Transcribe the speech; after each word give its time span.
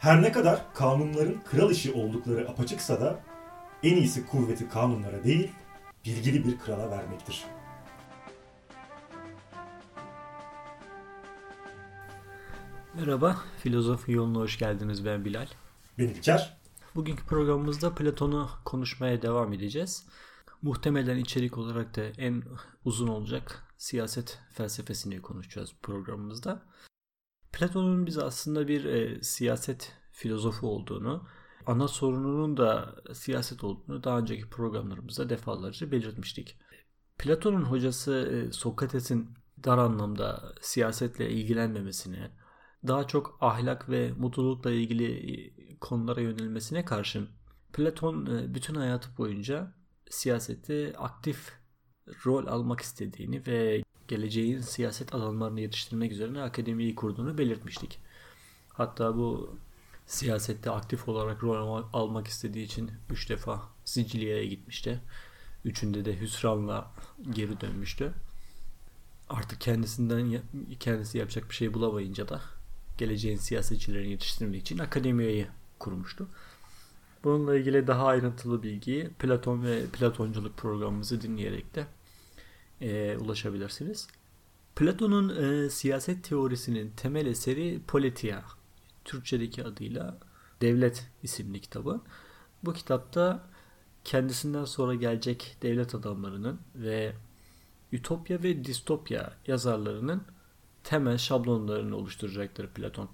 Her 0.00 0.22
ne 0.22 0.32
kadar 0.32 0.74
kanunların 0.74 1.40
kral 1.44 1.70
işi 1.70 1.92
oldukları 1.92 2.48
apaçıksa 2.48 3.00
da 3.00 3.20
en 3.82 3.96
iyisi 3.96 4.26
kuvveti 4.26 4.68
kanunlara 4.68 5.24
değil, 5.24 5.50
bilgili 6.04 6.46
bir 6.46 6.58
krala 6.58 6.90
vermektir. 6.90 7.44
Merhaba, 12.94 13.36
Filozofi 13.58 14.12
Yoluna 14.12 14.38
hoş 14.38 14.58
geldiniz. 14.58 15.04
Ben 15.04 15.24
Bilal. 15.24 15.46
Ben 15.98 16.04
İlker. 16.04 16.56
Bugünkü 16.94 17.26
programımızda 17.26 17.94
Platon'u 17.94 18.50
konuşmaya 18.64 19.22
devam 19.22 19.52
edeceğiz. 19.52 20.06
Muhtemelen 20.62 21.16
içerik 21.16 21.58
olarak 21.58 21.96
da 21.96 22.02
en 22.02 22.42
uzun 22.84 23.08
olacak 23.08 23.66
siyaset 23.78 24.38
felsefesini 24.52 25.22
konuşacağız 25.22 25.74
programımızda. 25.82 26.62
Platon'un 27.60 28.06
biz 28.06 28.18
aslında 28.18 28.68
bir 28.68 28.84
e, 28.84 29.22
siyaset 29.22 29.92
filozofu 30.12 30.66
olduğunu, 30.66 31.26
ana 31.66 31.88
sorununun 31.88 32.56
da 32.56 32.96
siyaset 33.12 33.64
olduğunu 33.64 34.04
daha 34.04 34.18
önceki 34.18 34.48
programlarımızda 34.48 35.28
defalarca 35.28 35.90
belirtmiştik. 35.90 36.58
Platon'un 37.18 37.62
hocası 37.62 38.12
e, 38.12 38.52
Sokrates'in 38.52 39.28
dar 39.64 39.78
anlamda 39.78 40.54
siyasetle 40.60 41.30
ilgilenmemesini, 41.30 42.30
daha 42.86 43.06
çok 43.06 43.38
ahlak 43.40 43.88
ve 43.90 44.12
mutlulukla 44.12 44.70
ilgili 44.70 45.32
e, 45.32 45.78
konulara 45.78 46.20
yönelmesine 46.20 46.84
karşın 46.84 47.28
Platon 47.72 48.26
e, 48.26 48.54
bütün 48.54 48.74
hayatı 48.74 49.16
boyunca 49.18 49.74
siyasette 50.10 50.92
aktif 50.98 51.52
rol 52.26 52.46
almak 52.46 52.80
istediğini 52.80 53.46
ve 53.46 53.82
geleceğin 54.10 54.60
siyaset 54.60 55.14
alanlarını 55.14 55.60
yetiştirmek 55.60 56.12
üzerine 56.12 56.42
akademiyi 56.42 56.94
kurduğunu 56.94 57.38
belirtmiştik. 57.38 57.98
Hatta 58.68 59.16
bu 59.16 59.56
siyasette 60.06 60.70
aktif 60.70 61.08
olarak 61.08 61.42
rol 61.42 61.84
almak 61.92 62.26
istediği 62.26 62.64
için 62.64 62.90
3 63.10 63.28
defa 63.30 63.62
Sicilya'ya 63.84 64.44
gitmişti. 64.44 65.00
Üçünde 65.64 66.04
de 66.04 66.20
hüsranla 66.20 66.90
geri 67.30 67.60
dönmüştü. 67.60 68.12
Artık 69.28 69.60
kendisinden 69.60 70.42
kendisi 70.80 71.18
yapacak 71.18 71.50
bir 71.50 71.54
şey 71.54 71.74
bulamayınca 71.74 72.28
da 72.28 72.40
geleceğin 72.98 73.36
siyasetçilerini 73.36 74.10
yetiştirmek 74.10 74.60
için 74.60 74.78
akademiyi 74.78 75.46
kurmuştu. 75.78 76.28
Bununla 77.24 77.56
ilgili 77.56 77.86
daha 77.86 78.06
ayrıntılı 78.06 78.62
bilgiyi 78.62 79.08
Platon 79.08 79.62
ve 79.62 79.86
Platonculuk 79.86 80.56
programımızı 80.56 81.22
dinleyerek 81.22 81.74
de 81.74 81.86
e, 82.80 83.16
ulaşabilirsiniz. 83.16 84.08
Platon'un 84.76 85.28
e, 85.42 85.70
siyaset 85.70 86.24
teorisinin 86.24 86.92
temel 86.96 87.26
eseri 87.26 87.80
Politia, 87.86 88.42
Türkçedeki 89.04 89.64
adıyla 89.64 90.18
Devlet 90.60 91.06
isimli 91.22 91.60
kitabı. 91.60 92.00
Bu 92.64 92.72
kitapta 92.72 93.48
kendisinden 94.04 94.64
sonra 94.64 94.94
gelecek 94.94 95.56
devlet 95.62 95.94
adamlarının 95.94 96.60
ve 96.74 97.12
Ütopya 97.92 98.42
ve 98.42 98.64
Distopya 98.64 99.32
yazarlarının 99.46 100.22
temel 100.84 101.18
şablonlarını 101.18 101.96
oluşturacaktır 101.96 102.68
Platon. 102.68 103.08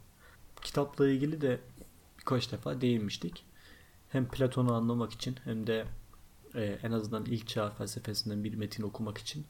Kitapla 0.63 1.09
ilgili 1.09 1.41
de 1.41 1.61
birkaç 2.19 2.53
defa 2.53 2.81
değinmiştik. 2.81 3.45
Hem 4.09 4.29
Platon'u 4.29 4.75
anlamak 4.75 5.13
için 5.13 5.37
hem 5.45 5.67
de 5.67 5.87
e, 6.55 6.65
en 6.83 6.93
azından 6.93 7.25
ilk 7.25 7.49
çağ 7.49 7.71
felsefesinden 7.71 8.45
bir 8.45 8.55
metin 8.55 8.83
okumak 8.83 9.19
için 9.19 9.47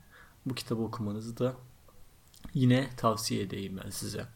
bu 0.47 0.55
kitabı 0.55 0.83
okumanızı 0.83 1.39
da 1.39 1.55
yine 2.55 2.91
tavsiye 2.97 3.43
edeyim 3.43 3.81
ben 3.85 3.91
size. 3.91 4.27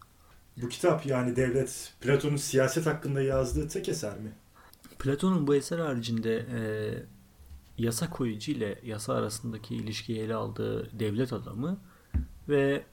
Bu 0.56 0.68
kitap 0.68 1.06
yani 1.06 1.36
devlet 1.36 1.94
Platon'un 2.00 2.36
siyaset 2.36 2.86
hakkında 2.86 3.22
yazdığı 3.22 3.68
tek 3.68 3.88
eser 3.88 4.18
mi? 4.18 4.32
Platon'un 4.98 5.46
bu 5.46 5.54
eser 5.54 5.78
haricinde 5.78 6.46
e, 6.52 6.60
yasa 7.78 8.10
koyucu 8.10 8.52
ile 8.52 8.78
yasa 8.84 9.14
arasındaki 9.14 9.74
ilişkiyi 9.74 10.18
ele 10.18 10.34
aldığı 10.34 10.98
devlet 10.98 11.32
adamı 11.32 11.80
ve 12.48 12.84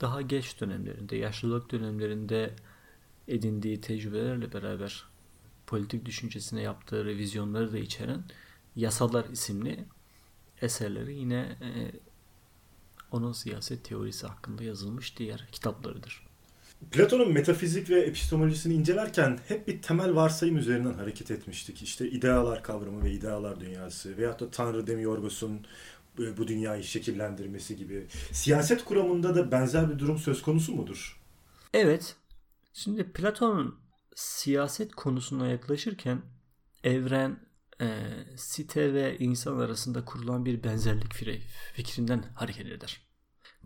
daha 0.00 0.22
geç 0.22 0.60
dönemlerinde, 0.60 1.16
yaşlılık 1.16 1.70
dönemlerinde 1.70 2.54
edindiği 3.28 3.80
tecrübelerle 3.80 4.52
beraber 4.52 5.04
politik 5.66 6.04
düşüncesine 6.04 6.62
yaptığı 6.62 7.04
revizyonları 7.04 7.72
da 7.72 7.78
içeren 7.78 8.24
Yasalar 8.76 9.24
isimli 9.24 9.84
eserleri 10.62 11.14
yine 11.14 11.56
e, 11.60 11.90
onun 13.12 13.32
siyaset 13.32 13.84
teorisi 13.84 14.26
hakkında 14.26 14.62
yazılmış 14.64 15.18
diğer 15.18 15.48
kitaplarıdır. 15.52 16.28
Platon'un 16.90 17.32
metafizik 17.32 17.90
ve 17.90 18.00
epistemolojisini 18.00 18.74
incelerken 18.74 19.38
hep 19.48 19.68
bir 19.68 19.82
temel 19.82 20.14
varsayım 20.14 20.56
üzerinden 20.56 20.94
hareket 20.94 21.30
etmiştik. 21.30 21.82
İşte 21.82 22.10
idealar 22.10 22.62
kavramı 22.62 23.04
ve 23.04 23.12
idealar 23.12 23.60
dünyası 23.60 24.16
veyahut 24.16 24.40
da 24.40 24.50
Tanrı 24.50 24.86
Demiorgos'un 24.86 25.66
bu 26.18 26.48
dünyayı 26.48 26.84
şekillendirmesi 26.84 27.76
gibi. 27.76 28.06
Siyaset 28.32 28.84
kuramında 28.84 29.34
da 29.34 29.52
benzer 29.52 29.90
bir 29.90 29.98
durum 29.98 30.18
söz 30.18 30.42
konusu 30.42 30.74
mudur? 30.74 31.20
Evet. 31.74 32.16
Şimdi 32.72 33.12
Platon 33.12 33.78
siyaset 34.14 34.94
konusuna 34.94 35.46
yaklaşırken 35.46 36.22
evren, 36.84 37.40
e, 37.80 38.14
site 38.36 38.94
ve 38.94 39.18
insan 39.18 39.58
arasında 39.58 40.04
kurulan 40.04 40.44
bir 40.44 40.64
benzerlik 40.64 41.14
fikrinden 41.74 42.24
hareket 42.34 42.66
eder. 42.66 43.00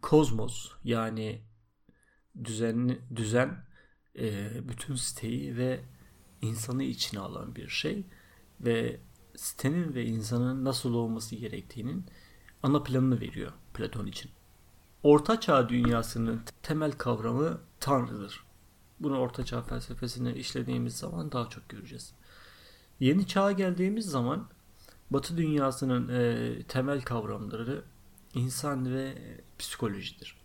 Kozmos 0.03 0.71
yani 0.85 1.43
düzen, 2.45 2.99
düzen 3.17 3.65
e, 4.19 4.51
bütün 4.69 4.95
siteyi 4.95 5.57
ve 5.57 5.81
insanı 6.43 6.85
içine 6.85 7.21
alan 7.21 7.57
bir 7.57 7.69
şey 7.69 8.07
ve 8.61 9.01
sitenin 9.37 9.95
ve 9.95 10.05
insanın 10.05 10.65
nasıl 10.65 10.95
olması 10.95 11.37
gerektiğinin 11.37 12.07
ana 12.63 12.83
planını 12.83 13.21
veriyor 13.21 13.53
Platon 13.75 14.07
için. 14.07 14.31
Orta 15.03 15.41
Çağ 15.41 15.69
dünyasının 15.69 16.43
temel 16.63 16.93
kavramı 16.93 17.61
Tanrı'dır. 17.81 18.45
Bunu 19.01 19.19
Orta 19.19 19.45
Çağ 19.45 19.63
felsefesine 19.63 20.35
işlediğimiz 20.35 20.97
zaman 20.97 21.33
daha 21.33 21.49
çok 21.49 21.69
göreceğiz. 21.69 22.15
Yeni 23.03 23.27
çağa 23.27 23.53
geldiğimiz 23.53 24.07
zaman 24.07 24.49
Batı 25.11 25.37
dünyasının 25.37 26.09
e, 26.09 26.63
temel 26.63 27.03
kavramları 27.03 27.85
insan 28.35 28.95
ve 28.95 29.15
psikolojidir. 29.59 30.37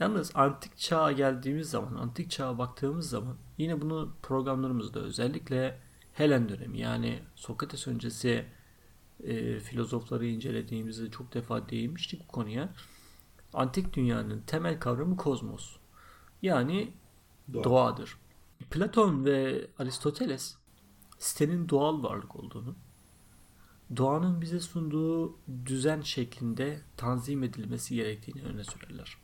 Yalnız 0.00 0.30
antik 0.34 0.78
çağa 0.78 1.12
geldiğimiz 1.12 1.70
zaman, 1.70 1.94
antik 1.94 2.30
çağa 2.30 2.58
baktığımız 2.58 3.10
zaman 3.10 3.36
yine 3.58 3.80
bunu 3.80 4.12
programlarımızda 4.22 5.00
özellikle 5.00 5.80
Helen 6.12 6.48
dönemi 6.48 6.78
yani 6.78 7.22
Sokrates 7.34 7.86
öncesi 7.86 8.46
e, 9.24 9.60
filozofları 9.60 10.26
incelediğimizde 10.26 11.10
çok 11.10 11.34
defa 11.34 11.68
değinmiştik 11.68 12.28
bu 12.28 12.32
konuya. 12.32 12.74
Antik 13.52 13.92
dünyanın 13.92 14.42
temel 14.46 14.80
kavramı 14.80 15.16
kozmos. 15.16 15.76
Yani 16.42 16.92
Doğa. 17.52 17.64
doğadır. 17.64 18.16
Platon 18.70 19.24
ve 19.24 19.66
Aristoteles 19.78 20.63
sitenin 21.24 21.68
doğal 21.68 22.02
varlık 22.02 22.36
olduğunu, 22.36 22.74
doğanın 23.96 24.40
bize 24.40 24.60
sunduğu 24.60 25.38
düzen 25.66 26.00
şeklinde 26.00 26.80
tanzim 26.96 27.42
edilmesi 27.42 27.94
gerektiğini 27.94 28.42
öne 28.42 28.64
sürerler. 28.64 29.16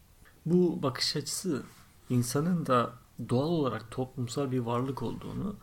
Bu 0.47 0.83
bakış 0.83 1.17
açısı 1.17 1.63
insanın 2.11 2.67
da 2.67 2.93
doğal 3.29 3.49
olarak 3.49 3.91
toplumsal 3.91 4.51
bir 4.51 4.59
varlık 4.59 5.03
olduğunu 5.03 5.57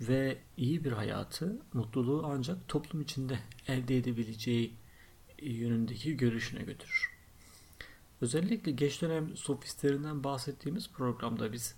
ve 0.00 0.38
iyi 0.56 0.84
bir 0.84 0.92
hayatı, 0.92 1.58
mutluluğu 1.72 2.26
ancak 2.26 2.68
toplum 2.68 3.00
içinde 3.00 3.38
elde 3.68 3.96
edebileceği 3.96 4.74
yönündeki 5.42 6.16
görüşüne 6.16 6.62
götürür. 6.62 7.10
Özellikle 8.20 8.72
geç 8.72 9.02
dönem 9.02 9.36
sofistlerinden 9.36 10.24
bahsettiğimiz 10.24 10.90
programda 10.90 11.52
biz 11.52 11.74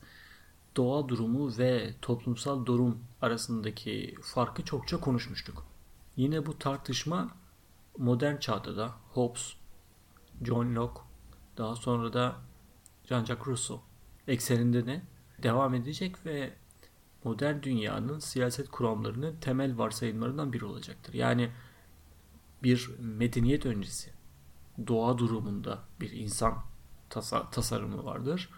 doğa 0.81 1.09
durumu 1.09 1.59
ve 1.59 1.95
toplumsal 2.03 2.67
durum 2.67 2.99
arasındaki 3.23 4.15
farkı 4.23 4.65
çokça 4.65 5.01
konuşmuştuk. 5.01 5.67
Yine 6.17 6.47
bu 6.47 6.59
tartışma 6.59 7.29
modern 7.99 8.37
çağda 8.37 8.77
da 8.77 8.95
Hobbes, 9.13 9.53
John 10.43 10.75
Locke, 10.75 11.01
daha 11.59 11.77
sonra 11.77 12.13
da 12.13 12.37
Jean-Jacques 13.05 13.47
Rousseau 13.47 13.81
ekseninde 14.29 14.87
de 14.87 15.03
devam 15.43 15.75
edecek 15.75 16.27
ve 16.27 16.55
modern 17.25 17.63
dünyanın 17.63 18.19
siyaset 18.19 18.71
kuramlarının 18.71 19.37
temel 19.41 19.79
varsayımlarından 19.79 20.53
biri 20.53 20.65
olacaktır. 20.65 21.15
Yani 21.15 21.51
bir 22.63 22.91
medeniyet 22.99 23.67
öncesi 23.67 24.11
doğa 24.87 25.19
durumunda 25.19 25.79
bir 26.01 26.11
insan 26.11 26.55
tasa 27.11 27.51
tasarımı 27.51 28.05
vardır 28.05 28.51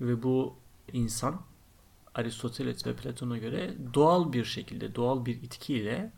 ve 0.00 0.22
bu 0.22 0.56
insan 0.92 1.51
Aristoteles 2.14 2.86
ve 2.86 2.96
Platon'a 2.96 3.38
göre 3.38 3.74
doğal 3.94 4.32
bir 4.32 4.44
şekilde, 4.44 4.94
doğal 4.94 5.26
bir 5.26 5.42
itkiyle 5.42 6.12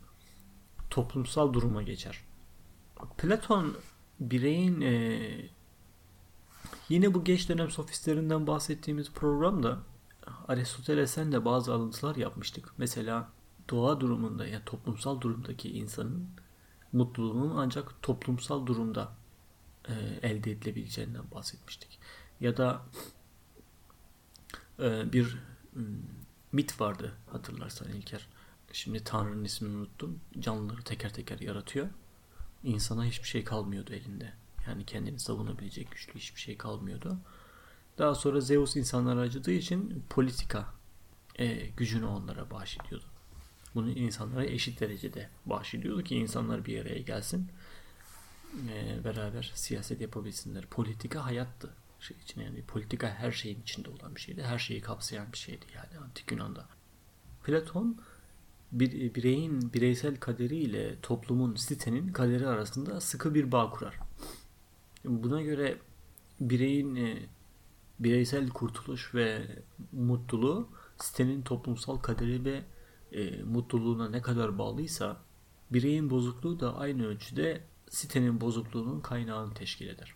toplumsal 0.89 1.53
duruma 1.53 1.83
geçer. 1.83 2.21
Platon 3.17 3.77
bireyin 4.19 4.81
e, 4.81 5.21
yine 6.89 7.13
bu 7.13 7.23
geç 7.23 7.49
dönem 7.49 7.69
sofistlerinden 7.69 8.47
bahsettiğimiz 8.47 9.11
programda 9.11 9.79
Aristoteles'ten 10.47 11.31
de 11.31 11.45
bazı 11.45 11.73
alıntılar 11.73 12.15
yapmıştık. 12.15 12.73
Mesela 12.77 13.29
doğa 13.69 13.99
durumunda 13.99 14.45
ya 14.45 14.53
yani 14.53 14.65
toplumsal 14.65 15.21
durumdaki 15.21 15.77
insanın 15.77 16.29
mutluluğunun 16.93 17.57
ancak 17.57 18.01
toplumsal 18.01 18.65
durumda 18.65 19.11
e, 19.89 19.93
elde 20.21 20.51
edilebileceğinden 20.51 21.31
bahsetmiştik. 21.31 21.99
Ya 22.39 22.57
da 22.57 22.81
e, 24.79 25.13
bir 25.13 25.37
mit 26.51 26.81
vardı 26.81 27.13
hatırlarsan 27.31 27.89
İlker. 27.89 28.27
Şimdi 28.73 29.03
Tanrı'nın 29.03 29.43
ismini 29.43 29.77
unuttum. 29.77 30.19
Canlıları 30.39 30.81
teker 30.81 31.13
teker 31.13 31.39
yaratıyor. 31.39 31.87
İnsana 32.63 33.05
hiçbir 33.05 33.27
şey 33.27 33.43
kalmıyordu 33.43 33.93
elinde. 33.93 34.33
Yani 34.67 34.85
kendini 34.85 35.19
savunabilecek 35.19 35.91
güçlü 35.91 36.19
hiçbir 36.19 36.39
şey 36.41 36.57
kalmıyordu. 36.57 37.17
Daha 37.97 38.15
sonra 38.15 38.41
Zeus 38.41 38.75
insanlara 38.75 39.19
acıdığı 39.19 39.51
için 39.51 40.03
politika 40.09 40.73
e, 41.35 41.67
gücünü 41.67 42.05
onlara 42.05 42.51
bahşediyordu. 42.51 43.05
Bunu 43.75 43.89
insanlara 43.89 44.45
eşit 44.45 44.79
derecede 44.79 45.29
bahşediyordu 45.45 46.03
ki 46.03 46.15
insanlar 46.15 46.65
bir 46.65 46.81
araya 46.81 46.99
gelsin. 46.99 47.47
E, 48.69 49.03
beraber 49.03 49.51
siyaset 49.55 50.01
yapabilsinler. 50.01 50.65
Politika 50.65 51.25
hayattı. 51.25 51.73
Şey 51.99 52.17
için 52.23 52.41
yani 52.41 52.63
politika 52.63 53.07
her 53.07 53.31
şeyin 53.31 53.61
içinde 53.61 53.89
olan 53.89 54.15
bir 54.15 54.21
şeydi. 54.21 54.43
Her 54.43 54.59
şeyi 54.59 54.81
kapsayan 54.81 55.31
bir 55.33 55.37
şeydi 55.37 55.65
yani 55.75 56.03
antik 56.05 56.31
Yunan'da. 56.31 56.65
Platon 57.43 58.01
bir 58.71 59.15
bireyin 59.15 59.73
bireysel 59.73 60.15
kaderi 60.15 60.57
ile 60.57 61.01
toplumun 61.01 61.55
sitenin 61.55 62.07
kaderi 62.07 62.47
arasında 62.47 63.01
sıkı 63.01 63.33
bir 63.33 63.51
bağ 63.51 63.69
kurar. 63.69 63.99
Buna 65.05 65.41
göre 65.41 65.77
bireyin 66.39 66.95
e, 66.95 67.17
bireysel 67.99 68.49
kurtuluş 68.49 69.15
ve 69.15 69.47
mutluluğu 69.91 70.69
sitenin 70.97 71.41
toplumsal 71.41 71.97
kaderi 71.97 72.45
ve 72.45 72.63
e, 73.11 73.43
mutluluğuna 73.43 74.09
ne 74.09 74.21
kadar 74.21 74.57
bağlıysa 74.57 75.17
bireyin 75.71 76.09
bozukluğu 76.09 76.59
da 76.59 76.75
aynı 76.75 77.05
ölçüde 77.05 77.63
sitenin 77.89 78.41
bozukluğunun 78.41 78.99
kaynağını 78.99 79.53
teşkil 79.53 79.87
eder. 79.87 80.15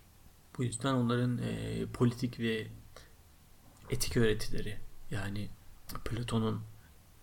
Bu 0.60 0.64
yüzden 0.64 0.94
onların 0.94 1.38
e, 1.38 1.86
politik 1.94 2.40
ve 2.40 2.68
etik 3.90 4.18
öğretileri 4.18 4.78
yani 5.12 5.48
Platon'un 6.06 6.62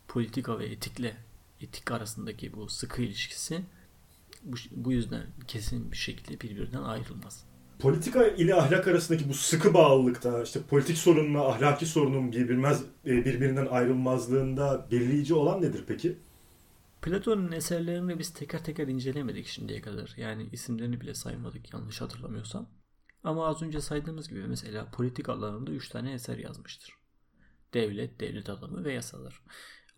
politika 0.09 0.59
ve 0.59 0.67
etikle 0.67 1.17
etik 1.61 1.91
arasındaki 1.91 2.53
bu 2.53 2.69
sıkı 2.69 3.03
ilişkisi 3.03 3.63
bu, 4.43 4.57
bu 4.71 4.93
yüzden 4.93 5.23
kesin 5.49 5.93
bir 5.93 5.97
şekilde 5.97 6.41
birbirinden 6.41 6.83
ayrılmaz. 6.83 7.45
Politika 7.79 8.27
ile 8.27 8.55
ahlak 8.55 8.89
arasındaki 8.89 9.29
bu 9.29 9.35
sıkı 9.35 9.75
bağlılıkta 9.75 10.43
işte 10.43 10.61
politik 10.63 10.99
sorunla 10.99 11.49
ahlaki 11.49 11.87
sorunun 11.87 12.33
birbirmez, 12.33 12.83
e, 13.07 13.25
birbirinden 13.25 13.67
ayrılmazlığında 13.67 14.87
belirleyici 14.91 15.35
olan 15.35 15.63
nedir 15.63 15.85
peki? 15.89 16.19
Platon'un 17.03 17.53
eserlerini 17.53 18.19
biz 18.19 18.33
teker 18.33 18.65
teker 18.65 18.89
incelemedik 18.89 19.47
şimdiye 19.47 19.81
kadar. 19.81 20.15
Yani 20.17 20.47
isimlerini 20.53 21.01
bile 21.01 21.15
saymadık 21.15 21.73
yanlış 21.73 22.01
hatırlamıyorsam. 22.01 22.67
Ama 23.27 23.47
az 23.47 23.63
önce 23.63 23.81
saydığımız 23.81 24.29
gibi 24.29 24.47
mesela 24.47 24.91
politik 24.91 25.29
alanında 25.29 25.71
3 25.71 25.89
tane 25.89 26.13
eser 26.13 26.39
yazmıştır. 26.39 26.95
Devlet, 27.75 28.21
devlet 28.21 28.49
adamı 28.49 28.85
ve 28.85 28.93
yasalar. 28.93 29.43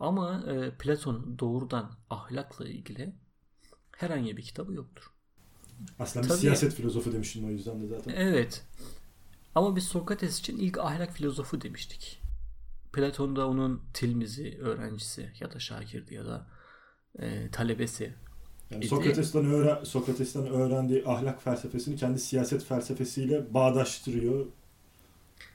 Ama 0.00 0.44
e, 0.46 0.70
Platon'un 0.78 1.38
doğrudan 1.38 1.98
ahlakla 2.10 2.68
ilgili 2.68 3.14
herhangi 3.96 4.36
bir 4.36 4.42
kitabı 4.42 4.72
yoktur. 4.72 5.12
Aslında 5.98 6.24
bir 6.24 6.28
Tabii, 6.28 6.40
siyaset 6.40 6.74
filozofu 6.74 7.12
demiştin 7.12 7.48
o 7.48 7.50
yüzden 7.50 7.82
de 7.82 7.86
zaten. 7.86 8.14
Evet. 8.16 8.66
Ama 9.54 9.76
biz 9.76 9.84
Sokrates 9.84 10.38
için 10.38 10.58
ilk 10.58 10.78
ahlak 10.78 11.12
filozofu 11.12 11.60
demiştik. 11.60 12.20
Platon 12.92 13.36
da 13.36 13.48
onun 13.48 13.82
tilmizi, 13.94 14.58
öğrencisi 14.60 15.32
ya 15.40 15.52
da 15.52 15.58
şakirdi 15.58 16.14
ya 16.14 16.26
da 16.26 16.46
e, 17.18 17.50
talebesi. 17.50 18.14
Yani 18.70 18.86
Sokrates'ten, 18.86 19.44
öğren 19.44 19.84
Sokrates'ten 19.84 20.46
öğrendiği 20.46 21.04
ahlak 21.06 21.42
felsefesini 21.42 21.96
kendi 21.96 22.18
siyaset 22.20 22.64
felsefesiyle 22.64 23.54
bağdaştırıyor. 23.54 24.46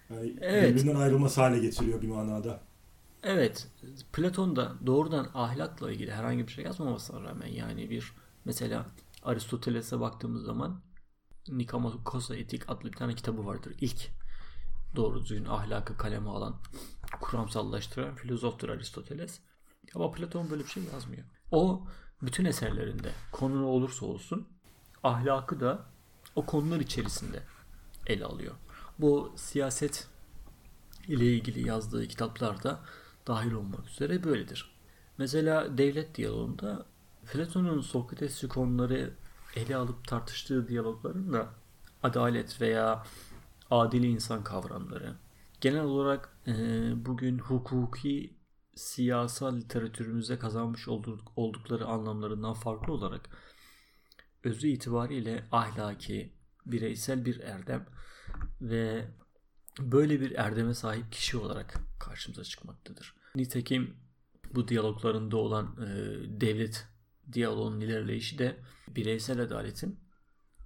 Yani 0.09 0.35
evet. 0.41 0.69
birbirinden 0.69 0.95
ayrılmaz 0.95 1.37
hale 1.37 1.59
getiriyor 1.59 2.01
bir 2.01 2.07
manada. 2.07 2.59
Evet. 3.23 3.67
Platon 4.13 4.55
da 4.55 4.73
doğrudan 4.85 5.29
ahlakla 5.33 5.91
ilgili 5.91 6.11
herhangi 6.11 6.47
bir 6.47 6.51
şey 6.51 6.65
yazmamasına 6.65 7.23
rağmen 7.23 7.47
yani 7.47 7.89
bir 7.89 8.13
mesela 8.45 8.85
Aristoteles'e 9.23 9.99
baktığımız 9.99 10.43
zaman 10.43 10.81
Nikomakos'a 11.49 12.35
Etik 12.35 12.69
adlı 12.69 12.91
bir 12.91 12.97
tane 12.97 13.15
kitabı 13.15 13.45
vardır. 13.45 13.75
İlk 13.81 14.09
doğru 14.95 15.21
düzgün 15.21 15.45
ahlakı 15.45 15.97
kaleme 15.97 16.29
alan, 16.29 16.55
kuramsallaştıran 17.21 18.15
filozoftur 18.15 18.69
Aristoteles. 18.69 19.39
Ama 19.95 20.11
Platon 20.11 20.49
böyle 20.49 20.63
bir 20.63 20.69
şey 20.69 20.83
yazmıyor. 20.93 21.23
O 21.51 21.87
bütün 22.23 22.45
eserlerinde 22.45 23.11
konu 23.31 23.61
ne 23.61 23.65
olursa 23.65 24.05
olsun 24.05 24.47
ahlakı 25.03 25.59
da 25.59 25.85
o 26.35 26.45
konular 26.45 26.79
içerisinde 26.79 27.43
ele 28.07 28.25
alıyor. 28.25 28.55
Bu 28.99 29.33
siyaset 29.35 30.07
ile 31.07 31.25
ilgili 31.25 31.67
yazdığı 31.67 32.07
kitaplarda 32.07 32.79
dahil 33.27 33.51
olmak 33.51 33.89
üzere 33.89 34.23
böyledir. 34.23 34.75
Mesela 35.17 35.77
devlet 35.77 36.15
diyaloğunda 36.15 36.85
Platon'un 37.31 37.81
Sokratesçi 37.81 38.47
konuları 38.47 39.13
ele 39.55 39.75
alıp 39.75 40.07
tartıştığı 40.07 40.67
diyalogların 40.67 41.33
da 41.33 41.49
adalet 42.03 42.61
veya 42.61 43.03
adil 43.71 44.03
insan 44.03 44.43
kavramları 44.43 45.13
genel 45.61 45.83
olarak 45.83 46.29
e, 46.47 46.53
bugün 47.05 47.39
hukuki 47.39 48.33
siyasal 48.75 49.57
literatürümüzde 49.57 50.39
kazanmış 50.39 50.87
olduk, 50.87 51.31
oldukları 51.35 51.85
anlamlarından 51.85 52.53
farklı 52.53 52.93
olarak 52.93 53.29
özü 54.43 54.67
itibariyle 54.67 55.47
ahlaki, 55.51 56.33
bireysel 56.65 57.25
bir 57.25 57.39
erdem 57.39 57.85
ve 58.61 59.07
böyle 59.79 60.21
bir 60.21 60.31
erdeme 60.31 60.73
sahip 60.73 61.11
kişi 61.11 61.37
olarak 61.37 61.73
karşımıza 61.99 62.43
çıkmaktadır. 62.43 63.15
Nitekim 63.35 63.97
bu 64.53 64.67
diyaloglarında 64.67 65.37
olan 65.37 65.77
e, 65.81 65.87
devlet 66.41 66.87
diyaloğun 67.33 67.81
ilerleyişi 67.81 68.37
de 68.37 68.57
bireysel 68.87 69.41
adaletin 69.41 69.99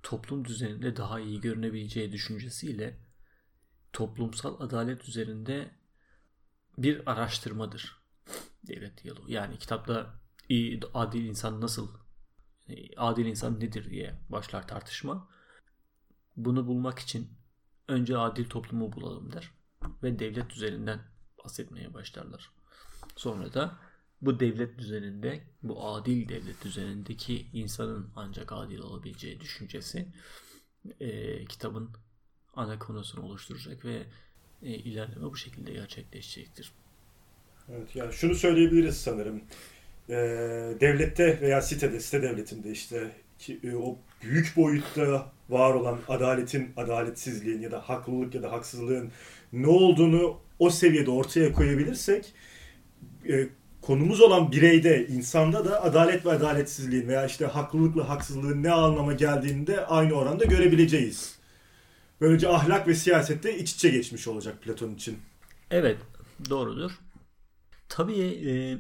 toplum 0.04 0.46
düzeninde 0.46 0.96
daha 0.96 1.20
iyi 1.20 1.42
görünebileceği 1.42 2.12
düşüncesiyle 2.12 3.00
toplumsal 3.94 4.60
adalet 4.62 5.10
üzerinde 5.10 5.72
bir 6.78 7.12
araştırmadır 7.12 7.97
devlet 8.64 9.04
diyaloğu. 9.04 9.32
Yani 9.32 9.58
kitapta 9.60 10.14
adil 10.94 11.26
insan 11.26 11.62
nasıl, 11.62 11.90
adil 12.98 13.26
insan 13.26 13.60
nedir 13.60 13.90
diye 13.90 14.20
başlar 14.30 14.68
tartışma. 14.68 15.30
Bunu 16.38 16.68
bulmak 16.68 17.00
için 17.00 17.30
önce 17.88 18.18
adil 18.18 18.50
toplumu 18.50 18.92
bulalım 18.94 19.32
der 19.34 19.52
ve 20.04 20.20
devlet 20.20 20.54
üzerinden 20.54 21.00
bahsetmeye 21.44 21.94
başlarlar. 21.94 22.52
Sonra 23.16 23.54
da 23.54 23.80
bu 24.22 24.40
devlet 24.40 24.80
düzeninde, 24.80 25.44
bu 25.64 25.88
adil 25.88 26.30
devlet 26.30 26.64
düzenindeki 26.64 27.50
insanın 27.54 28.12
ancak 28.16 28.52
adil 28.52 28.80
olabileceği 28.80 29.40
düşüncesi 29.40 30.14
e, 31.00 31.46
kitabın 31.46 31.92
ana 32.56 32.80
konusunu 32.80 33.26
oluşturacak 33.26 33.86
ve 33.86 34.08
e, 34.62 34.70
ilerleme 34.70 35.26
bu 35.26 35.36
şekilde 35.36 35.74
gerçekleşecektir. 35.74 36.74
Evet, 37.76 37.96
yani 37.96 38.14
şunu 38.14 38.36
söyleyebiliriz 38.36 38.98
sanırım. 38.98 39.42
E, 40.10 40.16
devlette 40.80 41.42
veya 41.42 41.62
sitede, 41.62 42.00
site 42.00 42.22
devletinde 42.22 42.72
işte 42.72 43.12
ki, 43.40 43.60
e, 43.64 43.76
o 43.76 43.98
büyük 44.24 44.54
boyutta 44.58 45.32
var 45.50 45.74
olan 45.74 46.00
adaletin, 46.08 46.70
adaletsizliğin 46.78 47.62
ya 47.62 47.72
da 47.72 47.90
haklılık 47.90 48.36
ya 48.36 48.44
da 48.44 48.52
haksızlığın 48.52 49.12
ne 49.54 49.68
olduğunu 49.68 50.40
o 50.60 50.70
seviyede 50.70 51.12
ortaya 51.12 51.54
koyabilirsek 51.54 52.34
e, 53.30 53.48
konumuz 53.82 54.22
olan 54.22 54.52
bireyde, 54.52 55.08
insanda 55.08 55.66
da 55.66 55.84
adalet 55.84 56.26
ve 56.26 56.32
adaletsizliğin 56.32 57.08
veya 57.08 57.26
işte 57.26 57.46
haklılıkla 57.46 58.10
haksızlığın 58.10 58.64
ne 58.64 58.72
anlama 58.72 59.14
geldiğini 59.14 59.68
de 59.68 59.86
aynı 59.86 60.14
oranda 60.14 60.46
görebileceğiz. 60.46 61.38
Böylece 62.22 62.48
ahlak 62.48 62.88
ve 62.88 62.96
siyasette 62.96 63.58
iç 63.58 63.74
içe 63.74 63.90
geçmiş 63.90 64.28
olacak 64.28 64.62
Platon 64.62 64.94
için. 64.94 65.18
Evet, 65.72 65.98
doğrudur. 66.50 66.92
Tabii 67.90 68.22
e, 68.22 68.80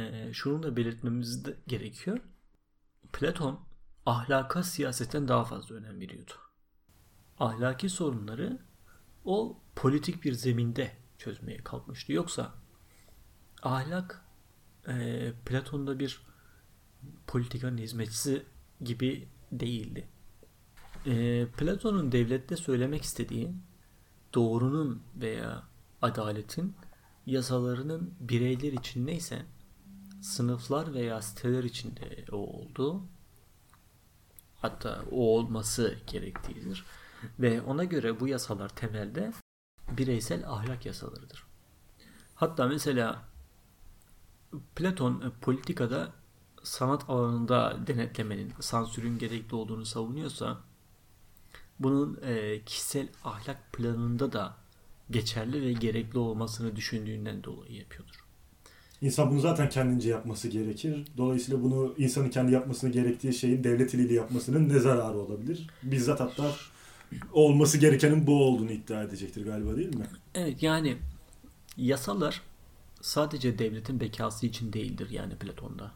e, 0.00 0.32
şunu 0.32 0.62
da 0.62 0.76
belirtmemiz 0.76 1.44
de 1.44 1.56
gerekiyor. 1.66 2.18
Platon 3.12 3.60
ahlaka 4.06 4.62
siyasetten 4.62 5.28
daha 5.28 5.44
fazla 5.44 5.74
önem 5.74 6.00
veriyordu. 6.00 6.32
Ahlaki 7.38 7.88
sorunları 7.88 8.58
o 9.24 9.60
politik 9.76 10.24
bir 10.24 10.32
zeminde 10.32 10.96
çözmeye 11.18 11.58
kalkmıştı. 11.58 12.12
Yoksa 12.12 12.54
ahlak 13.62 14.24
e, 14.88 15.32
Platon'da 15.46 15.98
bir 15.98 16.22
politikanın 17.26 17.78
hizmetçisi 17.78 18.46
gibi 18.80 19.28
değildi. 19.52 20.08
E, 21.06 21.46
Platon'un 21.46 22.12
devlette 22.12 22.56
söylemek 22.56 23.02
istediği 23.02 23.54
doğrunun 24.34 25.02
veya 25.16 25.62
adaletin 26.02 26.76
yasalarının 27.26 28.14
bireyler 28.20 28.72
için 28.72 29.06
neyse 29.06 29.42
sınıflar 30.22 30.94
veya 30.94 31.22
siteler 31.22 31.64
için 31.64 31.96
de 31.96 32.24
o 32.32 32.36
oldu. 32.36 33.02
Hatta 34.60 35.04
o 35.10 35.36
olması 35.36 35.98
gerektiğidir. 36.06 36.84
Ve 37.38 37.62
ona 37.62 37.84
göre 37.84 38.20
bu 38.20 38.28
yasalar 38.28 38.68
temelde 38.68 39.32
bireysel 39.90 40.48
ahlak 40.48 40.86
yasalarıdır. 40.86 41.46
Hatta 42.34 42.66
mesela 42.66 43.22
Platon 44.76 45.20
e, 45.20 45.30
politikada 45.40 46.12
sanat 46.62 47.10
alanında 47.10 47.78
denetlemenin, 47.86 48.52
sansürün 48.60 49.18
gerekli 49.18 49.54
olduğunu 49.54 49.84
savunuyorsa 49.84 50.60
bunun 51.78 52.20
e, 52.22 52.64
kişisel 52.64 53.08
ahlak 53.24 53.72
planında 53.72 54.32
da 54.32 54.61
geçerli 55.12 55.62
ve 55.62 55.72
gerekli 55.72 56.18
olmasını 56.18 56.76
düşündüğünden 56.76 57.44
dolayı 57.44 57.72
yapıyordur. 57.72 58.24
İnsan 59.02 59.30
bunu 59.30 59.40
zaten 59.40 59.68
kendince 59.68 60.10
yapması 60.10 60.48
gerekir. 60.48 61.04
Dolayısıyla 61.16 61.62
bunu 61.62 61.94
insanın 61.98 62.30
kendi 62.30 62.52
yapmasını 62.52 62.90
gerektiği 62.90 63.32
şeyin 63.32 63.64
devlet 63.64 63.94
eliyle 63.94 64.14
yapmasının 64.14 64.68
ne 64.68 64.78
zararı 64.78 65.18
olabilir? 65.18 65.66
Bizzat 65.82 66.20
hatta 66.20 66.52
olması 67.32 67.78
gerekenin 67.78 68.26
bu 68.26 68.44
olduğunu 68.44 68.70
iddia 68.70 69.02
edecektir 69.02 69.44
galiba 69.44 69.76
değil 69.76 69.94
mi? 69.94 70.06
Evet 70.34 70.62
yani 70.62 70.96
yasalar 71.76 72.42
sadece 73.00 73.58
devletin 73.58 74.00
bekası 74.00 74.46
için 74.46 74.72
değildir 74.72 75.10
yani 75.10 75.36
Platon'da. 75.36 75.92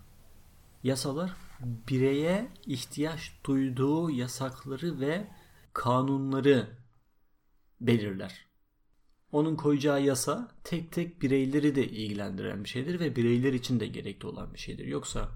Yasalar 0.85 1.31
bireye 1.61 2.49
ihtiyaç 2.67 3.33
duyduğu 3.45 4.11
yasakları 4.11 5.01
ve 5.01 5.27
kanunları 5.73 6.69
belirler. 7.81 8.46
Onun 9.33 9.57
koyacağı 9.57 10.03
yasa 10.03 10.49
tek 10.65 10.93
tek 10.93 11.23
bireyleri 11.23 11.75
de 11.75 11.89
ilgilendiren 11.89 12.65
bir 12.65 12.69
şeydir 12.69 13.01
ve 13.01 13.17
bireyler 13.17 13.53
için 13.53 13.81
de 13.81 13.87
gerekli 13.87 14.27
olan 14.27 14.55
bir 14.55 14.59
şeydir. 14.59 14.87
Yoksa 14.87 15.29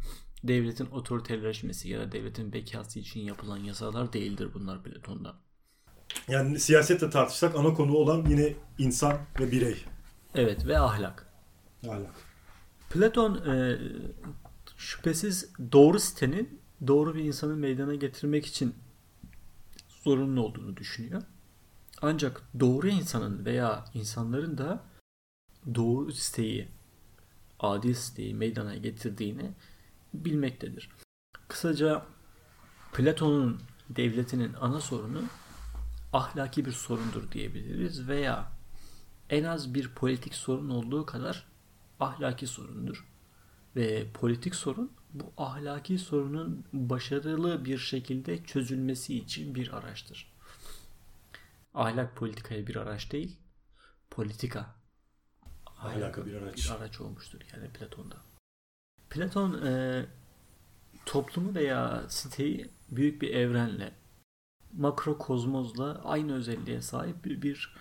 devletin 0.44 0.86
otoriterleşmesi 0.86 1.88
ya 1.88 2.00
da 2.00 2.12
devletin 2.12 2.52
bekası 2.52 2.98
için 2.98 3.20
yapılan 3.20 3.58
yasalar 3.58 4.12
değildir 4.12 4.48
bunlar 4.54 4.82
Platon'da. 4.82 5.34
Yani 6.28 6.60
siyasetle 6.60 7.10
tartışsak 7.10 7.56
ana 7.56 7.74
konu 7.74 7.94
olan 7.94 8.26
yine 8.26 8.54
insan 8.78 9.18
ve 9.40 9.52
birey. 9.52 9.84
Evet 10.34 10.66
ve 10.66 10.78
ahlak. 10.78 11.32
Ahlak. 11.88 12.14
Platon 12.90 13.34
e, 13.34 13.78
şüphesiz 14.76 15.52
doğru 15.72 16.00
sitenin 16.00 16.60
doğru 16.86 17.14
bir 17.14 17.24
insanı 17.24 17.56
meydana 17.56 17.94
getirmek 17.94 18.46
için 18.46 18.74
zorunlu 20.04 20.42
olduğunu 20.42 20.76
düşünüyor. 20.76 21.22
Ancak 22.02 22.42
doğru 22.60 22.88
insanın 22.88 23.44
veya 23.44 23.84
insanların 23.94 24.58
da 24.58 24.84
doğru 25.74 26.12
siteyi, 26.12 26.68
adil 27.60 27.94
siteyi 27.94 28.34
meydana 28.34 28.76
getirdiğini 28.76 29.52
bilmektedir. 30.14 30.90
Kısaca 31.48 32.06
Platon'un 32.92 33.60
devletinin 33.88 34.54
ana 34.54 34.80
sorunu 34.80 35.22
ahlaki 36.12 36.64
bir 36.64 36.72
sorundur 36.72 37.32
diyebiliriz 37.32 38.08
veya 38.08 38.52
en 39.30 39.44
az 39.44 39.74
bir 39.74 39.94
politik 39.94 40.34
sorun 40.34 40.70
olduğu 40.70 41.06
kadar 41.06 41.46
ahlaki 42.00 42.46
sorundur. 42.46 43.06
Ve 43.76 44.06
politik 44.14 44.54
sorun 44.54 44.92
bu 45.14 45.32
ahlaki 45.36 45.98
sorunun 45.98 46.64
başarılı 46.72 47.64
bir 47.64 47.78
şekilde 47.78 48.44
çözülmesi 48.44 49.16
için 49.18 49.54
bir 49.54 49.76
araçtır. 49.76 50.32
Ahlak 51.74 52.16
politikaya 52.16 52.66
bir 52.66 52.76
araç 52.76 53.12
değil, 53.12 53.38
politika 54.10 54.74
ahlaka 55.78 56.26
bir 56.26 56.34
araç. 56.34 56.56
bir 56.56 56.70
araç 56.70 57.00
olmuştur 57.00 57.40
yani 57.52 57.68
Platon'da. 57.68 58.16
Platon 59.10 59.66
e, 59.66 60.06
toplumu 61.06 61.54
veya 61.54 62.04
siteyi 62.08 62.70
büyük 62.90 63.22
bir 63.22 63.34
evrenle 63.34 63.94
makrokozmozla 64.72 66.00
aynı 66.04 66.34
özelliğe 66.34 66.82
sahip 66.82 67.24
bir, 67.24 67.42
bir 67.42 67.76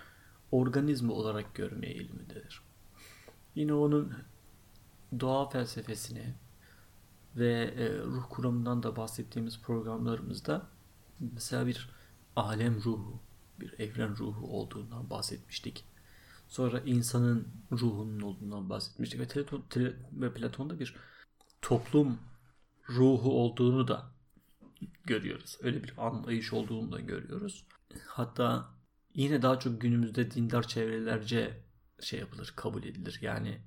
organizma 0.51 1.13
olarak 1.13 1.55
görmeye 1.55 1.93
eğilimindedir. 1.93 2.61
Yine 3.55 3.73
onun 3.73 4.13
doğa 5.19 5.49
felsefesini 5.49 6.33
ve 7.35 7.73
e, 7.77 7.99
ruh 7.99 8.23
kuramından 8.29 8.83
da 8.83 8.95
bahsettiğimiz 8.95 9.61
programlarımızda 9.61 10.67
mesela 11.19 11.67
bir 11.67 11.89
alem 12.35 12.83
ruhu, 12.83 13.19
bir 13.61 13.79
evren 13.79 14.17
ruhu 14.17 14.47
olduğundan 14.47 15.09
bahsetmiştik. 15.09 15.85
Sonra 16.47 16.79
insanın 16.79 17.47
ruhunun 17.71 18.19
olduğundan 18.19 18.69
bahsetmiştik 18.69 19.19
ve, 19.19 19.27
Platon, 19.27 19.63
ve 20.11 20.33
Platon'da 20.33 20.79
bir 20.79 20.95
toplum 21.61 22.19
ruhu 22.89 23.31
olduğunu 23.31 23.87
da 23.87 24.11
görüyoruz. 25.05 25.57
Öyle 25.61 25.83
bir 25.83 25.93
anlayış 25.97 26.53
olduğunu 26.53 26.91
da 26.91 26.99
görüyoruz. 26.99 27.65
Hatta 28.07 28.69
yine 29.13 29.41
daha 29.41 29.59
çok 29.59 29.81
günümüzde 29.81 30.31
dindar 30.31 30.67
çevrelerce 30.67 31.63
şey 32.01 32.19
yapılır, 32.19 32.53
kabul 32.55 32.83
edilir. 32.83 33.19
Yani 33.21 33.61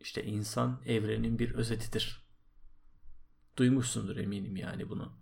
işte 0.00 0.24
insan 0.24 0.80
evrenin 0.86 1.38
bir 1.38 1.54
özetidir. 1.54 2.28
Duymuşsundur 3.56 4.16
eminim 4.16 4.56
yani 4.56 4.88
bunu. 4.88 5.12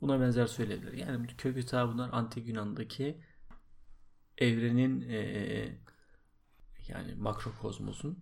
Buna 0.00 0.20
benzer 0.20 0.46
söyleyebilir. 0.46 0.92
Yani 0.92 1.26
kökü 1.26 1.66
ta 1.66 1.88
bunlar 1.88 2.10
antik 2.12 2.48
Yunan'daki 2.48 3.20
evrenin 4.38 5.00
ee, 5.10 5.78
yani 6.88 7.14
makrokozmosun 7.14 8.18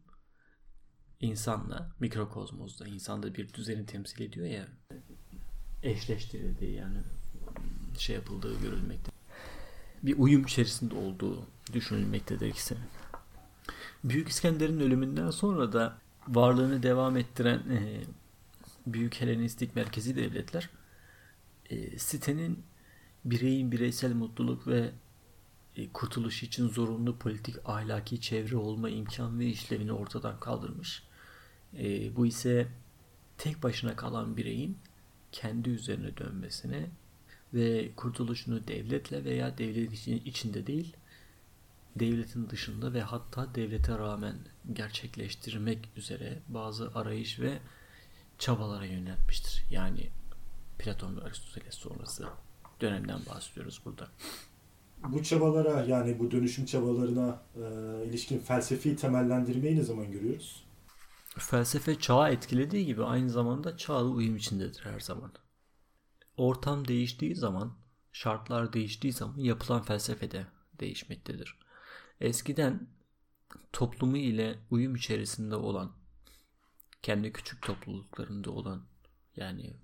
insanla 1.20 1.92
mikrokozmozda 2.00 2.86
insanda 2.86 3.34
bir 3.34 3.52
düzeni 3.52 3.86
temsil 3.86 4.22
ediyor 4.22 4.46
ya 4.46 4.68
eşleştirildiği 5.82 6.74
yani 6.74 6.98
şey 7.98 8.16
yapıldığı 8.16 8.60
görülmekte. 8.60 9.12
Bir 10.02 10.18
uyum 10.18 10.44
içerisinde 10.44 10.94
olduğu 10.94 11.46
düşünülmektedir 11.72 12.46
ikisinin. 12.46 12.82
Büyük 14.04 14.28
İskender'in 14.28 14.80
ölümünden 14.80 15.30
sonra 15.30 15.72
da 15.72 15.98
varlığını 16.28 16.82
devam 16.82 17.16
ettiren 17.16 17.58
e, 17.58 18.04
büyük 18.86 19.20
Helenistik 19.20 19.76
merkezi 19.76 20.16
devletler 20.16 20.70
e, 21.70 21.98
sitenin 21.98 22.62
bireyin 23.24 23.72
bireysel 23.72 24.14
mutluluk 24.14 24.66
ve 24.66 24.90
e, 25.76 25.88
kurtuluş 25.88 26.42
için 26.42 26.68
zorunlu 26.68 27.18
politik 27.18 27.56
ahlaki 27.64 28.20
çevre 28.20 28.56
olma 28.56 28.90
imkan 28.90 29.38
ve 29.38 29.46
işlevini 29.46 29.92
ortadan 29.92 30.40
kaldırmış. 30.40 31.02
E, 31.78 32.16
bu 32.16 32.26
ise 32.26 32.68
tek 33.38 33.62
başına 33.62 33.96
kalan 33.96 34.36
bireyin 34.36 34.78
kendi 35.32 35.70
üzerine 35.70 36.16
dönmesine 36.16 36.90
ve 37.54 37.90
kurtuluşunu 37.96 38.68
devletle 38.68 39.24
veya 39.24 39.58
devletin 39.58 40.22
içinde 40.24 40.66
değil 40.66 40.96
devletin 41.96 42.50
dışında 42.50 42.92
ve 42.92 43.02
hatta 43.02 43.54
devlete 43.54 43.98
rağmen 43.98 44.36
gerçekleştirmek 44.72 45.88
üzere 45.96 46.38
bazı 46.48 46.90
arayış 46.94 47.40
ve 47.40 47.58
çabalara 48.38 48.84
yöneltmiştir. 48.84 49.64
Yani 49.70 50.10
Platon 50.78 51.16
ve 51.16 51.20
Aristoteles 51.20 51.74
sonrası 51.74 52.28
dönemden 52.80 53.20
bahsediyoruz 53.30 53.82
burada. 53.84 54.08
Bu 55.08 55.22
çabalara 55.22 55.84
yani 55.84 56.18
bu 56.18 56.30
dönüşüm 56.30 56.66
çabalarına 56.66 57.42
e, 57.56 57.60
ilişkin 58.06 58.38
felsefi 58.38 58.96
temellendirmeyi 58.96 59.76
ne 59.76 59.82
zaman 59.82 60.12
görüyoruz? 60.12 60.64
Felsefe 61.38 61.98
çağı 61.98 62.32
etkilediği 62.32 62.86
gibi 62.86 63.04
aynı 63.04 63.30
zamanda 63.30 63.76
çağla 63.76 64.08
uyum 64.08 64.36
içindedir 64.36 64.84
her 64.84 65.00
zaman. 65.00 65.32
Ortam 66.36 66.88
değiştiği 66.88 67.36
zaman, 67.36 67.78
şartlar 68.12 68.72
değiştiği 68.72 69.12
zaman 69.12 69.38
yapılan 69.38 69.82
felsefe 69.82 70.30
de 70.30 70.46
değişmektedir. 70.80 71.58
Eskiden 72.20 72.88
toplumu 73.72 74.16
ile 74.16 74.58
uyum 74.70 74.94
içerisinde 74.94 75.56
olan, 75.56 75.92
kendi 77.02 77.32
küçük 77.32 77.62
topluluklarında 77.62 78.50
olan 78.50 78.86
yani 79.36 79.76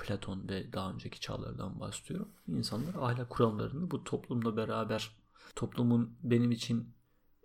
Platon 0.00 0.48
ve 0.48 0.72
daha 0.72 0.92
önceki 0.92 1.20
çağlardan 1.20 1.80
bahsediyorum. 1.80 2.28
İnsanlar 2.48 2.94
ahlak 2.94 3.30
kuramlarını 3.30 3.90
bu 3.90 4.04
toplumla 4.04 4.56
beraber 4.56 5.10
toplumun 5.56 6.18
benim 6.22 6.50
için 6.50 6.94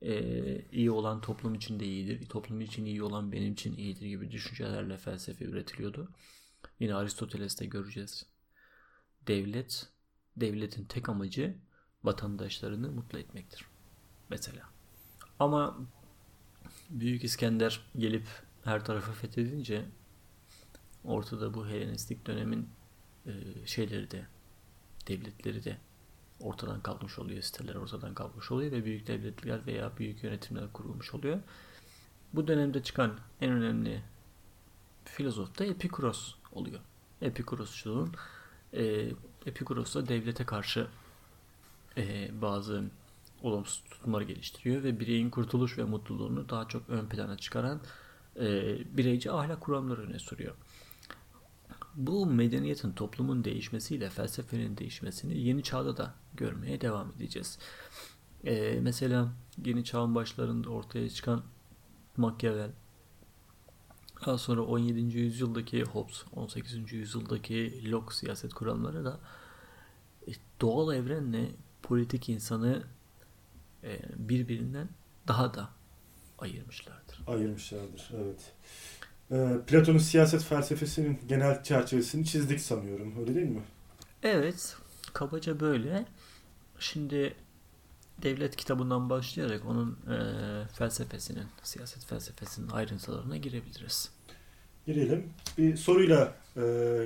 e, 0.02 0.66
iyi 0.72 0.92
olan 0.92 1.22
toplum 1.22 1.56
için 1.56 1.80
de 1.80 1.86
iyidir, 1.86 2.30
toplum 2.30 2.62
için 2.62 2.86
iyi 2.86 3.04
olan 3.04 3.32
benim 3.32 3.54
için 3.54 3.78
iyidir 3.78 4.06
gibi 4.06 4.32
düşüncelerle 4.32 4.98
felsefe 4.98 5.46
üretiliyordu. 5.46 6.10
Yine 6.80 6.96
Aristoteles'te 6.96 7.66
göreceğiz. 7.66 8.26
Devlet, 9.28 9.90
devletin 10.38 10.86
tek 10.86 11.10
amacı 11.10 11.58
vatandaşlarını 12.04 12.92
mutlu 12.92 13.20
etmektir. 13.20 13.66
Mesela. 14.30 14.70
Ama 15.40 15.78
Büyük 16.90 17.24
İskender 17.24 17.82
gelip 17.98 18.28
her 18.64 18.86
tarafı 18.86 19.12
fethedince 19.12 19.86
ortada 21.08 21.54
bu 21.54 21.68
Helenistik 21.68 22.28
dönemin 22.28 22.70
e, 23.26 23.32
şeyleri 23.66 24.12
de 24.12 24.26
devletleri 25.08 25.64
de 25.64 25.78
ortadan 26.40 26.82
kalkmış 26.82 27.20
oluyor. 27.20 27.42
Siteler 27.42 27.76
ortadan 27.76 28.14
kalkmış 28.14 28.52
oluyor 28.52 28.72
ve 28.72 28.86
büyük 28.86 29.08
devletler 29.08 29.66
veya 29.66 29.98
büyük 29.98 30.24
yönetimler 30.24 30.74
kurulmuş 30.74 31.14
oluyor. 31.14 31.40
Bu 32.34 32.48
dönemde 32.48 32.84
çıkan 32.84 33.20
en 33.42 33.52
önemli 33.52 34.02
filozof 35.06 35.60
da 35.60 35.66
Epikuros 35.66 36.36
oluyor. 36.52 36.80
Epikurosçuluğun 37.22 38.12
e, 38.74 39.12
Epikuros 39.46 39.96
da 39.96 40.08
devlete 40.08 40.46
karşı 40.46 40.88
e, 41.98 42.30
bazı 42.42 42.84
olumsuz 43.44 43.84
tutumlar 43.90 44.22
geliştiriyor 44.22 44.84
ve 44.84 45.00
bireyin 45.00 45.30
kurtuluş 45.30 45.78
ve 45.78 45.84
mutluluğunu 45.84 46.50
daha 46.50 46.68
çok 46.68 46.90
ön 46.90 47.06
plana 47.06 47.38
çıkaran 47.38 47.82
e, 48.40 48.78
bireyci 48.98 49.32
ahlak 49.32 49.62
kuramları 49.62 50.02
öne 50.02 50.20
sürüyor. 50.20 50.56
Bu 51.96 52.26
medeniyetin 52.26 52.92
toplumun 52.92 53.44
değişmesiyle 53.44 54.10
felsefenin 54.10 54.78
değişmesini 54.78 55.38
yeni 55.38 55.64
çağda 55.64 55.98
da 55.98 56.14
görmeye 56.34 56.82
devam 56.82 57.12
edeceğiz. 57.12 57.60
E, 58.44 58.80
mesela 58.82 59.34
yeni 59.66 59.84
çağın 59.84 60.16
başlarında 60.16 60.70
ortaya 60.70 61.10
çıkan 61.10 61.44
Machiavelli 62.18 62.72
daha 64.26 64.38
sonra 64.38 64.62
17. 64.62 65.18
yüzyıldaki 65.18 65.84
Hobbes, 65.84 66.24
18. 66.36 66.94
yüzyıldaki 66.94 67.92
Locke 67.92 68.16
siyaset 68.16 68.54
kuramları 68.54 69.06
da 69.06 69.20
e, 70.28 70.32
doğal 70.62 70.96
evrenle 70.96 71.52
politik 71.84 72.30
insanı 72.30 72.84
e, 73.84 74.00
birbirinden 74.16 74.90
daha 75.28 75.54
da 75.54 75.70
ayırmışlardır. 76.40 77.22
Ayırmışlardır, 77.28 78.12
evet. 78.14 78.54
E, 79.32 79.48
Platon'un 79.68 79.98
siyaset 79.98 80.44
felsefesinin 80.44 81.20
genel 81.28 81.64
çerçevesini 81.64 82.26
çizdik 82.26 82.60
sanıyorum, 82.60 83.14
öyle 83.20 83.36
değil 83.36 83.48
mi? 83.50 83.64
Evet, 84.24 84.78
kabaca 85.14 85.60
böyle. 85.60 86.06
Şimdi 86.80 87.36
devlet 88.22 88.56
kitabından 88.56 89.10
başlayarak 89.10 89.66
onun 89.66 89.92
e, 89.92 90.18
felsefesinin, 90.68 91.46
siyaset 91.64 92.06
felsefesinin 92.06 92.70
ayrıntılarına 92.70 93.38
girebiliriz. 93.38 94.12
Girelim. 94.86 95.34
Bir 95.58 95.78
soruyla 95.78 96.36
e, 96.58 96.62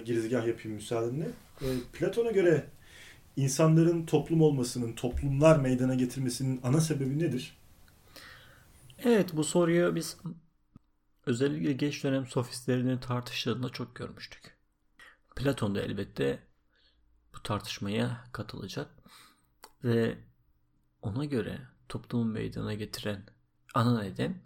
girizgah 0.06 0.48
yapayım 0.48 0.76
müsaadenle. 0.76 1.28
E, 1.62 1.68
Platon'a 1.94 2.32
göre 2.32 2.66
insanların 3.36 4.06
toplum 4.06 4.42
olmasının, 4.42 4.94
toplumlar 4.94 5.60
meydana 5.60 5.96
getirmesinin 5.96 6.60
ana 6.64 6.82
sebebi 6.82 7.20
nedir? 7.20 7.58
Evet 9.04 9.30
bu 9.34 9.44
soruyu 9.44 9.96
biz 9.96 10.18
özellikle 11.30 11.74
geç 11.74 12.04
dönem 12.04 12.28
sofistlerinin 12.28 12.98
tartıştığında 12.98 13.70
çok 13.70 13.96
görmüştük. 13.96 14.58
Platon 15.36 15.76
da 15.76 15.82
elbette 15.82 16.48
bu 17.36 17.44
tartışmaya 17.44 18.24
katılacak 18.32 18.90
ve 19.84 20.18
ona 21.02 21.26
göre 21.26 21.62
toplumun 21.90 22.28
meydana 22.28 22.74
getiren 22.74 23.26
ana 23.74 24.02
neden 24.02 24.42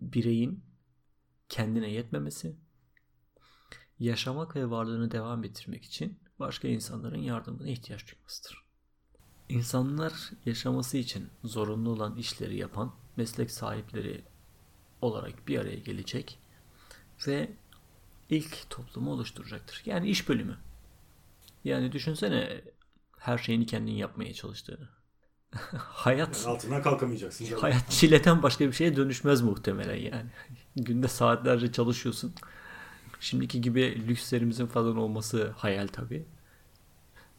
bireyin 0.00 0.64
kendine 1.48 1.90
yetmemesi, 1.90 2.56
yaşamak 3.98 4.56
ve 4.56 4.70
varlığını 4.70 5.10
devam 5.10 5.44
ettirmek 5.44 5.84
için 5.84 6.18
başka 6.38 6.68
insanların 6.68 7.20
yardımına 7.20 7.68
ihtiyaç 7.68 8.12
duymasıdır. 8.12 8.64
İnsanlar 9.48 10.30
yaşaması 10.44 10.96
için 10.96 11.30
zorunlu 11.44 11.90
olan 11.90 12.16
işleri 12.16 12.56
yapan 12.56 12.94
meslek 13.16 13.50
sahipleri 13.50 14.33
olarak 15.00 15.48
bir 15.48 15.58
araya 15.58 15.78
gelecek 15.78 16.38
ve 17.26 17.50
ilk 18.30 18.70
toplumu 18.70 19.10
oluşturacaktır. 19.10 19.82
Yani 19.86 20.08
iş 20.08 20.28
bölümü. 20.28 20.56
Yani 21.64 21.92
düşünsene 21.92 22.60
her 23.18 23.38
şeyini 23.38 23.66
kendin 23.66 23.92
yapmaya 23.92 24.34
çalıştığını. 24.34 24.88
hayat 25.78 26.42
yani 26.42 26.54
altından 26.54 26.82
kalkamayacaksın. 26.82 27.46
Hayat 27.56 27.90
çileden 27.90 28.42
başka 28.42 28.66
bir 28.66 28.72
şeye 28.72 28.96
dönüşmez 28.96 29.42
muhtemelen 29.42 29.96
yani. 29.96 30.30
Günde 30.76 31.08
saatlerce 31.08 31.72
çalışıyorsun. 31.72 32.34
Şimdiki 33.20 33.60
gibi 33.60 34.08
lükslerimizin 34.08 34.66
falan 34.66 34.96
olması 34.96 35.50
hayal 35.56 35.86
tabi. 35.86 36.26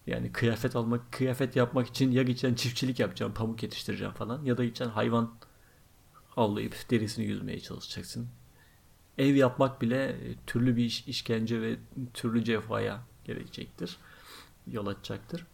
Yani 0.08 0.32
kıyafet 0.32 0.76
almak, 0.76 1.12
kıyafet 1.12 1.56
yapmak 1.56 1.88
için 1.88 2.12
ya 2.12 2.24
gideceksin 2.24 2.56
çiftçilik 2.56 3.00
yapacağım, 3.00 3.34
pamuk 3.34 3.64
yetiştireceğim 3.64 4.14
falan 4.14 4.44
ya 4.44 4.58
da 4.58 4.64
gideceksin 4.64 4.94
hayvan 4.94 5.36
avlayıp 6.38 6.76
derisini 6.90 7.26
yüzmeye 7.26 7.60
çalışacaksın. 7.60 8.28
Ev 9.18 9.36
yapmak 9.36 9.82
bile 9.82 10.18
türlü 10.48 10.76
bir 10.76 10.86
iş, 10.86 11.08
işkence 11.08 11.62
ve 11.62 11.76
türlü 12.14 12.44
cefaya 12.44 13.04
gelecektir. 13.26 13.98
Yol 14.68 14.88
açacaktır. 14.88 15.46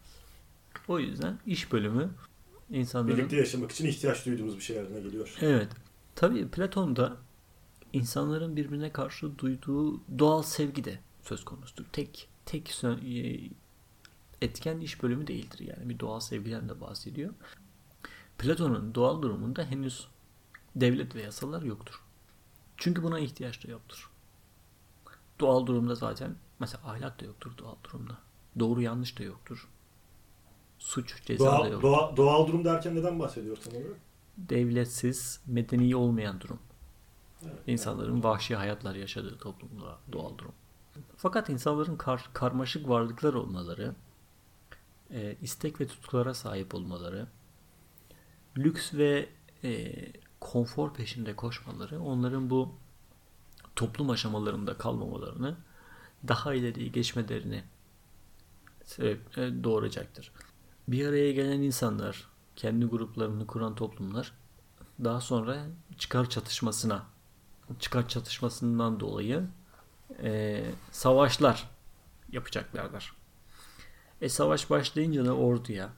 O 0.88 0.98
yüzden 0.98 1.38
iş 1.46 1.72
bölümü 1.72 2.10
insanların... 2.70 3.18
Birlikte 3.18 3.36
yaşamak 3.36 3.70
için 3.70 3.86
ihtiyaç 3.86 4.26
duyduğumuz 4.26 4.56
bir 4.56 4.62
şey 4.62 4.76
haline 4.76 5.00
geliyor. 5.00 5.36
Evet. 5.40 5.68
Tabii 6.14 6.48
Platon'da 6.48 7.16
insanların 7.92 8.56
birbirine 8.56 8.92
karşı 8.92 9.38
duyduğu 9.38 10.00
doğal 10.18 10.42
sevgi 10.42 10.84
de 10.84 10.98
söz 11.22 11.44
konusudur. 11.44 11.84
Tek 11.92 12.28
tek 12.46 12.84
e, 12.84 13.40
etken 14.42 14.80
iş 14.80 15.02
bölümü 15.02 15.26
değildir 15.26 15.58
yani 15.58 15.88
bir 15.88 15.98
doğal 15.98 16.20
sevgiden 16.20 16.68
de 16.68 16.80
bahsediyor. 16.80 17.34
Platon'un 18.38 18.94
doğal 18.94 19.22
durumunda 19.22 19.64
henüz 19.64 20.06
devlet 20.76 21.14
ve 21.14 21.22
yasalar 21.22 21.62
yoktur. 21.62 22.02
Çünkü 22.76 23.02
buna 23.02 23.18
ihtiyaç 23.18 23.66
da 23.66 23.70
yoktur. 23.70 24.10
Doğal 25.40 25.66
durumda 25.66 25.94
zaten 25.94 26.36
mesela 26.58 26.90
ahlak 26.90 27.20
da 27.20 27.24
yoktur 27.24 27.58
doğal 27.58 27.76
durumda. 27.84 28.18
Doğru 28.58 28.82
yanlış 28.82 29.18
da 29.18 29.22
yoktur. 29.22 29.68
Suç 30.78 31.24
ceza 31.24 31.44
doğal, 31.44 31.64
da 31.64 31.68
yoktur. 31.68 31.82
Doğal, 31.88 32.16
doğal 32.16 32.46
durum 32.46 32.64
derken 32.64 32.94
neden 32.96 33.18
bahsediyor 33.18 33.56
tam 33.56 33.74
olarak? 33.74 33.96
Devletsiz, 34.38 35.40
medeni 35.46 35.96
olmayan 35.96 36.40
durum. 36.40 36.58
Evet, 37.44 37.54
İnsanların 37.66 38.14
yani. 38.14 38.24
vahşi 38.24 38.56
hayatlar 38.56 38.94
yaşadığı 38.94 39.38
toplumda 39.38 39.98
doğal 40.12 40.38
durum. 40.38 40.52
Fakat 41.16 41.48
insanların 41.48 41.96
kar, 41.96 42.30
karmaşık 42.32 42.88
varlıklar 42.88 43.34
olmaları, 43.34 43.94
e, 45.10 45.36
istek 45.42 45.80
ve 45.80 45.86
tutkulara 45.86 46.34
sahip 46.34 46.74
olmaları, 46.74 47.26
lüks 48.58 48.94
ve 48.94 49.28
e, 49.64 49.94
konfor 50.42 50.94
peşinde 50.94 51.36
koşmaları 51.36 52.00
onların 52.00 52.50
bu 52.50 52.74
toplum 53.76 54.10
aşamalarında 54.10 54.78
kalmamalarını 54.78 55.56
daha 56.28 56.54
ileriye 56.54 56.88
geçmelerini 56.88 57.64
sebep 58.84 59.36
doğuracaktır. 59.36 60.32
Bir 60.88 61.06
araya 61.06 61.32
gelen 61.32 61.60
insanlar, 61.60 62.28
kendi 62.56 62.86
gruplarını 62.86 63.46
kuran 63.46 63.74
toplumlar 63.74 64.32
daha 65.04 65.20
sonra 65.20 65.66
çıkar 65.98 66.30
çatışmasına 66.30 67.06
çıkar 67.78 68.08
çatışmasından 68.08 69.00
dolayı 69.00 69.46
e, 70.22 70.64
savaşlar 70.90 71.70
yapacaklardır. 72.32 73.12
E 74.20 74.28
savaş 74.28 74.70
başlayınca 74.70 75.24
da 75.24 75.36
orduya 75.36 75.90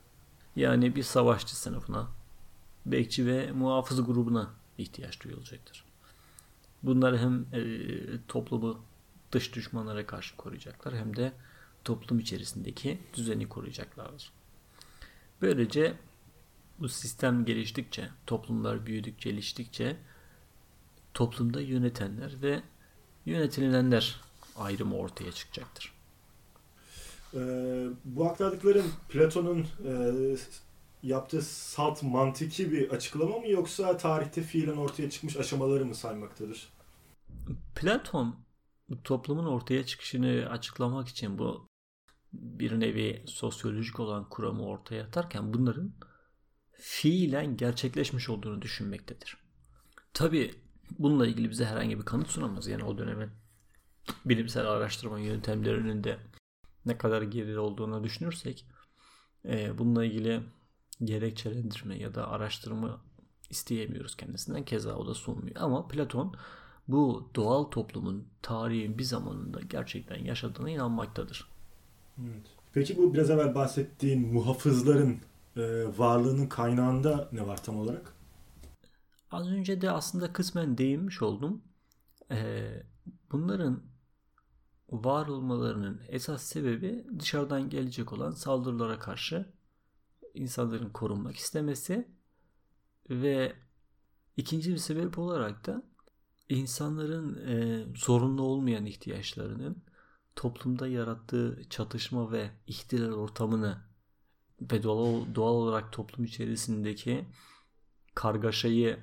yani 0.57 0.96
bir 0.96 1.02
savaşçı 1.02 1.57
sınıfına 1.57 2.07
bekçi 2.87 3.27
ve 3.27 3.53
muhafız 3.53 4.07
grubuna 4.07 4.51
ihtiyaç 4.79 5.25
duyulacaktır. 5.25 5.85
Bunlar 6.83 7.18
hem 7.18 7.47
e, 7.53 7.62
toplumu 8.29 8.85
dış 9.33 9.55
düşmanlara 9.55 10.07
karşı 10.07 10.37
koruyacaklar 10.37 10.97
hem 10.97 11.16
de 11.16 11.33
toplum 11.85 12.18
içerisindeki 12.18 12.99
düzeni 13.14 13.49
koruyacaklardır. 13.49 14.33
Böylece 15.42 15.94
bu 16.79 16.88
sistem 16.88 17.44
geliştikçe, 17.44 18.09
toplumlar 18.27 18.87
büyüdükçe, 18.87 19.31
geliştikçe 19.31 19.97
toplumda 21.14 21.61
yönetenler 21.61 22.42
ve 22.42 22.62
yönetilenler 23.27 24.20
ayrımı 24.57 24.97
ortaya 24.97 25.33
çıkacaktır. 25.33 25.94
Ee, 27.35 27.87
bu 28.05 28.27
aktardıkların 28.27 28.87
Platon'un 29.09 29.61
e, 29.61 30.37
yaptığı 31.04 31.42
salt 31.42 32.02
mantiki 32.02 32.72
bir 32.72 32.90
açıklama 32.90 33.38
mı 33.38 33.48
yoksa 33.48 33.96
tarihte 33.96 34.42
fiilen 34.42 34.76
ortaya 34.76 35.10
çıkmış 35.10 35.36
aşamaları 35.36 35.86
mı 35.86 35.94
saymaktadır? 35.94 36.68
Platon 37.74 38.36
toplumun 39.04 39.46
ortaya 39.46 39.86
çıkışını 39.86 40.48
açıklamak 40.50 41.08
için 41.08 41.38
bu 41.38 41.68
bir 42.32 42.80
nevi 42.80 43.22
sosyolojik 43.26 44.00
olan 44.00 44.28
kuramı 44.28 44.66
ortaya 44.66 45.04
atarken 45.04 45.54
bunların 45.54 45.92
fiilen 46.72 47.56
gerçekleşmiş 47.56 48.28
olduğunu 48.28 48.62
düşünmektedir. 48.62 49.36
Tabi 50.12 50.54
bununla 50.98 51.26
ilgili 51.26 51.50
bize 51.50 51.64
herhangi 51.64 51.98
bir 51.98 52.04
kanıt 52.04 52.28
sunamaz. 52.28 52.66
Yani 52.66 52.84
o 52.84 52.98
dönemin 52.98 53.30
bilimsel 54.24 54.66
araştırma 54.66 55.18
yöntemlerinin 55.18 56.04
de 56.04 56.18
ne 56.86 56.98
kadar 56.98 57.22
geri 57.22 57.58
olduğunu 57.58 58.04
düşünürsek 58.04 58.66
e, 59.44 59.78
bununla 59.78 60.04
ilgili 60.04 60.42
gerekçelendirme 61.04 61.98
ya 61.98 62.14
da 62.14 62.28
araştırma 62.28 63.00
isteyemiyoruz 63.50 64.16
kendisinden. 64.16 64.64
Keza 64.64 64.94
o 64.94 65.07
da 65.07 65.14
sunmuyor. 65.14 65.57
Ama 65.59 65.88
Platon 65.88 66.35
bu 66.88 67.30
doğal 67.35 67.64
toplumun 67.64 68.28
tarihin 68.42 68.98
bir 68.98 69.04
zamanında 69.04 69.61
gerçekten 69.61 70.24
yaşadığına 70.24 70.70
inanmaktadır. 70.70 71.48
Evet. 72.22 72.46
Peki 72.72 72.96
bu 72.96 73.14
biraz 73.14 73.30
evvel 73.30 73.54
bahsettiğin 73.54 74.33
muhafızların 74.33 75.20
e, 75.57 75.62
varlığının 75.98 76.46
kaynağında 76.46 77.28
ne 77.33 77.46
var 77.46 77.62
tam 77.62 77.76
olarak? 77.76 78.12
Az 79.30 79.48
önce 79.48 79.80
de 79.80 79.90
aslında 79.90 80.33
kısmen 80.33 80.78
değinmiş 80.78 81.22
oldum. 81.22 81.62
E, 82.30 82.68
bunların 83.33 83.83
var 84.90 85.26
olmalarının 85.26 86.00
esas 86.09 86.42
sebebi 86.42 87.07
dışarıdan 87.18 87.70
gelecek 87.70 88.12
olan 88.12 88.30
saldırılara 88.30 88.98
karşı 88.98 89.46
insanların 90.35 90.90
korunmak 90.90 91.37
istemesi 91.37 92.09
ve 93.11 93.53
ikinci 94.37 94.73
bir 94.73 94.79
sebep 94.79 95.18
olarak 95.18 95.66
da 95.66 95.83
insanların 96.49 97.47
e, 97.47 97.85
zorunlu 97.97 98.42
olmayan 98.42 98.87
ihtiyaçlarının 98.87 99.83
toplumda 100.37 100.88
yarattığı 100.88 101.62
çatışma 101.70 102.33
ve 102.33 102.51
ihtilal 102.66 103.12
ortamını 103.12 103.83
ve 104.61 104.83
doğal, 104.83 105.35
doğal 105.35 105.55
olarak 105.55 105.92
toplum 105.92 106.25
içerisindeki 106.25 107.25
kargaşayı 108.14 108.99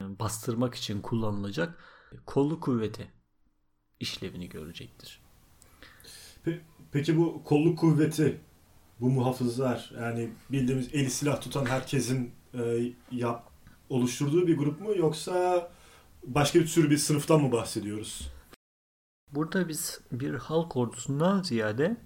bastırmak 0.00 0.74
için 0.74 1.00
kullanılacak 1.00 1.84
kolluk 2.26 2.62
kuvveti 2.62 3.12
işlevini 4.00 4.48
görecektir. 4.48 5.22
Peki 6.92 7.16
bu 7.16 7.44
kolluk 7.44 7.78
kuvveti, 7.78 8.40
bu 9.00 9.10
muhafızlar 9.10 9.92
yani 10.00 10.30
bildiğimiz 10.50 10.94
eli 10.94 11.10
silah 11.10 11.40
tutan 11.40 11.66
herkesin 11.66 12.32
e, 12.54 12.92
yap, 13.10 13.50
oluşturduğu 13.88 14.46
bir 14.46 14.56
grup 14.56 14.80
mu 14.80 14.96
yoksa 14.96 15.68
başka 16.24 16.60
bir 16.60 16.66
tür 16.66 16.90
bir 16.90 16.98
sınıftan 16.98 17.40
mı 17.40 17.52
bahsediyoruz? 17.52 18.32
Burada 19.32 19.68
biz 19.68 20.00
bir 20.12 20.34
halk 20.34 20.76
ordusundan 20.76 21.42
ziyade 21.42 21.96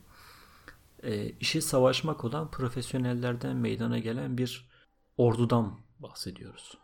e, 1.03 1.31
işi 1.31 1.63
savaşmak 1.63 2.25
olan 2.25 2.51
profesyonellerden 2.51 3.57
meydana 3.57 3.99
gelen 3.99 4.39
bir 4.39 4.71
ordudan 5.17 5.81
bahsediyoruz. 5.99 6.79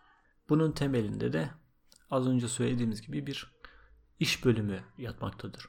Bunun 0.49 0.73
temelinde 0.73 1.33
de 1.33 1.51
az 2.11 2.27
önce 2.27 2.49
söylediğimiz 2.49 3.03
gibi 3.03 3.27
bir 3.27 3.55
iş 4.21 4.45
bölümü 4.45 4.81
yatmaktadır. 4.99 5.69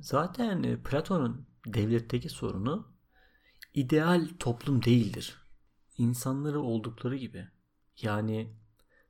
Zaten 0.00 0.62
e, 0.62 0.82
Platon'un 0.82 1.46
devletteki 1.66 2.28
sorunu 2.28 2.91
ideal 3.74 4.28
toplum 4.38 4.82
değildir. 4.82 5.36
İnsanları 5.98 6.60
oldukları 6.60 7.16
gibi 7.16 7.48
yani 8.02 8.52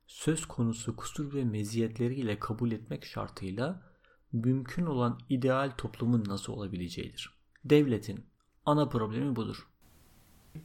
söz 0.07 0.45
konusu 0.45 0.95
kusur 0.95 1.33
ve 1.33 1.43
meziyetleriyle 1.43 2.39
kabul 2.39 2.71
etmek 2.71 3.05
şartıyla 3.05 3.81
mümkün 4.33 4.85
olan 4.85 5.19
ideal 5.29 5.71
toplumun 5.77 6.23
nasıl 6.27 6.53
olabileceğidir. 6.53 7.33
Devletin 7.65 8.25
ana 8.65 8.89
problemi 8.89 9.35
budur. 9.35 9.67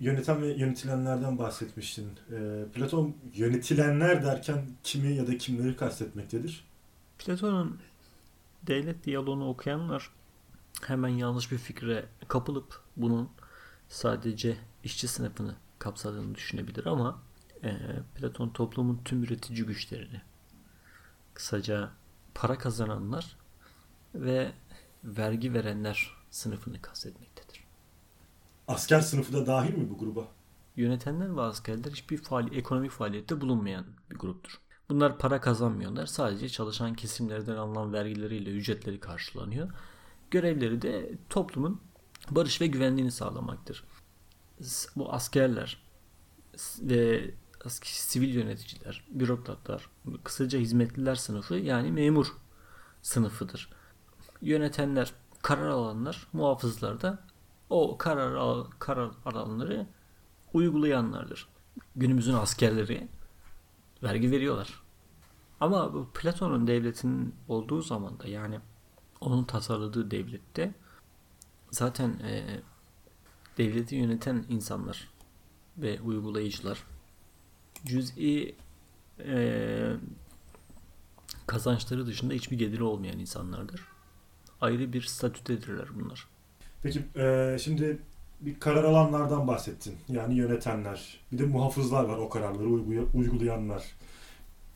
Yöneten 0.01 0.43
ve 0.43 0.47
yönetilenlerden 0.47 1.39
bahsetmiştin. 1.39 2.11
E, 2.33 2.65
Platon 2.75 3.17
yönetilenler 3.35 4.25
derken 4.25 4.71
kimi 4.83 5.15
ya 5.15 5.27
da 5.27 5.39
kimleri 5.39 5.77
kastetmektedir? 5.77 6.65
Platon'un 7.19 7.81
devlet 8.63 9.05
diyaloğunu 9.05 9.49
okuyanlar 9.49 10.11
hemen 10.83 11.09
yanlış 11.09 11.53
bir 11.53 11.59
fikre 11.59 12.09
kapılıp 12.29 12.83
bunun 12.97 13.31
sadece 13.89 14.57
işçi 14.85 15.09
sınıfını 15.09 15.57
kapsadığını 15.79 16.35
düşünebilir 16.35 16.87
ama 16.87 17.23
e, 17.65 17.79
Platon 18.15 18.49
toplumun 18.49 19.01
tüm 19.05 19.23
üretici 19.23 19.67
güçlerini 19.67 20.21
kısaca 21.35 21.91
para 22.35 22.59
kazananlar 22.59 23.37
ve 24.15 24.53
vergi 25.05 25.55
verenler 25.55 26.17
sınıfını 26.31 26.83
kastetmektedir. 26.83 27.65
Asker 28.69 29.01
sınıfı 29.01 29.33
da 29.33 29.47
dahil 29.47 29.75
mi 29.75 29.91
bu 29.91 29.99
gruba? 29.99 30.29
Yönetenler 30.77 31.37
ve 31.37 31.41
askerler 31.41 31.91
hiçbir 31.91 32.17
faali, 32.17 32.57
ekonomik 32.59 32.91
faaliyette 32.91 33.41
bulunmayan 33.41 33.87
bir 34.11 34.17
gruptur. 34.17 34.61
Bunlar 34.89 35.19
para 35.19 35.41
kazanmıyorlar. 35.41 36.07
Sadece 36.07 36.49
çalışan 36.49 36.95
kesimlerden 36.95 37.57
alınan 37.57 37.93
vergileriyle 37.93 38.51
ücretleri 38.51 39.01
karşılanıyor. 39.01 39.71
Görevleri 40.31 40.83
de 40.83 41.19
toplumun 41.29 41.81
barış 42.31 42.61
ve 42.61 42.67
güvenliğini 42.67 43.13
sağlamaktır. 43.13 43.85
Bu 44.97 45.13
askerler 45.13 45.83
ve 46.81 47.35
sivil 47.83 48.35
yöneticiler, 48.35 49.05
bürokratlar, 49.11 49.91
kısaca 50.25 50.59
hizmetliler 50.59 51.15
sınıfı 51.15 51.55
yani 51.55 51.93
memur 51.93 52.27
sınıfıdır. 53.03 53.71
Yönetenler, 54.43 55.13
karar 55.43 55.69
alanlar, 55.69 56.27
muhafızlar 56.33 57.01
da 57.01 57.19
o 57.71 57.99
karar, 57.99 58.35
al, 58.35 58.65
karar 58.79 59.11
alanları 59.25 59.87
uygulayanlardır. 60.53 61.49
Günümüzün 61.97 62.35
askerleri 62.35 63.09
vergi 64.03 64.31
veriyorlar. 64.31 64.83
Ama 65.61 65.93
Platon'un 66.15 66.67
devletinin 66.67 67.35
olduğu 67.49 67.83
zaman 67.83 68.21
da 68.21 68.29
yani 68.29 68.61
onun 69.21 69.45
tasarladığı 69.45 70.11
devlette 70.11 70.75
zaten 71.71 72.11
e, 72.11 72.61
devleti 73.59 73.97
yöneten 73.97 74.45
insanlar 74.49 75.09
ve 75.79 76.01
uygulayıcılar 76.01 76.85
cüz'i 77.87 78.55
e, 79.25 79.93
kazançları 81.47 82.07
dışında 82.07 82.35
hiçbir 82.35 82.59
geliri 82.59 82.83
olmayan 82.83 83.19
insanlardır. 83.19 83.81
Ayrı 84.61 84.93
bir 84.93 85.03
statüdedirler 85.03 85.89
bunlar. 85.95 86.29
Peki 86.83 87.05
e, 87.17 87.57
şimdi 87.61 87.99
bir 88.41 88.61
karar 88.61 88.85
alanlardan 88.85 89.49
bahsettin. 89.49 89.97
Yani 90.09 90.35
yönetenler. 90.35 91.21
Bir 91.33 91.39
de 91.39 91.47
muhafızlar 91.47 92.05
var 92.05 92.19
o 92.19 92.29
kararları 92.29 92.69
uygulayanlar. 93.15 93.85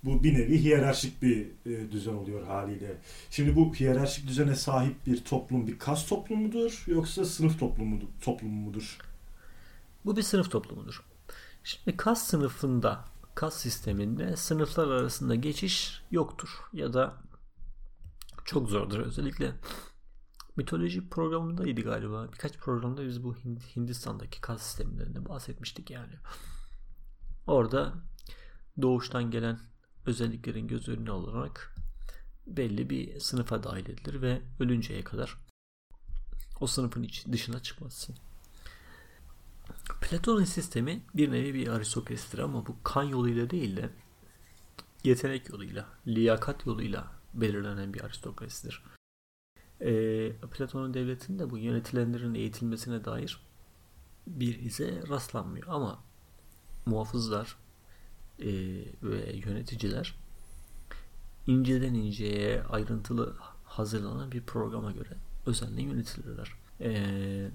Bu 0.04 0.24
bir 0.24 0.34
nevi 0.34 0.58
hiyerarşik 0.58 1.22
bir 1.22 1.46
e, 1.66 1.92
düzen 1.92 2.14
oluyor 2.14 2.46
haliyle. 2.46 2.96
Şimdi 3.30 3.56
bu 3.56 3.74
hiyerarşik 3.74 4.28
düzene 4.28 4.54
sahip 4.54 5.06
bir 5.06 5.24
toplum 5.24 5.66
bir 5.66 5.78
kas 5.78 6.06
toplumudur 6.06 6.84
yoksa 6.86 7.24
sınıf 7.24 7.58
toplumu, 7.58 8.00
toplumu 8.20 8.60
mudur? 8.66 8.98
Bu 10.04 10.16
bir 10.16 10.22
sınıf 10.22 10.50
toplumudur. 10.50 11.04
Şimdi 11.64 11.96
kas 11.96 12.26
sınıfında, 12.26 13.04
kas 13.34 13.56
sisteminde 13.56 14.36
sınıflar 14.36 14.88
arasında 14.88 15.34
geçiş 15.34 16.02
yoktur. 16.10 16.48
Ya 16.72 16.92
da 16.92 17.14
çok 18.44 18.68
zordur. 18.68 18.98
Özellikle 18.98 19.52
mitoloji 20.56 21.08
programındaydı 21.08 21.80
galiba. 21.80 22.28
Birkaç 22.32 22.58
programda 22.58 23.06
biz 23.06 23.24
bu 23.24 23.36
Hindistan'daki 23.76 24.40
kas 24.40 24.62
sistemlerinde 24.62 25.28
bahsetmiştik 25.28 25.90
yani. 25.90 26.14
Orada 27.46 27.94
doğuştan 28.82 29.30
gelen 29.30 29.58
özelliklerin 30.06 30.68
göz 30.68 30.88
önüne 30.88 31.10
alınarak 31.10 31.74
belli 32.46 32.90
bir 32.90 33.20
sınıfa 33.20 33.62
dahil 33.62 33.86
edilir 33.86 34.22
ve 34.22 34.42
ölünceye 34.60 35.04
kadar 35.04 35.36
o 36.60 36.66
sınıfın 36.66 37.08
dışına 37.32 37.62
çıkmazsın. 37.62 38.16
Platon'un 40.00 40.44
sistemi 40.44 41.02
bir 41.14 41.32
nevi 41.32 41.54
bir 41.54 41.68
aristokrasidir 41.68 42.38
ama 42.38 42.66
bu 42.66 42.76
kan 42.84 43.02
yoluyla 43.02 43.50
değil 43.50 43.76
de 43.76 43.90
yetenek 45.04 45.48
yoluyla, 45.48 45.88
liyakat 46.06 46.66
yoluyla 46.66 47.12
belirlenen 47.34 47.94
bir 47.94 48.04
aristokrasidir. 48.04 48.82
E, 49.80 50.32
Platon'un 50.32 50.94
devletinde 50.94 51.50
bu 51.50 51.58
yönetilenlerin 51.58 52.34
eğitilmesine 52.34 53.04
dair 53.04 53.40
bir 54.26 54.58
ize 54.58 55.02
rastlanmıyor 55.08 55.68
ama 55.68 56.04
muhafızlar 56.86 57.56
e, 58.38 58.48
ve 59.02 59.32
yöneticiler 59.36 60.14
inceden 61.46 61.94
inceye 61.94 62.62
ayrıntılı 62.62 63.36
hazırlanan 63.64 64.32
bir 64.32 64.42
programa 64.42 64.92
göre 64.92 65.16
özenle 65.46 65.82
yönetilirler. 65.82 66.52
E, 66.80 67.50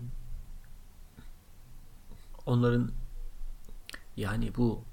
onların 2.45 2.91
yani 4.17 4.55
bu 4.55 4.83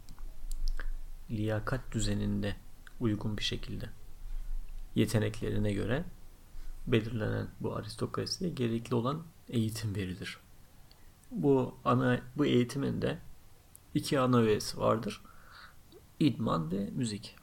liyakat 1.31 1.92
düzeninde 1.92 2.57
uygun 3.01 3.37
bir 3.38 3.42
şekilde 3.42 3.88
yeteneklerine 4.94 5.73
göre 5.73 6.05
belirlenen 6.87 7.49
bu 7.61 7.77
aristokrasiye 7.77 8.51
gerekli 8.51 8.94
olan 8.94 9.23
eğitim 9.49 9.94
verilir. 9.94 10.38
Bu 11.31 11.75
ana 11.85 12.20
bu 12.37 12.47
eğitimin 12.47 13.03
de 13.03 13.18
iki 13.94 14.20
ana 14.20 14.38
öğesi 14.38 14.79
vardır. 14.79 15.20
İdman 16.25 16.73
ve 16.73 16.91
müzik. 16.97 17.37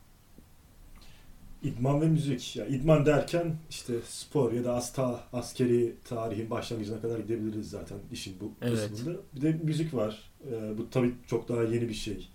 İdman 1.63 2.01
ve 2.01 2.07
müzik. 2.07 2.55
Ya 2.55 2.65
idman 2.65 3.05
derken 3.05 3.55
işte 3.69 3.93
spor 4.05 4.51
ya 4.51 4.63
da 4.63 4.75
asta 4.75 5.23
askeri 5.33 5.95
tarihin 6.09 6.49
başlangıcına 6.49 7.01
kadar 7.01 7.19
gidebiliriz 7.19 7.69
zaten 7.69 7.97
işin 8.11 8.35
bu 8.41 8.51
evet. 8.61 8.89
kısmında. 8.89 9.19
Bir 9.35 9.41
de 9.41 9.51
müzik 9.63 9.93
var. 9.93 10.31
Ee, 10.51 10.77
bu 10.77 10.89
tabii 10.89 11.13
çok 11.27 11.49
daha 11.49 11.63
yeni 11.63 11.89
bir 11.89 11.93
şey 11.93 12.29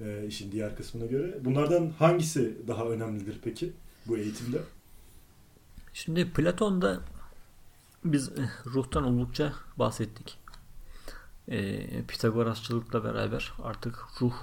e, 0.00 0.26
işin 0.26 0.52
diğer 0.52 0.76
kısmına 0.76 1.06
göre. 1.06 1.44
Bunlardan 1.44 1.92
hangisi 1.98 2.56
daha 2.68 2.84
önemlidir 2.84 3.38
peki 3.44 3.72
bu 4.06 4.16
eğitimde? 4.16 4.58
Şimdi 5.92 6.32
Platon'da 6.32 7.00
Biz 8.04 8.28
eh, 8.28 8.66
ruhtan 8.66 9.04
oldukça 9.04 9.52
bahsettik. 9.76 10.38
Ee, 11.48 12.02
Pitagorasçılıkla 12.08 13.04
beraber 13.04 13.52
artık 13.62 13.98
ruh 14.20 14.34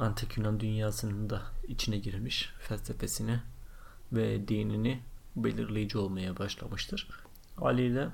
antik 0.00 0.36
Yunan 0.36 0.60
dünyasının 0.60 1.30
da 1.30 1.42
içine 1.68 1.98
girmiş 1.98 2.50
felsefesini 2.60 3.40
ve 4.12 4.48
dinini 4.48 5.00
belirleyici 5.36 5.98
olmaya 5.98 6.38
başlamıştır. 6.38 7.08
Haliyle 7.56 8.08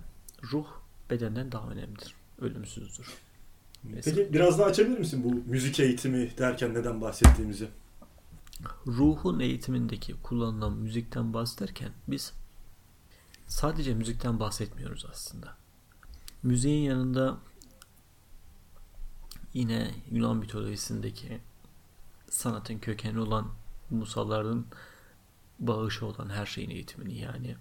ruh 0.53 0.67
bedenden 1.11 1.53
daha 1.53 1.69
önemlidir. 1.69 2.15
Ölümsüzdür. 2.41 3.07
Mesela. 3.85 4.17
Peki 4.17 4.35
biraz 4.35 4.59
daha 4.59 4.67
açabilir 4.67 4.99
misin 4.99 5.25
bu 5.25 5.51
müzik 5.51 5.81
eğitimi 5.81 6.39
derken 6.39 6.75
neden 6.75 7.01
bahsettiğimizi? 7.01 7.69
Ruhun 8.87 9.41
eğitimindeki 9.41 10.15
kullanılan 10.23 10.73
müzikten 10.73 11.35
bahsederken 11.35 11.93
biz 12.09 12.33
sadece 13.47 13.95
müzikten 13.95 14.41
bahsetmiyoruz 14.41 15.07
aslında. 15.11 15.57
Müziğin 16.43 16.83
yanında 16.83 17.39
yine 19.55 19.91
Yunan 20.11 20.37
mitolojisindeki 20.37 21.41
sanatın 22.37 22.79
kökeni 22.79 23.21
olan 23.21 23.49
musalların 23.91 24.67
bağışı 25.59 26.07
olan 26.07 26.31
her 26.31 26.47
şeyin 26.47 26.71
eğitimini 26.71 27.19
yani 27.19 27.57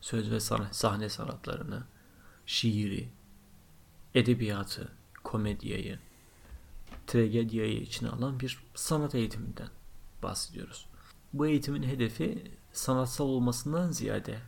söz 0.00 0.30
ve 0.30 0.40
sahne 0.72 1.08
sanatlarını, 1.08 1.82
şiiri, 2.46 3.08
edebiyatı, 4.14 4.88
komedyayı, 5.24 5.98
tragediyayı 7.06 7.80
içine 7.80 8.08
alan 8.08 8.40
bir 8.40 8.58
sanat 8.74 9.14
eğitiminden 9.14 9.68
bahsediyoruz. 10.22 10.86
Bu 11.32 11.46
eğitimin 11.46 11.82
hedefi 11.82 12.50
sanatsal 12.72 13.24
olmasından 13.24 13.90
ziyade 13.90 14.38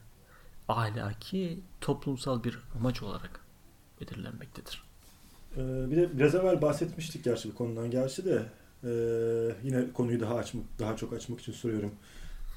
ahlaki, 0.69 1.61
toplumsal 1.81 2.45
bir 2.45 2.59
amaç 2.79 3.03
olarak 3.03 3.41
belirlenmektedir. 4.01 4.83
Ee, 5.57 5.91
bir 5.91 5.97
de 5.97 6.19
biraz 6.19 6.35
evvel 6.35 6.63
bahsetmiştik 6.63 7.25
gerçi 7.25 7.51
bu 7.51 7.55
konudan 7.55 7.91
gerçi 7.91 8.25
de 8.25 8.49
ee, 8.85 8.89
yine 9.65 9.93
konuyu 9.93 10.21
daha 10.21 10.35
açmak, 10.35 10.65
daha 10.79 10.97
çok 10.97 11.13
açmak 11.13 11.41
için 11.41 11.53
soruyorum. 11.53 11.93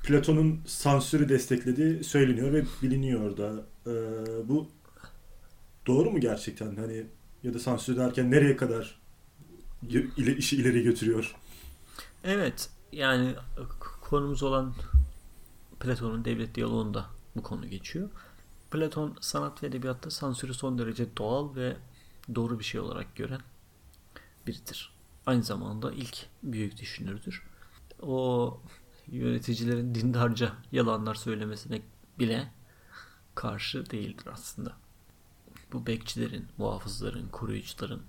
Platon'un 0.03 0.61
sansürü 0.65 1.29
desteklediği 1.29 2.03
söyleniyor 2.03 2.53
ve 2.53 2.63
biliniyor 2.81 3.37
da. 3.37 3.65
Ee, 3.87 3.91
bu 4.49 4.67
doğru 5.87 6.11
mu 6.11 6.19
gerçekten? 6.19 6.75
Hani 6.75 7.05
ya 7.43 7.53
da 7.53 7.59
sansür 7.59 7.97
derken 7.97 8.31
nereye 8.31 8.57
kadar 8.57 9.01
işi 10.17 10.55
ileri 10.55 10.83
götürüyor? 10.83 11.35
Evet. 12.23 12.69
Yani 12.91 13.35
konumuz 14.01 14.43
olan 14.43 14.73
Platon'un 15.79 16.25
devlet 16.25 16.55
diyaloğunda 16.55 17.05
bu 17.35 17.43
konu 17.43 17.69
geçiyor. 17.69 18.09
Platon 18.71 19.17
sanat 19.21 19.63
ve 19.63 19.67
edebiyatta 19.67 20.09
sansürü 20.09 20.53
son 20.53 20.77
derece 20.77 21.17
doğal 21.17 21.55
ve 21.55 21.77
doğru 22.35 22.59
bir 22.59 22.63
şey 22.63 22.81
olarak 22.81 23.15
gören 23.15 23.41
biridir. 24.47 24.94
Aynı 25.25 25.43
zamanda 25.43 25.91
ilk 25.91 26.25
büyük 26.43 26.77
düşünürdür. 26.77 27.43
O 28.01 28.59
yöneticilerin 29.07 29.95
dindarca 29.95 30.53
yalanlar 30.71 31.15
söylemesine 31.15 31.81
bile 32.19 32.51
karşı 33.35 33.89
değildir 33.89 34.27
aslında. 34.33 34.73
Bu 35.73 35.87
bekçilerin, 35.87 36.47
muhafızların, 36.57 37.29
koruyucuların 37.29 38.01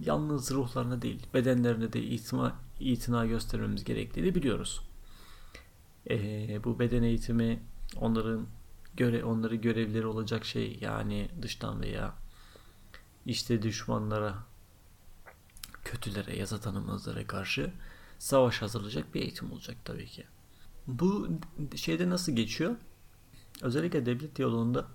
yalnız 0.00 0.50
ruhlarına 0.50 1.02
değil 1.02 1.26
bedenlerine 1.34 1.92
de 1.92 2.02
itima, 2.02 2.60
itina 2.80 3.26
göstermemiz 3.26 3.84
gerektiğini 3.84 4.34
biliyoruz. 4.34 4.80
Ee, 6.10 6.64
bu 6.64 6.78
beden 6.78 7.02
eğitimi 7.02 7.62
onların 7.96 8.46
göre 8.96 9.24
onları 9.24 9.54
görevleri 9.54 10.06
olacak 10.06 10.44
şey 10.44 10.78
yani 10.80 11.28
dıştan 11.42 11.80
veya 11.82 12.14
işte 13.26 13.62
düşmanlara 13.62 14.49
kötülere 15.90 16.36
ya 16.36 16.46
tanımazlara 16.46 17.26
karşı 17.26 17.72
savaş 18.18 18.62
hazırlayacak 18.62 19.14
bir 19.14 19.22
eğitim 19.22 19.52
olacak 19.52 19.76
tabii 19.84 20.06
ki. 20.06 20.24
Bu 20.86 21.28
şeyde 21.76 22.10
nasıl 22.10 22.32
geçiyor? 22.32 22.76
Özellikle 23.62 24.06
devlet 24.06 24.36
diyaloğunda 24.36 24.86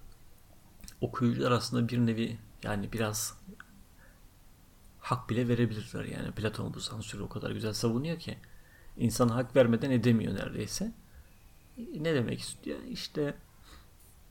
okuyucular 1.01 1.51
aslında 1.51 1.89
bir 1.89 1.97
nevi 1.97 2.37
yani 2.63 2.93
biraz 2.93 3.37
hak 4.99 5.29
bile 5.29 5.47
verebilirler 5.47 6.05
yani. 6.05 6.31
Platon 6.31 6.73
bu 6.73 6.79
sansürü 6.79 7.23
o 7.23 7.29
kadar 7.29 7.51
güzel 7.51 7.73
savunuyor 7.73 8.19
ki 8.19 8.37
insan 8.97 9.29
hak 9.29 9.55
vermeden 9.55 9.91
edemiyor 9.91 10.35
neredeyse. 10.35 10.91
Ne 11.77 12.13
demek 12.15 12.39
istiyor? 12.39 12.79
İşte 12.83 13.35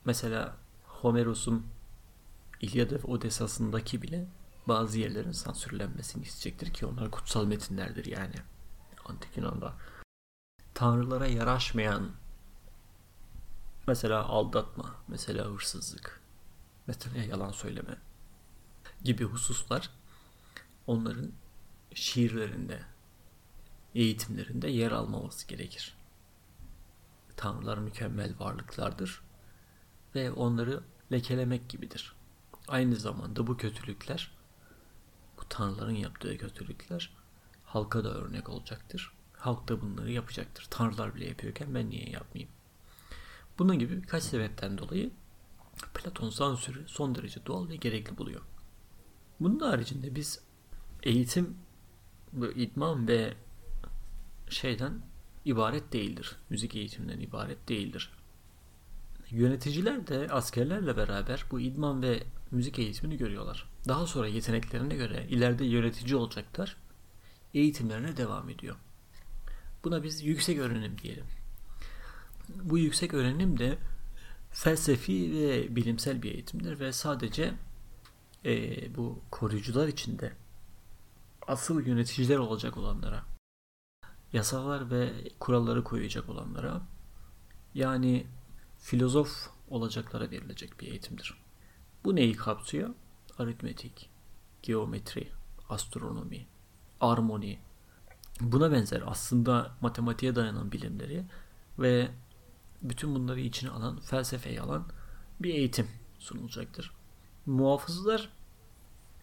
mesela 0.05 0.57
Homeros'un 0.85 1.67
İlyada 2.61 2.95
ve 2.95 3.03
Odessa'sındaki 3.03 4.03
bile 4.03 4.27
bazı 4.69 4.99
yerlerin 4.99 5.33
sansürlenmesini 5.33 6.23
isteyecektir 6.23 6.73
ki 6.73 6.87
onlar 6.87 7.11
kutsal 7.11 7.47
metinlerdir 7.47 8.05
yani. 8.05 8.35
Antik 9.05 9.37
Yunan'da. 9.37 9.75
Tanrılara 10.75 11.27
yaraşmayan 11.27 12.11
mesela 13.87 14.25
aldatma, 14.25 14.95
mesela 15.09 15.45
hırsızlık, 15.45 16.21
mesela 16.87 17.23
yalan 17.23 17.53
söyleme 17.53 17.97
gibi 19.05 19.25
hususlar 19.25 19.91
onların 20.87 21.33
şiirlerinde, 21.95 22.81
eğitimlerinde 23.95 24.69
yer 24.69 24.93
almaması 24.93 25.49
gerekir. 25.49 25.97
Tanrılar 27.37 27.79
mükemmel 27.79 28.39
varlıklardır 28.39 29.23
ve 30.15 30.33
onları 30.33 30.83
lekelemek 31.13 31.69
gibidir. 31.69 32.15
Aynı 32.69 32.97
zamanda 32.97 33.47
bu 33.47 33.57
kötülükler, 33.57 34.34
tanrıların 35.49 35.95
yaptığı 35.95 36.39
kötülükler 36.39 37.11
halka 37.65 38.05
da 38.05 38.15
örnek 38.15 38.49
olacaktır. 38.49 39.13
Halk 39.33 39.69
da 39.69 39.81
bunları 39.81 40.13
yapacaktır. 40.13 40.67
Tanrılar 40.71 41.15
bile 41.15 41.29
yapıyorken 41.29 41.75
ben 41.75 41.91
niye 41.91 42.11
yapmayayım? 42.11 42.53
Bunun 43.59 43.79
gibi 43.79 44.03
birkaç 44.03 44.23
sebepten 44.23 44.79
dolayı 44.79 45.11
Platon 45.95 46.31
sansürü 46.31 46.89
son 46.89 47.15
derece 47.15 47.47
doğal 47.47 47.69
ve 47.69 47.77
gerekli 47.77 48.19
buluyor. 48.19 48.41
Bunun 49.41 49.61
haricinde 49.61 50.15
biz 50.15 50.41
eğitim 51.03 51.57
bu 52.33 52.47
idman 52.47 53.09
ve 53.09 53.35
şeyden 54.49 55.03
ibaret 55.45 55.93
değildir. 55.93 56.37
Müzik 56.51 56.77
eğitiminden 56.77 57.21
ibaret 57.21 57.69
değildir. 57.69 58.11
Yöneticiler 59.31 60.07
de 60.07 60.29
askerlerle 60.31 60.97
beraber 60.97 61.45
bu 61.51 61.61
idman 61.61 62.03
ve 62.03 62.23
müzik 62.51 62.79
eğitimini 62.79 63.17
görüyorlar. 63.17 63.74
Daha 63.89 64.07
sonra 64.07 64.29
yeteneklerine 64.29 64.95
göre 64.95 65.27
ileride 65.29 65.65
yönetici 65.65 66.17
olacaklar. 66.17 66.77
Eğitimlerine 67.55 68.17
devam 68.17 68.51
ediyor. 68.51 68.77
Buna 69.85 70.03
biz 70.03 70.25
yüksek 70.25 70.59
öğrenim 70.59 70.99
diyelim. 70.99 71.27
Bu 72.49 72.79
yüksek 72.79 73.15
öğrenim 73.15 73.59
de 73.59 73.79
felsefi 74.51 75.33
ve 75.33 75.77
bilimsel 75.77 76.23
bir 76.23 76.33
eğitimdir 76.33 76.81
ve 76.81 76.93
sadece 76.93 77.55
e, 78.45 78.95
bu 78.97 79.23
koruyucular 79.31 79.89
içinde 79.89 80.33
asıl 81.47 81.87
yöneticiler 81.87 82.39
olacak 82.39 82.77
olanlara, 82.77 83.25
yasalar 84.33 84.91
ve 84.91 85.13
kuralları 85.39 85.85
koyacak 85.85 86.29
olanlara, 86.29 86.83
yani 87.75 88.27
filozof 88.79 89.51
olacaklara 89.69 90.31
verilecek 90.31 90.81
bir 90.81 90.87
eğitimdir. 90.87 91.35
Bu 92.05 92.17
neyi 92.17 92.37
kapsıyor? 92.37 92.91
Aritmetik, 93.39 94.11
geometri, 94.63 95.29
astronomi, 95.69 96.47
armoni, 97.01 97.59
buna 98.41 98.73
benzer 98.73 99.03
aslında 99.07 99.75
matematiğe 99.81 100.35
dayanan 100.35 100.73
bilimleri 100.73 101.25
ve 101.79 102.11
bütün 102.83 103.15
bunları 103.15 103.41
içine 103.41 103.71
alan, 103.71 104.01
felsefeyi 104.01 104.61
alan 104.61 104.87
bir 105.41 105.55
eğitim 105.55 105.89
sunulacaktır. 106.19 106.93
Muhafızlar 107.47 108.29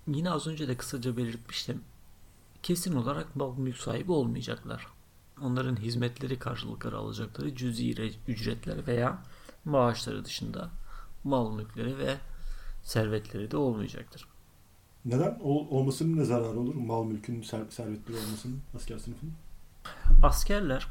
yine 0.08 0.32
az 0.32 0.48
önce 0.48 0.68
de 0.68 0.78
kısaca 0.78 1.18
belirtmiştim. 1.18 1.84
Kesin 2.64 2.96
olarak 2.96 3.36
mal 3.36 3.58
mülk 3.58 3.78
sahibi 3.78 4.12
olmayacaklar. 4.12 4.88
Onların 5.42 5.76
hizmetleri 5.76 6.40
karşılıkları 6.40 6.98
alacakları 6.98 7.56
cüzi 7.56 8.12
ücretler 8.28 8.88
veya 8.88 9.24
maaşları 9.66 10.26
dışında 10.26 10.70
mal 11.24 11.56
mülkleri 11.56 11.98
ve 11.98 12.18
servetleri 12.84 13.52
de 13.52 13.58
olmayacaktır. 13.58 14.28
Neden? 15.06 15.40
Ol, 15.44 15.68
olmasının 15.70 16.18
ne 16.18 16.26
zararı 16.26 16.60
olur? 16.60 16.76
Mal 16.76 17.04
mülkün 17.04 17.42
ser, 17.42 17.62
servetleri 17.70 18.18
olmasının 18.18 18.60
asker 18.76 19.00
sınıfının? 19.00 19.34
Askerler 20.24 20.88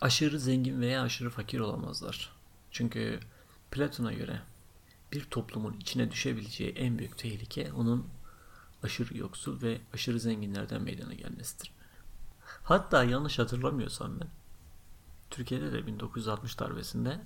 aşırı 0.00 0.40
zengin 0.40 0.80
veya 0.80 1.02
aşırı 1.02 1.30
fakir 1.30 1.60
olamazlar. 1.60 2.32
Çünkü 2.70 3.20
Platon'a 3.70 4.12
göre 4.12 4.40
bir 5.12 5.24
toplumun 5.24 5.76
içine 5.80 6.10
düşebileceği 6.10 6.70
en 6.70 6.98
büyük 6.98 7.18
tehlike 7.18 7.72
onun 7.72 8.06
aşırı 8.82 9.18
yoksul 9.18 9.62
ve 9.62 9.80
aşırı 9.94 10.20
zenginlerden 10.20 10.82
meydana 10.82 11.14
gelmesidir. 11.14 11.72
Hatta 12.62 13.04
yanlış 13.04 13.38
hatırlamıyorsam 13.38 14.20
ben 14.20 14.28
Türkiye'de 15.30 15.72
de 15.72 15.86
1960 15.86 16.58
darbesinde 16.58 17.20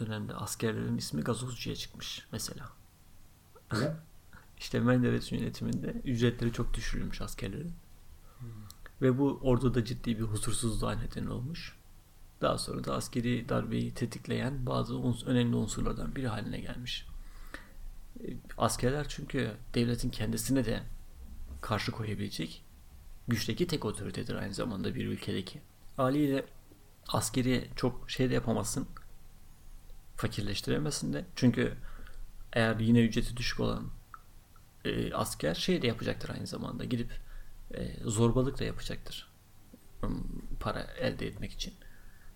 dönemde 0.00 0.34
askerlerin 0.34 0.96
ismi 0.96 1.22
gazozcuya 1.22 1.76
çıkmış 1.76 2.26
mesela. 2.32 2.68
Ne? 3.72 3.78
İşte 4.58 4.80
Menderes 4.80 5.32
yönetiminde 5.32 5.86
ücretleri 6.04 6.52
çok 6.52 6.74
düşürülmüş 6.74 7.20
askerlerin. 7.20 7.72
Ve 9.02 9.18
bu 9.18 9.38
orduda 9.42 9.84
ciddi 9.84 10.18
bir 10.18 10.22
huzursuzluğa 10.22 10.92
neden 10.94 11.26
olmuş. 11.26 11.76
Daha 12.40 12.58
sonra 12.58 12.84
da 12.84 12.94
askeri 12.94 13.48
darbeyi 13.48 13.94
tetikleyen 13.94 14.66
bazı 14.66 14.94
uns- 14.94 15.26
önemli 15.26 15.56
unsurlardan 15.56 16.16
biri 16.16 16.28
haline 16.28 16.60
gelmiş. 16.60 17.06
E, 18.24 18.26
Askerler 18.58 19.06
çünkü 19.08 19.50
devletin 19.74 20.10
kendisine 20.10 20.64
de 20.64 20.82
karşı 21.60 21.92
koyabilecek 21.92 22.64
güçteki 23.28 23.66
tek 23.66 23.84
otoritedir 23.84 24.34
aynı 24.34 24.54
zamanda 24.54 24.94
bir 24.94 25.06
ülkedeki. 25.06 25.60
Haliyle 25.96 26.46
askeri 27.08 27.70
çok 27.76 28.10
şey 28.10 28.30
de 28.30 28.34
yapamazsın. 28.34 28.86
Fakirleştiremezsin 30.22 31.12
de. 31.12 31.24
Çünkü 31.36 31.76
eğer 32.52 32.80
yine 32.80 33.00
ücreti 33.00 33.36
düşük 33.36 33.60
olan 33.60 33.90
e, 34.84 35.14
asker 35.14 35.54
şey 35.54 35.82
de 35.82 35.86
yapacaktır 35.86 36.30
aynı 36.30 36.46
zamanda. 36.46 36.84
Gidip 36.84 37.10
e, 37.74 37.96
zorbalık 38.04 38.58
da 38.60 38.64
yapacaktır. 38.64 39.28
Para 40.60 40.80
elde 40.80 41.26
etmek 41.26 41.52
için. 41.52 41.74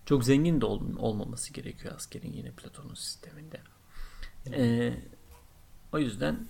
Çok 0.05 0.23
zengin 0.23 0.61
de 0.61 0.65
ol- 0.65 0.97
olmaması 0.97 1.53
gerekiyor 1.53 1.95
askerin 1.95 2.33
yine 2.33 2.51
Platon'un 2.51 2.93
sisteminde. 2.93 3.61
E, 4.51 4.93
o 5.93 5.99
yüzden 5.99 6.47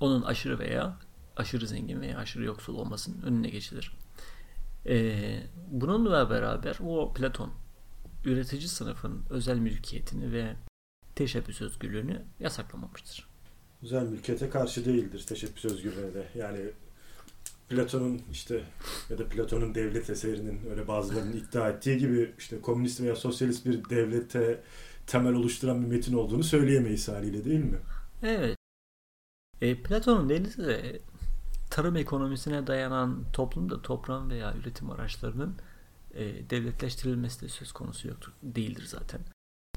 onun 0.00 0.22
aşırı 0.22 0.58
veya 0.58 0.98
aşırı 1.36 1.66
zengin 1.66 2.00
veya 2.00 2.18
aşırı 2.18 2.44
yoksul 2.44 2.74
olmasının 2.74 3.22
önüne 3.22 3.48
geçilir. 3.50 3.96
E, 4.86 5.16
bununla 5.70 6.30
beraber 6.30 6.76
o 6.84 7.12
Platon 7.14 7.52
üretici 8.24 8.68
sınıfın 8.68 9.24
özel 9.30 9.58
mülkiyetini 9.58 10.32
ve 10.32 10.56
teşebbüs 11.14 11.60
özgürlüğünü 11.60 12.22
yasaklamamıştır. 12.40 13.28
Özel 13.82 14.02
mülkiyete 14.02 14.50
karşı 14.50 14.84
değildir 14.84 15.24
teşebbüs 15.28 15.64
özgürlüğüne 15.64 16.14
de. 16.14 16.28
Yani 16.34 16.60
Platon'un 17.68 18.22
işte 18.32 18.64
ya 19.10 19.18
da 19.18 19.28
Platon'un 19.28 19.74
devlet 19.74 20.10
eserinin 20.10 20.70
öyle 20.70 20.88
bazılarının 20.88 21.32
iddia 21.32 21.68
ettiği 21.68 21.98
gibi 21.98 22.34
işte 22.38 22.60
komünist 22.60 23.00
veya 23.00 23.16
sosyalist 23.16 23.66
bir 23.66 23.90
devlete 23.90 24.62
temel 25.06 25.34
oluşturan 25.34 25.82
bir 25.82 25.86
metin 25.86 26.14
olduğunu 26.14 26.44
söyleyemeyiz 26.44 27.08
haliyle 27.08 27.44
değil 27.44 27.64
mi? 27.64 27.78
Evet. 28.22 28.56
E, 29.60 29.82
Platon'un 29.82 30.28
devleti 30.28 30.66
de 30.66 31.00
tarım 31.70 31.96
ekonomisine 31.96 32.66
dayanan 32.66 33.24
toplumda 33.32 33.82
toprağın 33.82 34.30
veya 34.30 34.54
üretim 34.54 34.90
araçlarının 34.90 35.56
e, 36.14 36.50
devletleştirilmesi 36.50 37.40
de 37.40 37.48
söz 37.48 37.72
konusu 37.72 38.08
yoktur. 38.08 38.32
Değildir 38.42 38.84
zaten. 38.86 39.20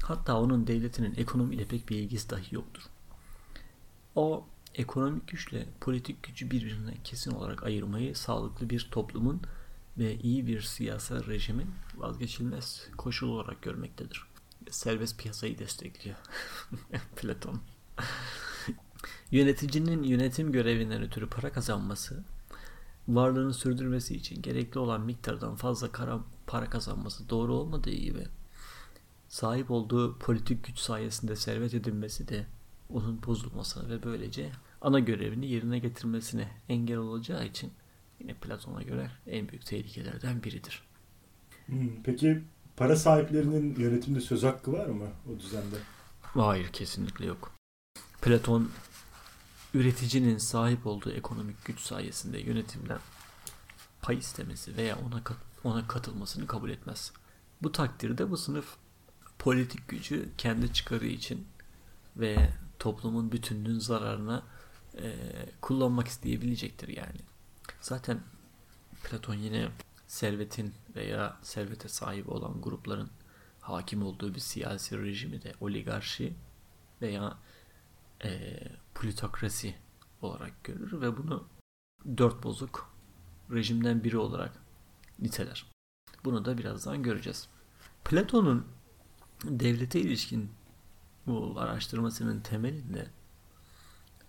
Hatta 0.02 0.40
onun 0.40 0.66
devletinin 0.66 1.14
ekonomiyle 1.16 1.64
pek 1.64 1.88
bir 1.88 1.96
ilgisi 1.96 2.30
dahi 2.30 2.54
yoktur. 2.54 2.82
O 4.14 4.46
ekonomik 4.74 5.28
güçle 5.28 5.66
politik 5.80 6.22
gücü 6.22 6.50
birbirinden 6.50 6.96
kesin 7.04 7.30
olarak 7.30 7.62
ayırmayı 7.62 8.16
sağlıklı 8.16 8.70
bir 8.70 8.88
toplumun 8.90 9.42
ve 9.98 10.18
iyi 10.18 10.46
bir 10.46 10.60
siyasal 10.60 11.26
rejimin 11.26 11.70
vazgeçilmez 11.96 12.88
koşul 12.96 13.28
olarak 13.28 13.62
görmektedir. 13.62 14.24
Serbest 14.70 15.18
piyasayı 15.18 15.58
destekliyor 15.58 16.16
Platon. 17.16 17.60
Yöneticinin 19.30 20.02
yönetim 20.02 20.52
görevinden 20.52 21.02
ötürü 21.02 21.28
para 21.28 21.52
kazanması, 21.52 22.24
varlığını 23.08 23.54
sürdürmesi 23.54 24.14
için 24.14 24.42
gerekli 24.42 24.78
olan 24.78 25.00
miktardan 25.00 25.56
fazla 25.56 25.92
kara, 25.92 26.20
para 26.46 26.70
kazanması 26.70 27.28
doğru 27.28 27.54
olmadığı 27.54 27.90
gibi 27.90 28.26
sahip 29.28 29.70
olduğu 29.70 30.18
politik 30.18 30.64
güç 30.64 30.78
sayesinde 30.78 31.36
servet 31.36 31.74
edinmesi 31.74 32.28
de 32.28 32.46
onun 32.90 33.22
bozulmasına 33.22 33.88
ve 33.88 34.02
böylece 34.02 34.50
ana 34.80 34.98
görevini 34.98 35.46
yerine 35.46 35.78
getirmesine 35.78 36.48
engel 36.68 36.96
olacağı 36.96 37.46
için 37.46 37.72
yine 38.20 38.34
Platon'a 38.34 38.82
göre 38.82 39.10
en 39.26 39.48
büyük 39.48 39.66
tehlikelerden 39.66 40.42
biridir. 40.42 40.82
Peki 42.04 42.42
para 42.76 42.96
sahiplerinin 42.96 43.80
yönetimde 43.80 44.20
söz 44.20 44.42
hakkı 44.42 44.72
var 44.72 44.86
mı 44.86 45.06
o 45.34 45.40
düzende? 45.40 45.76
Hayır 46.22 46.68
kesinlikle 46.68 47.26
yok. 47.26 47.52
Platon 48.22 48.70
üreticinin 49.74 50.38
sahip 50.38 50.86
olduğu 50.86 51.10
ekonomik 51.12 51.64
güç 51.64 51.80
sayesinde 51.80 52.38
yönetimden 52.38 52.98
pay 54.02 54.18
istemesi 54.18 54.76
veya 54.76 54.98
ona 54.98 55.24
kat- 55.24 55.38
ona 55.64 55.88
katılmasını 55.88 56.46
kabul 56.46 56.70
etmez. 56.70 57.12
Bu 57.62 57.72
takdirde 57.72 58.30
bu 58.30 58.36
sınıf 58.36 58.76
politik 59.38 59.88
gücü 59.88 60.28
kendi 60.38 60.72
çıkarı 60.72 61.06
için 61.06 61.46
ve 62.16 62.50
toplumun 62.78 63.32
bütünlüğün 63.32 63.78
zararına 63.78 64.42
e, 65.02 65.16
kullanmak 65.60 66.08
isteyebilecektir 66.08 66.88
yani. 66.88 67.18
Zaten 67.80 68.20
Platon 69.04 69.34
yine 69.34 69.68
servetin 70.06 70.74
veya 70.96 71.36
servete 71.42 71.88
sahip 71.88 72.28
olan 72.28 72.62
grupların 72.62 73.10
hakim 73.60 74.02
olduğu 74.02 74.34
bir 74.34 74.40
siyasi 74.40 74.98
rejimi 75.02 75.42
de 75.42 75.54
oligarşi 75.60 76.34
veya 77.02 77.38
e, 78.24 78.60
plutokrasi 78.94 79.74
olarak 80.22 80.64
görür 80.64 81.00
ve 81.00 81.16
bunu 81.16 81.48
dört 82.18 82.42
bozuk 82.42 82.94
rejimden 83.50 84.04
biri 84.04 84.18
olarak 84.18 84.52
niteler. 85.18 85.66
Bunu 86.24 86.44
da 86.44 86.58
birazdan 86.58 87.02
göreceğiz. 87.02 87.48
Platon'un 88.04 88.66
devlete 89.44 90.00
ilişkin 90.00 90.50
bu 91.26 91.54
araştırmasının 91.56 92.40
temelinde 92.40 93.06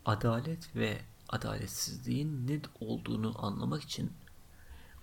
adalet 0.05 0.75
ve 0.75 1.01
adaletsizliğin 1.29 2.47
ne 2.47 2.59
olduğunu 2.79 3.45
anlamak 3.45 3.83
için 3.83 4.11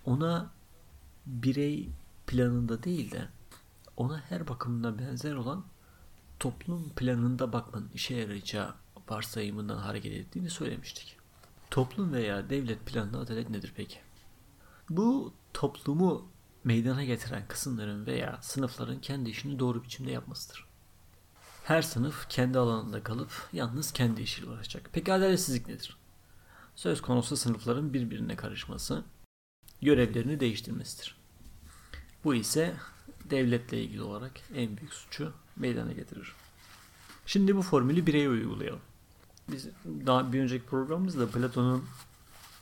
ona 0.05 0.51
birey 1.25 1.89
planında 2.27 2.83
değil 2.83 3.11
de 3.11 3.29
ona 3.97 4.19
her 4.19 4.47
bakımdan 4.47 4.99
benzer 4.99 5.35
olan 5.35 5.65
toplum 6.39 6.89
planında 6.89 7.53
bakmanın 7.53 7.89
işe 7.93 8.15
yarayacağı 8.15 8.82
varsayımından 9.09 9.77
hareket 9.77 10.13
ettiğini 10.13 10.49
söylemiştik. 10.49 11.17
Toplum 11.71 12.13
veya 12.13 12.49
devlet 12.49 12.85
planında 12.85 13.19
adalet 13.19 13.49
nedir 13.49 13.73
peki? 13.75 13.97
Bu 14.89 15.33
toplumu 15.53 16.27
meydana 16.63 17.03
getiren 17.03 17.47
kısımların 17.47 18.05
veya 18.05 18.39
sınıfların 18.41 19.01
kendi 19.01 19.29
işini 19.29 19.59
doğru 19.59 19.83
biçimde 19.83 20.11
yapmasıdır. 20.11 20.65
Her 21.63 21.81
sınıf 21.81 22.29
kendi 22.29 22.59
alanında 22.59 23.03
kalıp 23.03 23.49
yalnız 23.53 23.91
kendi 23.91 24.21
işiyle 24.21 24.49
uğraşacak. 24.49 24.89
Peki 24.93 25.13
adaletsizlik 25.13 25.67
nedir? 25.67 25.97
Söz 26.75 27.01
konusu 27.01 27.37
sınıfların 27.37 27.93
birbirine 27.93 28.35
karışması, 28.35 29.03
görevlerini 29.81 30.39
değiştirmesidir. 30.39 31.17
Bu 32.23 32.35
ise 32.35 32.75
devletle 33.29 33.83
ilgili 33.83 34.01
olarak 34.01 34.31
en 34.55 34.77
büyük 34.77 34.93
suçu 34.93 35.33
meydana 35.55 35.91
getirir. 35.91 36.35
Şimdi 37.25 37.55
bu 37.55 37.61
formülü 37.61 38.05
bireye 38.07 38.29
uygulayalım. 38.29 38.81
Biz 39.51 39.67
daha 39.85 40.33
bir 40.33 40.41
önceki 40.41 40.65
programımızda 40.65 41.29
Platon'un 41.29 41.85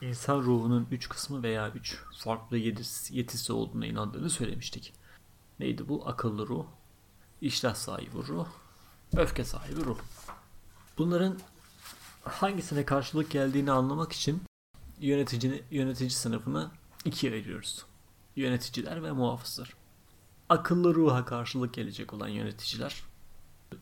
insan 0.01 0.37
ruhunun 0.37 0.87
üç 0.91 1.09
kısmı 1.09 1.43
veya 1.43 1.69
üç 1.69 1.97
farklı 2.17 2.57
yetisi, 2.57 3.53
olduğuna 3.53 3.85
inandığını 3.85 4.29
söylemiştik. 4.29 4.93
Neydi 5.59 5.87
bu? 5.87 6.07
Akıllı 6.07 6.47
ruh, 6.47 6.65
iştah 7.41 7.75
sahibi 7.75 8.17
ruh, 8.27 8.47
öfke 9.17 9.43
sahibi 9.43 9.85
ruh. 9.85 9.97
Bunların 10.97 11.39
hangisine 12.23 12.85
karşılık 12.85 13.31
geldiğini 13.31 13.71
anlamak 13.71 14.11
için 14.11 14.41
yönetici, 14.99 15.63
yönetici 15.71 16.09
sınıfını 16.09 16.71
ikiye 17.05 17.33
ayırıyoruz. 17.33 17.85
Yöneticiler 18.35 19.03
ve 19.03 19.11
muhafızlar. 19.11 19.73
Akıllı 20.49 20.95
ruha 20.95 21.25
karşılık 21.25 21.73
gelecek 21.73 22.13
olan 22.13 22.27
yöneticiler, 22.27 23.03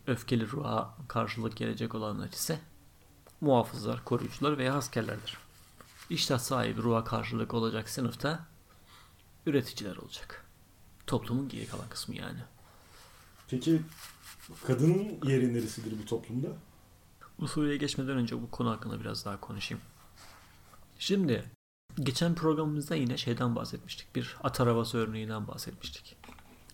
öfkeli 0.08 0.52
ruha 0.52 0.97
karşılık 1.08 1.58
gelecek 1.58 1.95
olanlar 1.95 2.30
ise 2.30 2.60
muhafızlar, 3.42 4.06
koruyucular 4.06 4.58
veya 4.58 4.74
askerlerdir. 4.74 5.38
İştah 6.10 6.40
sahibi 6.40 6.82
ruha 6.82 7.04
karşılık 7.04 7.54
olacak 7.54 7.90
sınıfta 7.90 8.46
üreticiler 9.46 9.96
olacak. 9.96 10.46
Toplumun 11.08 11.50
geri 11.50 11.68
kalan 11.68 11.90
kısmı 11.90 12.16
yani. 12.16 12.40
Peki 13.48 13.82
kadının 14.68 15.20
yeri 15.24 15.54
neresidir 15.54 16.00
bu 16.04 16.06
toplumda? 16.06 16.48
Bu 17.40 17.48
soruya 17.48 17.76
geçmeden 17.76 18.18
önce 18.18 18.42
bu 18.42 18.52
konu 18.52 18.70
hakkında 18.70 19.00
biraz 19.00 19.26
daha 19.26 19.40
konuşayım. 19.40 19.84
Şimdi 21.00 21.46
geçen 22.00 22.36
programımızda 22.36 22.96
yine 22.96 23.18
şeyden 23.18 23.56
bahsetmiştik. 23.56 24.16
Bir 24.16 24.38
at 24.44 24.62
arabası 24.62 24.98
örneğinden 24.98 25.48
bahsetmiştik. 25.48 26.18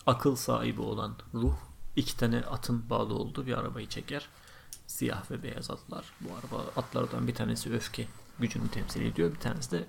Akıl 0.05 0.35
sahibi 0.35 0.81
olan 0.81 1.15
ruh 1.33 1.55
iki 1.95 2.17
tane 2.17 2.41
atın 2.41 2.89
bağlı 2.89 3.13
olduğu 3.13 3.45
bir 3.45 3.53
arabayı 3.53 3.89
çeker. 3.89 4.29
Siyah 4.87 5.31
ve 5.31 5.43
beyaz 5.43 5.71
atlar. 5.71 6.05
Bu 6.21 6.29
araba 6.35 6.69
atlardan 6.75 7.27
bir 7.27 7.35
tanesi 7.35 7.73
öfke 7.73 8.07
gücünü 8.39 8.67
temsil 8.67 9.01
ediyor. 9.01 9.31
Bir 9.33 9.39
tanesi 9.39 9.71
de 9.71 9.85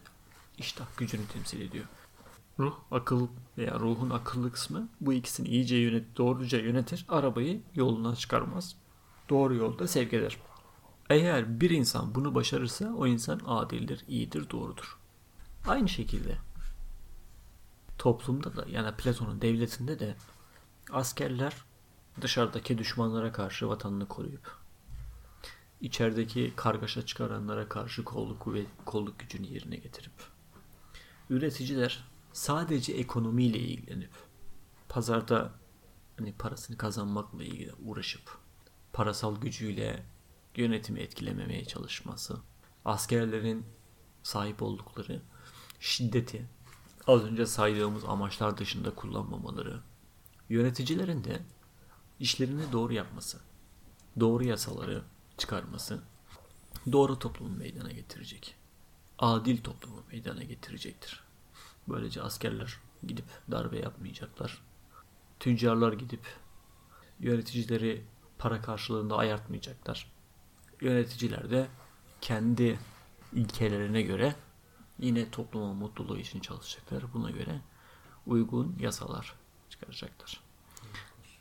iştah 0.59 0.87
gücünü 0.97 1.27
temsil 1.27 1.61
ediyor. 1.61 1.85
ruh, 2.59 2.75
akıl 2.91 3.29
veya 3.59 3.81
ruhun 3.81 4.11
akıllı 4.11 4.53
kısmı 4.53 4.89
bu 5.01 5.13
ikisini 5.13 5.49
iyice 5.49 5.77
yönet, 5.77 6.17
doğruca 6.17 6.59
yönetir. 6.59 7.05
Arabayı 7.09 7.63
yolundan 7.75 8.15
çıkarmaz. 8.15 8.77
Doğru 9.29 9.55
yolda 9.55 9.89
sevk 9.89 10.13
eder. 10.13 10.37
Eğer 11.11 11.61
bir 11.61 11.71
insan 11.71 12.15
bunu 12.15 12.35
başarırsa 12.35 12.95
o 12.95 13.07
insan 13.07 13.41
adildir, 13.47 14.05
iyidir, 14.09 14.51
doğrudur. 14.51 14.99
Aynı 15.67 15.89
şekilde 15.89 16.39
toplumda 17.99 18.57
da 18.57 18.65
yani 18.71 18.93
Platon'un 18.97 19.43
devletinde 19.43 19.99
de 19.99 20.17
askerler 20.93 21.53
dışarıdaki 22.21 22.79
düşmanlara 22.79 23.33
karşı 23.33 23.69
vatanını 23.69 24.09
koruyup 24.09 24.66
içerideki 25.81 26.53
kargaşa 26.57 27.07
çıkaranlara 27.07 27.69
karşı 27.69 28.05
kolluk 28.05 28.41
kuvvet, 28.41 28.67
kolluk 28.85 29.19
gücünü 29.19 29.47
yerine 29.47 29.77
getirip 29.77 30.13
üreticiler 31.31 32.05
sadece 32.33 32.93
ekonomiyle 32.93 33.59
ilgilenip 33.59 34.11
pazarda 34.89 35.53
hani 36.19 36.33
parasını 36.33 36.77
kazanmakla 36.77 37.45
ilgili 37.45 37.73
uğraşıp 37.85 38.39
parasal 38.93 39.41
gücüyle 39.41 40.07
yönetimi 40.57 41.01
etkilememeye 41.01 41.65
çalışması, 41.65 42.37
askerlerin 42.85 43.67
sahip 44.23 44.63
oldukları 44.63 45.23
şiddeti 45.81 46.47
az 47.07 47.25
önce 47.25 47.47
saydığımız 47.47 48.05
amaçlar 48.05 48.59
dışında 48.59 48.95
kullanmamaları, 48.95 49.81
yöneticilerin 50.49 51.25
de 51.25 51.43
işlerini 52.21 52.73
doğru 52.73 52.93
yapması, 52.93 53.41
doğru 54.21 54.45
yasaları 54.45 55.03
çıkarması, 55.39 56.03
doğru 56.93 57.19
toplumu 57.19 57.57
meydana 57.57 57.93
getirecek. 57.93 58.57
Adil 59.19 59.63
toplumu 59.63 60.03
meydana 60.13 60.43
getirecektir. 60.43 61.21
Böylece 61.89 62.23
askerler 62.23 62.77
gidip 63.07 63.25
darbe 63.51 63.79
yapmayacaklar. 63.79 64.63
Tüccarlar 65.41 65.93
gidip 65.93 66.27
yöneticileri 67.21 68.05
para 68.39 68.63
karşılığında 68.63 69.17
ayartmayacaklar. 69.17 70.13
Yöneticiler 70.81 71.51
de 71.51 71.69
kendi 72.21 72.79
ilkelerine 73.33 74.03
göre 74.03 74.35
yine 74.99 75.31
toplumun 75.31 75.77
mutluluğu 75.77 76.19
için 76.19 76.41
çalışacaklar. 76.41 77.13
Buna 77.15 77.31
göre 77.31 77.61
uygun 78.27 78.77
yasalar 78.81 79.35
çıkaracaklar. 79.71 80.41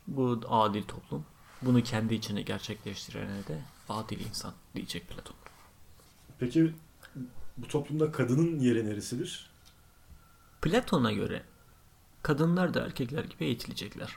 Bu 0.08 0.42
adil 0.48 0.84
toplum. 0.84 1.26
Bunu 1.66 1.84
kendi 1.84 2.14
içine 2.14 2.42
gerçekleştirene 2.42 3.48
de 3.48 3.62
adil 3.90 4.20
insan 4.20 4.54
diyecek 4.76 5.10
Platon. 5.10 5.36
Peki 6.40 6.74
bu 7.58 7.68
toplumda 7.68 8.12
kadının 8.12 8.60
yeri 8.60 8.86
neresidir? 8.86 9.50
Platon'a 10.62 11.12
göre 11.12 11.44
kadınlar 12.22 12.74
da 12.74 12.86
erkekler 12.86 13.24
gibi 13.24 13.46
eğitilecekler. 13.46 14.16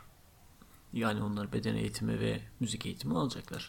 Yani 0.93 1.23
onlar 1.23 1.53
beden 1.53 1.75
eğitimi 1.75 2.21
ve 2.21 2.41
müzik 2.61 2.87
eğitimi 2.87 3.19
alacaklar. 3.19 3.69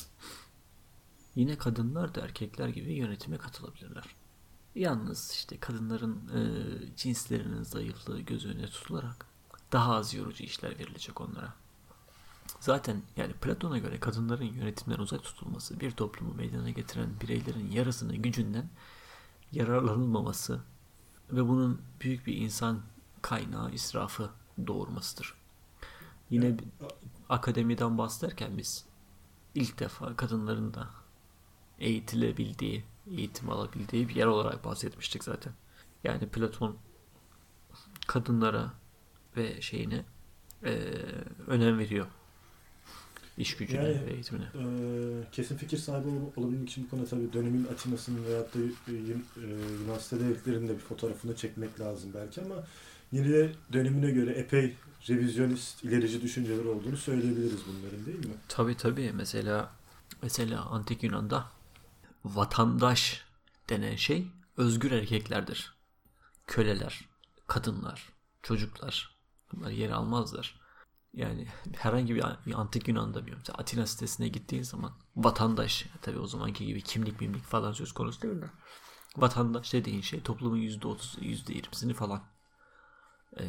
Yine 1.35 1.57
kadınlar 1.57 2.15
da 2.15 2.21
erkekler 2.21 2.67
gibi 2.67 2.93
yönetime 2.93 3.37
katılabilirler. 3.37 4.05
Yalnız 4.75 5.31
işte 5.31 5.57
kadınların 5.59 6.15
e, 6.15 6.41
cinslerinin 6.95 7.63
zayıflığı 7.63 8.21
göz 8.21 8.45
önüne 8.45 8.67
tutularak 8.67 9.25
daha 9.71 9.95
az 9.95 10.13
yorucu 10.13 10.43
işler 10.43 10.79
verilecek 10.79 11.21
onlara. 11.21 11.53
Zaten 12.59 13.01
yani 13.17 13.33
Platon'a 13.33 13.77
göre 13.77 13.99
kadınların 13.99 14.43
yönetimden 14.43 14.99
uzak 14.99 15.23
tutulması 15.23 15.79
bir 15.79 15.91
toplumu 15.91 16.33
meydana 16.33 16.69
getiren 16.69 17.09
bireylerin 17.21 17.71
yarısının 17.71 18.21
gücünden 18.21 18.69
yararlanılmaması 19.51 20.61
ve 21.31 21.47
bunun 21.47 21.81
büyük 22.01 22.27
bir 22.27 22.35
insan 22.37 22.81
kaynağı 23.21 23.71
israfı 23.71 24.29
doğurmasıdır. 24.67 25.33
Yine 26.29 26.57
akademiden 27.29 27.97
bahsederken 27.97 28.57
biz 28.57 28.85
ilk 29.55 29.79
defa 29.79 30.15
kadınların 30.15 30.73
da 30.73 30.89
eğitilebildiği, 31.79 32.83
eğitim 33.07 33.49
alabildiği 33.49 34.09
bir 34.09 34.15
yer 34.15 34.25
olarak 34.25 34.65
bahsetmiştik 34.65 35.23
zaten. 35.23 35.53
Yani 36.03 36.27
Platon 36.27 36.77
kadınlara 38.07 38.73
ve 39.37 39.61
şeyine 39.61 40.05
e, 40.63 40.71
önem 41.47 41.79
veriyor. 41.79 42.07
İş 43.39 43.57
gücüne 43.57 43.83
yani, 43.83 44.05
ve 44.05 44.13
eğitimine. 44.13 44.45
E, 44.45 44.63
kesin 45.31 45.57
fikir 45.57 45.77
sahibi 45.77 46.07
olabilmek 46.35 46.69
için 46.69 46.85
bu 46.85 46.89
konuda 46.89 47.05
tabii 47.05 47.33
dönemin 47.33 47.63
Atina'sının 47.65 48.25
veyahut 48.25 48.55
da 48.55 48.59
e, 48.59 48.93
Yunanistan 49.83 50.19
devletlerinin 50.19 50.67
de 50.67 50.73
bir 50.73 50.79
fotoğrafını 50.79 51.35
çekmek 51.35 51.79
lazım 51.79 52.11
belki 52.13 52.41
ama 52.41 52.55
yine 53.11 53.29
de 53.29 53.51
dönemine 53.73 54.11
göre 54.11 54.31
epey 54.31 54.75
revizyonist, 55.09 55.83
ilerici 55.83 56.21
düşünceler 56.21 56.65
olduğunu 56.65 56.97
söyleyebiliriz 56.97 57.59
bunların 57.67 58.05
değil 58.05 58.25
mi? 58.25 58.33
Tabii 58.47 58.77
tabii. 58.77 59.11
Mesela 59.15 59.71
mesela 60.21 60.65
Antik 60.65 61.03
Yunan'da 61.03 61.45
vatandaş 62.25 63.25
denen 63.69 63.95
şey 63.95 64.27
özgür 64.57 64.91
erkeklerdir. 64.91 65.73
Köleler, 66.47 67.05
kadınlar, 67.47 68.09
çocuklar 68.43 69.15
bunlar 69.51 69.71
yer 69.71 69.89
almazlar. 69.89 70.58
Yani 71.13 71.47
herhangi 71.77 72.15
bir, 72.15 72.23
bir 72.45 72.53
antik 72.53 72.87
Yunan'da 72.87 73.27
bir 73.27 73.37
Atina 73.53 73.85
sitesine 73.87 74.27
gittiğin 74.27 74.63
zaman 74.63 74.93
vatandaş 75.15 75.85
tabii 76.01 76.19
o 76.19 76.27
zamanki 76.27 76.65
gibi 76.65 76.81
kimlik 76.81 77.21
mimlik 77.21 77.43
falan 77.43 77.71
söz 77.71 77.91
konusu 77.91 78.21
değil 78.21 78.33
mi? 78.33 78.51
Vatandaş 79.17 79.73
dediğin 79.73 80.01
şey 80.01 80.21
toplumun 80.21 80.57
yüzde 80.57 80.87
otuz, 80.87 81.17
yüzde 81.21 81.53
yirmisini 81.53 81.93
falan 81.93 82.23
e, 83.39 83.45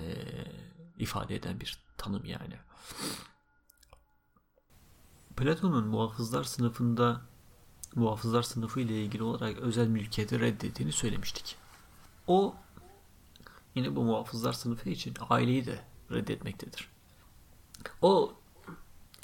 ifade 0.98 1.34
eden 1.34 1.60
bir 1.60 1.84
tanım 1.96 2.24
yani. 2.24 2.58
Platon'un 5.36 5.86
muhafızlar 5.86 6.44
sınıfında 6.44 7.20
muhafızlar 7.94 8.42
sınıfı 8.42 8.80
ile 8.80 9.04
ilgili 9.04 9.22
olarak 9.22 9.58
özel 9.58 9.88
mülkiyeti 9.88 10.40
reddettiğini 10.40 10.92
söylemiştik. 10.92 11.56
O 12.26 12.54
yine 13.74 13.96
bu 13.96 14.04
muhafızlar 14.04 14.52
sınıfı 14.52 14.88
için 14.88 15.14
aileyi 15.30 15.66
de 15.66 15.84
reddetmektedir. 16.10 16.99
O 18.02 18.34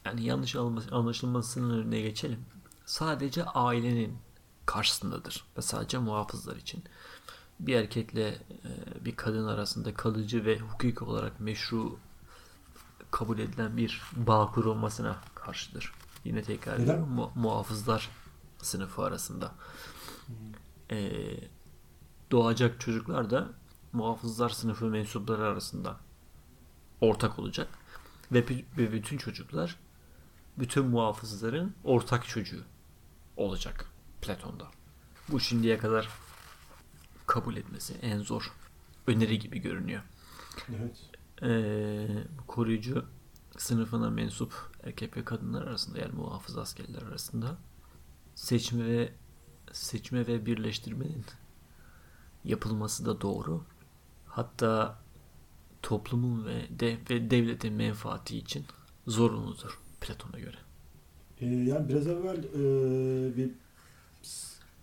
yani 0.04 0.24
yanlış 0.24 0.56
anlaşılmasının 0.92 1.78
önüne 1.82 2.00
geçelim. 2.00 2.44
Sadece 2.86 3.44
ailenin 3.44 4.18
karşısındadır 4.66 5.44
ve 5.56 5.62
sadece 5.62 5.98
muhafızlar 5.98 6.56
için 6.56 6.84
bir 7.60 7.74
erkekle 7.74 8.28
e, 8.28 9.04
bir 9.04 9.16
kadın 9.16 9.46
arasında 9.46 9.94
kalıcı 9.94 10.44
ve 10.44 10.58
hukuki 10.58 11.04
olarak 11.04 11.40
meşru 11.40 11.98
kabul 13.10 13.38
edilen 13.38 13.76
bir 13.76 14.02
bağ 14.12 14.50
kurulmasına 14.50 15.16
karşıdır. 15.34 15.92
Yine 16.24 16.42
tekrar 16.42 16.78
mu- 16.98 17.32
muhafızlar 17.34 18.10
sınıfı 18.62 19.02
arasında. 19.02 19.52
Ee, 20.90 21.40
doğacak 22.30 22.80
çocuklar 22.80 23.30
da 23.30 23.48
muhafızlar 23.92 24.48
sınıfı 24.48 24.84
mensupları 24.86 25.44
arasında 25.46 25.96
ortak 27.00 27.38
olacak. 27.38 27.68
Ve, 28.32 28.44
ve 28.78 28.92
bütün 28.92 29.18
çocuklar 29.18 29.76
bütün 30.58 30.86
muhafızların 30.86 31.74
ortak 31.84 32.28
çocuğu 32.28 32.62
olacak 33.36 33.90
Platon'da. 34.22 34.66
Bu 35.28 35.40
şimdiye 35.40 35.78
kadar 35.78 36.08
kabul 37.26 37.56
etmesi 37.56 37.94
en 38.02 38.18
zor 38.18 38.52
öneri 39.06 39.38
gibi 39.38 39.58
görünüyor. 39.58 40.02
Evet. 40.68 41.10
Ee, 41.42 42.08
koruyucu 42.46 43.04
sınıfına 43.56 44.10
mensup 44.10 44.54
erkek 44.82 45.16
ve 45.16 45.24
kadınlar 45.24 45.62
arasında 45.62 45.98
yani 45.98 46.12
muhafız 46.12 46.58
askerler 46.58 47.02
arasında 47.02 47.56
seçme 48.34 48.86
ve 48.86 49.12
seçme 49.72 50.26
ve 50.26 50.46
birleştirmenin 50.46 51.24
yapılması 52.44 53.06
da 53.06 53.20
doğru. 53.20 53.64
Hatta 54.26 54.98
toplumun 55.82 56.46
ve, 56.46 56.80
de, 56.80 56.98
ve 57.10 57.30
devletin 57.30 57.72
menfaati 57.72 58.38
için 58.38 58.64
zorunludur 59.06 59.78
Platon'a 60.00 60.38
göre. 60.38 60.56
Ee, 61.40 61.46
yani 61.46 61.88
biraz 61.88 62.06
evvel 62.06 62.38
e, 62.38 63.36
bir 63.36 63.50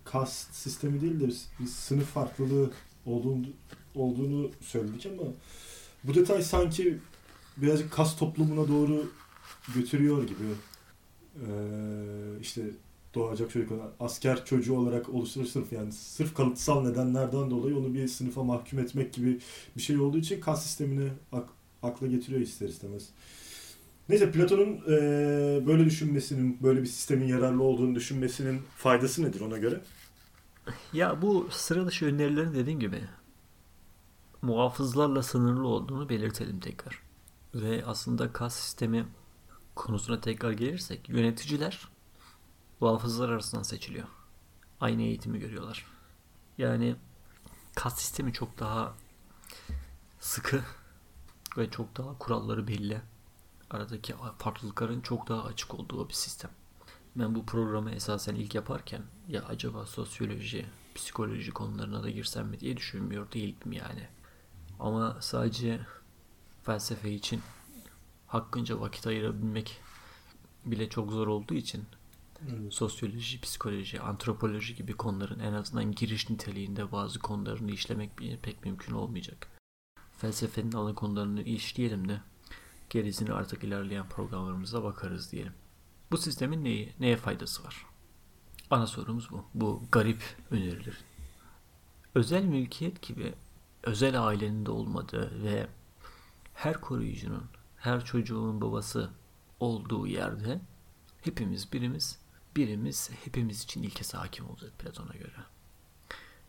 kast 0.04 0.54
sistemi 0.54 1.00
değil 1.00 1.20
de 1.20 1.28
bir 1.60 1.66
sınıf 1.66 2.06
farklılığı 2.06 2.70
olduğunu, 3.06 3.46
olduğunu 3.94 4.50
söyledik 4.60 5.06
ama 5.06 5.30
bu 6.04 6.14
detay 6.14 6.42
sanki 6.42 6.98
birazcık 7.56 7.92
kas 7.92 8.16
toplumuna 8.16 8.68
doğru 8.68 9.10
götürüyor 9.74 10.22
gibi. 10.22 10.44
Ee, 11.36 12.40
işte 12.40 12.62
doğacak 13.14 13.50
çocuk 13.50 13.72
asker 14.00 14.44
çocuğu 14.44 14.78
olarak 14.78 15.08
oluşturur 15.08 15.46
sınıf 15.46 15.72
yani 15.72 15.92
sırf 15.92 16.34
kalıtsal 16.34 16.82
nedenlerden 16.82 17.50
dolayı 17.50 17.78
onu 17.78 17.94
bir 17.94 18.08
sınıfa 18.08 18.42
mahkum 18.42 18.78
etmek 18.78 19.12
gibi 19.12 19.40
bir 19.76 19.82
şey 19.82 19.98
olduğu 19.98 20.18
için 20.18 20.40
kas 20.40 20.62
sistemini 20.66 21.10
ak- 21.32 21.48
akla 21.82 22.06
getiriyor 22.06 22.40
ister 22.40 22.68
istemez. 22.68 23.08
Neyse 24.08 24.30
Platon'un 24.30 24.76
e, 24.88 25.66
böyle 25.66 25.84
düşünmesinin, 25.84 26.58
böyle 26.62 26.82
bir 26.82 26.86
sistemin 26.86 27.26
yararlı 27.26 27.62
olduğunu 27.62 27.94
düşünmesinin 27.94 28.62
faydası 28.76 29.22
nedir 29.22 29.40
ona 29.40 29.58
göre? 29.58 29.80
Ya 30.92 31.22
bu 31.22 31.48
sıra 31.50 31.86
dışı 31.86 32.06
önerilerin 32.06 32.54
dediğim 32.54 32.80
gibi 32.80 33.04
muhafızlarla 34.42 35.22
sınırlı 35.22 35.68
olduğunu 35.68 36.08
belirtelim 36.08 36.60
tekrar. 36.60 37.02
Ve 37.54 37.84
aslında 37.86 38.32
kas 38.32 38.54
sistemi 38.54 39.06
konusuna 39.74 40.20
tekrar 40.20 40.52
gelirsek 40.52 41.08
yöneticiler 41.08 41.88
muhafızlar 42.84 43.28
arasından 43.28 43.62
seçiliyor. 43.62 44.06
Aynı 44.80 45.02
eğitimi 45.02 45.38
görüyorlar. 45.38 45.86
Yani 46.58 46.96
kas 47.74 47.98
sistemi 47.98 48.32
çok 48.32 48.58
daha 48.58 48.94
sıkı 50.20 50.62
ve 51.56 51.70
çok 51.70 51.96
daha 51.96 52.18
kuralları 52.18 52.68
belli. 52.68 53.00
Aradaki 53.70 54.14
farklılıkların 54.38 55.00
çok 55.00 55.28
daha 55.28 55.44
açık 55.44 55.74
olduğu 55.74 56.08
bir 56.08 56.14
sistem. 56.14 56.50
Ben 57.16 57.34
bu 57.34 57.46
programı 57.46 57.90
esasen 57.90 58.34
ilk 58.34 58.54
yaparken 58.54 59.02
ya 59.28 59.44
acaba 59.44 59.86
sosyoloji, 59.86 60.66
psikoloji 60.94 61.50
konularına 61.50 62.02
da 62.02 62.10
girsem 62.10 62.48
mi 62.48 62.60
diye 62.60 62.76
düşünmüyor 62.76 63.32
değildim 63.32 63.72
yani. 63.72 64.08
Ama 64.80 65.16
sadece 65.20 65.80
felsefe 66.62 67.10
için 67.10 67.42
hakkınca 68.26 68.80
vakit 68.80 69.06
ayırabilmek 69.06 69.80
bile 70.64 70.88
çok 70.88 71.12
zor 71.12 71.26
olduğu 71.26 71.54
için. 71.54 71.84
Sosyoloji, 72.70 73.40
psikoloji, 73.40 74.00
antropoloji 74.00 74.74
gibi 74.74 74.92
konuların 74.92 75.38
en 75.38 75.52
azından 75.52 75.92
giriş 75.92 76.30
niteliğinde 76.30 76.92
bazı 76.92 77.18
konularını 77.18 77.70
işlemek 77.70 78.10
pek 78.42 78.64
mümkün 78.64 78.94
olmayacak. 78.94 79.48
Felsefenin 80.18 80.72
ana 80.72 80.94
konularını 80.94 81.42
işleyelim 81.42 82.08
de 82.08 82.20
gerisini 82.90 83.32
artık 83.32 83.64
ilerleyen 83.64 84.08
programlarımıza 84.08 84.84
bakarız 84.84 85.32
diyelim. 85.32 85.52
Bu 86.10 86.18
sistemin 86.18 86.64
neyi, 86.64 86.92
neye 87.00 87.16
faydası 87.16 87.64
var? 87.64 87.86
Ana 88.70 88.86
sorumuz 88.86 89.30
bu. 89.30 89.44
Bu 89.54 89.82
garip 89.92 90.22
önerilir. 90.50 90.98
Özel 92.14 92.44
mülkiyet 92.44 93.02
gibi 93.02 93.34
özel 93.82 94.26
ailenin 94.26 94.66
de 94.66 94.70
olmadığı 94.70 95.42
ve 95.44 95.66
her 96.54 96.80
koruyucunun, 96.80 97.44
her 97.76 98.04
çocuğun 98.04 98.60
babası 98.60 99.10
olduğu 99.60 100.06
yerde 100.06 100.60
hepimiz 101.20 101.72
birimiz, 101.72 102.18
birimiz 102.56 103.10
hepimiz 103.24 103.62
için 103.62 103.82
ilkesi 103.82 104.16
hakim 104.16 104.50
olacak 104.50 104.78
Platon'a 104.78 105.12
göre. 105.12 105.44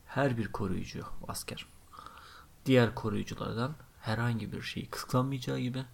Her 0.05 0.37
bir 0.37 0.51
koruyucu 0.51 1.05
asker 1.27 1.65
diğer 2.65 2.95
koruyuculardan 2.95 3.75
herhangi 4.01 4.51
bir 4.51 4.61
şeyi 4.61 4.89
kıskanmayacağı 4.89 5.59
gibi 5.59 5.85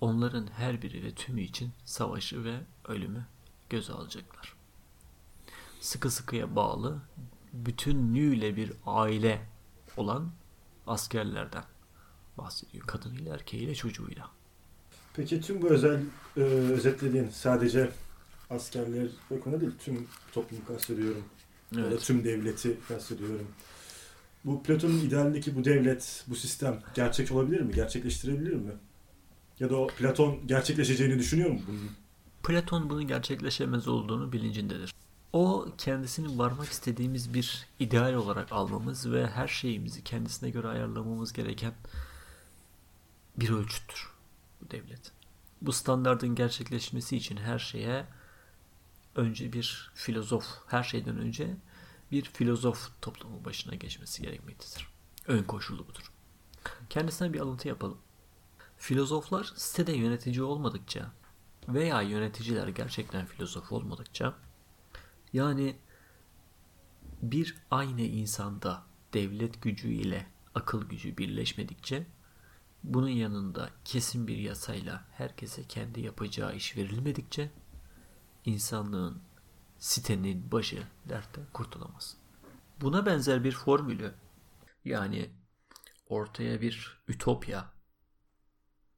onların 0.00 0.46
her 0.46 0.82
biri 0.82 1.04
ve 1.04 1.14
tümü 1.14 1.40
için 1.40 1.72
savaşı 1.84 2.44
ve 2.44 2.60
ölümü 2.88 3.26
göze 3.70 3.92
alacaklar. 3.92 4.54
Sıkı 5.80 6.10
sıkıya 6.10 6.56
bağlı, 6.56 6.98
bütünlüğüyle 7.52 8.56
bir 8.56 8.72
aile 8.86 9.46
olan 9.96 10.30
askerlerden 10.86 11.64
bahsediyor. 12.38 12.86
Kadınıyla, 12.86 13.34
erkeğiyle, 13.34 13.74
çocuğuyla. 13.74 14.30
Peki 15.14 15.40
tüm 15.40 15.62
bu 15.62 15.68
özel 15.68 16.02
e, 16.36 16.40
özetlediğin 16.40 17.28
sadece 17.28 17.90
askerler 18.50 19.08
ve 19.30 19.40
konu 19.40 19.60
değil, 19.60 19.72
tüm 19.84 20.06
toplumu 20.32 20.64
kastediyorum. 20.64 21.24
Evet. 21.74 21.84
Ya 21.84 21.90
da 21.90 21.98
tüm 21.98 22.24
devleti 22.24 22.76
kastediyorum. 22.88 23.48
Bu 24.44 24.62
Platon'un 24.62 24.98
idealindeki 24.98 25.56
bu 25.56 25.64
devlet, 25.64 26.24
bu 26.26 26.36
sistem 26.36 26.82
gerçek 26.94 27.32
olabilir 27.32 27.60
mi? 27.60 27.74
Gerçekleştirebilir 27.74 28.52
mi? 28.52 28.72
Ya 29.60 29.70
da 29.70 29.76
o 29.76 29.86
Platon 29.86 30.46
gerçekleşeceğini 30.46 31.18
düşünüyor 31.18 31.50
mu 31.50 31.60
bunun? 31.68 31.90
Platon 32.42 32.90
bunun 32.90 33.06
gerçekleşemez 33.06 33.88
olduğunu 33.88 34.32
bilincindedir. 34.32 34.94
O 35.32 35.68
kendisini 35.78 36.38
varmak 36.38 36.68
istediğimiz 36.68 37.34
bir 37.34 37.66
ideal 37.78 38.14
olarak 38.14 38.52
almamız 38.52 39.12
ve 39.12 39.26
her 39.26 39.48
şeyimizi 39.48 40.04
kendisine 40.04 40.50
göre 40.50 40.68
ayarlamamız 40.68 41.32
gereken 41.32 41.72
bir 43.36 43.50
ölçüttür 43.50 44.08
bu 44.60 44.70
devlet. 44.70 45.12
Bu 45.62 45.72
standardın 45.72 46.34
gerçekleşmesi 46.34 47.16
için 47.16 47.36
her 47.36 47.58
şeye 47.58 48.06
önce 49.18 49.52
bir 49.52 49.90
filozof, 49.94 50.44
her 50.66 50.82
şeyden 50.82 51.18
önce 51.18 51.56
bir 52.12 52.24
filozof 52.24 52.90
toplumu 53.02 53.44
başına 53.44 53.74
geçmesi 53.74 54.22
gerekmektedir. 54.22 54.88
Ön 55.26 55.42
koşulu 55.42 55.88
budur. 55.88 56.12
Kendisine 56.90 57.32
bir 57.32 57.40
alıntı 57.40 57.68
yapalım. 57.68 57.98
Filozoflar 58.76 59.52
sitede 59.56 59.92
yönetici 59.92 60.42
olmadıkça 60.42 61.12
veya 61.68 62.02
yöneticiler 62.02 62.68
gerçekten 62.68 63.26
filozof 63.26 63.72
olmadıkça 63.72 64.34
yani 65.32 65.76
bir 67.22 67.56
aynı 67.70 68.00
insanda 68.00 68.82
devlet 69.14 69.62
gücü 69.62 69.88
ile 69.88 70.26
akıl 70.54 70.88
gücü 70.88 71.16
birleşmedikçe 71.16 72.06
bunun 72.84 73.08
yanında 73.08 73.70
kesin 73.84 74.26
bir 74.26 74.36
yasayla 74.36 75.04
herkese 75.12 75.64
kendi 75.64 76.00
yapacağı 76.00 76.56
iş 76.56 76.76
verilmedikçe 76.76 77.50
insanlığın 78.48 79.22
sitenin 79.78 80.52
başı 80.52 80.82
dertte 81.08 81.40
kurtulamaz. 81.52 82.16
Buna 82.80 83.06
benzer 83.06 83.44
bir 83.44 83.52
formülü 83.52 84.14
yani 84.84 85.30
ortaya 86.06 86.60
bir 86.60 87.02
ütopya 87.08 87.72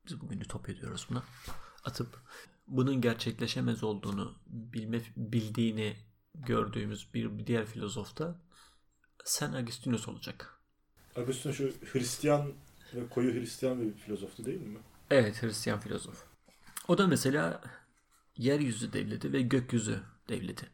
biz 0.06 0.20
bugün 0.20 0.40
ütopya 0.40 0.76
diyoruz 0.76 1.06
buna 1.10 1.22
atıp 1.84 2.20
bunun 2.66 3.00
gerçekleşemez 3.00 3.84
olduğunu 3.84 4.38
bilme, 4.46 5.02
bildiğini 5.16 5.96
gördüğümüz 6.34 7.14
bir 7.14 7.46
diğer 7.46 7.66
filozof 7.66 8.18
da 8.18 8.40
Sen 9.24 9.52
Agustinus 9.52 10.08
olacak. 10.08 10.60
Agustinus 11.16 11.56
şu 11.56 11.72
Hristiyan 11.92 12.52
ve 12.94 13.08
koyu 13.08 13.34
Hristiyan 13.34 13.80
bir 13.80 13.94
filozoftu 13.94 14.44
değil 14.44 14.60
mi? 14.60 14.78
Evet 15.10 15.42
Hristiyan 15.42 15.80
filozof. 15.80 16.24
O 16.88 16.98
da 16.98 17.06
mesela 17.06 17.60
yeryüzü 18.36 18.92
devleti 18.92 19.32
ve 19.32 19.42
gökyüzü 19.42 20.02
devleti 20.28 20.70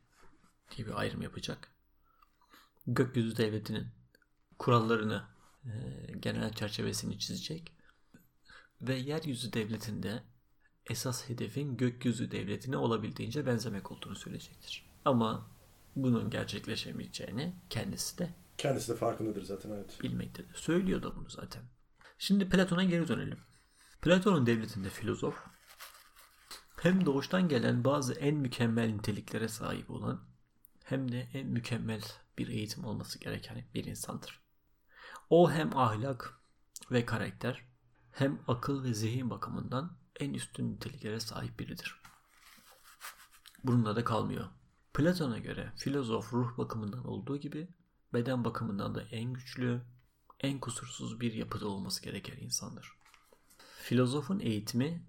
diye 0.76 0.86
bir 0.86 1.00
ayrım 1.00 1.22
yapacak. 1.22 1.72
Gökyüzü 2.86 3.36
devletinin 3.36 3.86
kurallarını, 4.58 5.24
e, 5.64 5.72
genel 6.18 6.52
çerçevesini 6.52 7.18
çizecek. 7.18 7.72
Ve 8.80 8.94
yeryüzü 8.94 9.52
devletinde 9.52 10.22
esas 10.90 11.28
hedefin 11.28 11.76
gökyüzü 11.76 12.30
devletine 12.30 12.76
olabildiğince 12.76 13.46
benzemek 13.46 13.92
olduğunu 13.92 14.16
söyleyecektir. 14.16 14.90
Ama 15.04 15.50
bunun 15.96 16.30
gerçekleşemeyeceğini 16.30 17.54
kendisi 17.70 18.18
de 18.18 18.34
kendisi 18.58 18.92
de 18.92 18.96
farkındadır 18.96 19.42
zaten 19.42 19.70
evet. 19.70 20.02
Bilmektedir. 20.02 20.54
Söylüyor 20.54 21.02
da 21.02 21.16
bunu 21.16 21.30
zaten. 21.30 21.62
Şimdi 22.18 22.48
Platon'a 22.48 22.84
geri 22.84 23.08
dönelim. 23.08 23.38
Platon'un 24.02 24.46
devletinde 24.46 24.90
filozof 24.90 25.34
hem 26.76 27.06
doğuştan 27.06 27.48
gelen 27.48 27.84
bazı 27.84 28.14
en 28.14 28.34
mükemmel 28.34 28.90
niteliklere 28.90 29.48
sahip 29.48 29.90
olan 29.90 30.20
hem 30.84 31.12
de 31.12 31.28
en 31.32 31.46
mükemmel 31.46 32.02
bir 32.38 32.48
eğitim 32.48 32.84
olması 32.84 33.18
gereken 33.18 33.64
bir 33.74 33.84
insandır. 33.84 34.40
O 35.30 35.50
hem 35.50 35.76
ahlak 35.76 36.40
ve 36.90 37.06
karakter 37.06 37.64
hem 38.12 38.38
akıl 38.48 38.84
ve 38.84 38.94
zihin 38.94 39.30
bakımından 39.30 39.96
en 40.20 40.34
üstün 40.34 40.72
niteliklere 40.72 41.20
sahip 41.20 41.58
biridir. 41.58 42.00
Bununla 43.64 43.96
da 43.96 44.04
kalmıyor. 44.04 44.48
Platon'a 44.94 45.38
göre 45.38 45.72
filozof 45.76 46.32
ruh 46.32 46.58
bakımından 46.58 47.06
olduğu 47.06 47.36
gibi 47.36 47.68
beden 48.12 48.44
bakımından 48.44 48.94
da 48.94 49.02
en 49.02 49.32
güçlü, 49.32 49.82
en 50.40 50.60
kusursuz 50.60 51.20
bir 51.20 51.32
yapıda 51.32 51.68
olması 51.68 52.02
gereken 52.02 52.36
insandır. 52.36 52.92
Filozofun 53.78 54.40
eğitimi 54.40 55.02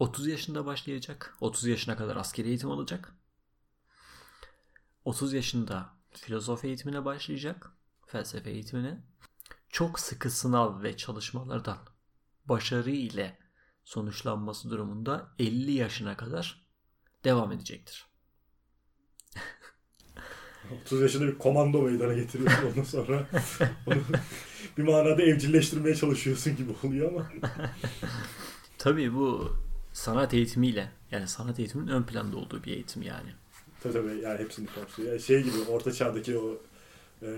30 0.00 0.26
yaşında 0.26 0.66
başlayacak. 0.66 1.36
30 1.40 1.66
yaşına 1.66 1.96
kadar 1.96 2.16
askeri 2.16 2.48
eğitim 2.48 2.70
alacak. 2.70 3.14
30 5.04 5.32
yaşında 5.32 5.90
filozof 6.10 6.64
eğitimine 6.64 7.04
başlayacak. 7.04 7.72
Felsefe 8.06 8.50
eğitimine. 8.50 9.00
Çok 9.68 10.00
sıkı 10.00 10.30
sınav 10.30 10.82
ve 10.82 10.96
çalışmalardan 10.96 11.78
başarı 12.44 12.90
ile 12.90 13.38
sonuçlanması 13.84 14.70
durumunda 14.70 15.34
50 15.38 15.72
yaşına 15.72 16.16
kadar 16.16 16.66
devam 17.24 17.52
edecektir. 17.52 18.06
30 20.82 21.00
yaşında 21.00 21.26
bir 21.26 21.38
komando 21.38 21.82
meydana 21.82 22.14
getiriyorsun 22.14 22.66
ondan 22.70 22.82
sonra 22.82 23.26
onu 23.86 24.02
bir 24.78 24.82
manada 24.82 25.22
evcilleştirmeye 25.22 25.94
çalışıyorsun 25.94 26.56
gibi 26.56 26.72
oluyor 26.82 27.12
ama. 27.12 27.30
Tabii 28.78 29.14
bu 29.14 29.56
sanat 29.92 30.34
eğitimiyle 30.34 30.90
yani 31.10 31.28
sanat 31.28 31.58
eğitiminin 31.58 31.90
ön 31.90 32.02
planda 32.02 32.36
olduğu 32.36 32.64
bir 32.64 32.72
eğitim 32.72 33.02
yani. 33.02 33.30
Tabii 33.82 33.92
tabii 33.92 34.20
yani 34.20 34.38
hepsini 34.38 34.66
kapsıyor. 34.66 35.08
Yani 35.08 35.20
şey 35.20 35.42
gibi 35.42 35.58
orta 35.68 35.92
çağdaki 35.92 36.38
o 36.38 36.58
e, 37.22 37.30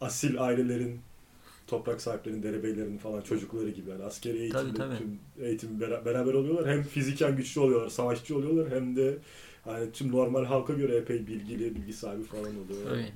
asil 0.00 0.42
ailelerin 0.42 1.00
toprak 1.66 2.00
sahiplerinin, 2.00 2.42
derebeylerin 2.42 2.98
falan 2.98 3.20
çocukları 3.20 3.70
gibi. 3.70 3.90
Yani 3.90 4.04
askeri 4.04 4.38
eğitimde 4.38 4.62
tabii, 4.62 4.74
tabii. 4.74 4.98
tüm 4.98 5.18
eğitim 5.38 5.80
beraber 5.80 6.34
oluyorlar. 6.34 6.70
Hem 6.70 6.82
fiziken 6.82 7.36
güçlü 7.36 7.60
oluyorlar, 7.60 7.88
savaşçı 7.88 8.36
oluyorlar 8.36 8.70
hem 8.70 8.96
de 8.96 9.18
yani 9.66 9.92
tüm 9.92 10.12
normal 10.12 10.44
halka 10.44 10.72
göre 10.72 10.96
epey 10.96 11.26
bilgili, 11.26 11.74
bilgi 11.74 11.92
sahibi 11.92 12.24
falan 12.24 12.64
oluyor. 12.64 12.88
Tabii. 12.88 13.12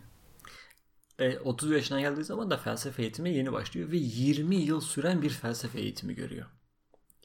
E, 1.19 1.39
30 1.39 1.71
yaşına 1.71 2.01
geldiği 2.01 2.25
zaman 2.25 2.51
da 2.51 2.57
felsefe 2.57 3.03
eğitimi 3.03 3.35
yeni 3.35 3.53
başlıyor 3.53 3.91
ve 3.91 3.97
20 3.97 4.57
yıl 4.57 4.81
süren 4.81 5.23
bir 5.23 5.31
felsefe 5.31 5.81
eğitimi 5.81 6.15
görüyor. 6.15 6.47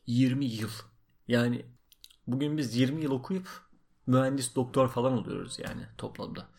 20 0.08 0.46
yıl. 0.46 0.70
Yani 1.28 1.66
bugün 2.28 2.58
biz 2.58 2.76
20 2.76 3.04
yıl 3.04 3.12
okuyup 3.12 3.62
mühendis 4.08 4.56
doktor 4.56 4.90
falan 4.90 5.14
oluyoruz 5.14 5.60
yani 5.60 5.88
toplamda. 5.98 6.50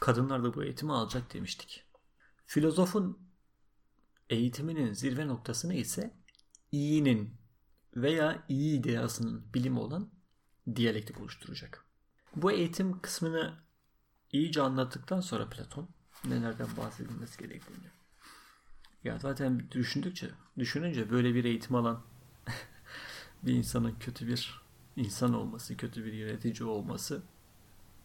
Kadınlar 0.00 0.44
da 0.44 0.54
bu 0.54 0.64
eğitimi 0.64 0.92
alacak 0.92 1.34
demiştik. 1.34 1.84
Filozofun 2.46 3.18
eğitiminin 4.30 4.92
zirve 4.92 5.26
noktasını 5.26 5.74
ise 5.74 6.14
iyinin 6.72 7.34
veya 7.96 8.44
iyi 8.48 8.80
ideasının 8.80 9.54
bilimi 9.54 9.78
olan 9.78 10.10
diyalektik 10.76 11.20
oluşturacak. 11.20 11.84
Bu 12.36 12.52
eğitim 12.52 13.00
kısmını 13.00 13.58
iyice 14.32 14.62
anlattıktan 14.62 15.20
sonra 15.20 15.48
Platon 15.48 15.88
nelerden 16.24 16.68
bahsedilmesi 16.76 17.38
gerektiğini. 17.38 17.90
Ya 19.04 19.18
zaten 19.18 19.70
düşündükçe, 19.70 20.30
düşününce 20.58 21.10
böyle 21.10 21.34
bir 21.34 21.44
eğitim 21.44 21.76
alan 21.76 22.04
bir 23.42 23.52
insanın 23.52 23.94
kötü 24.00 24.26
bir 24.28 24.62
insan 24.96 25.34
olması, 25.34 25.76
kötü 25.76 26.04
bir 26.04 26.12
yönetici 26.12 26.68
olması 26.68 27.22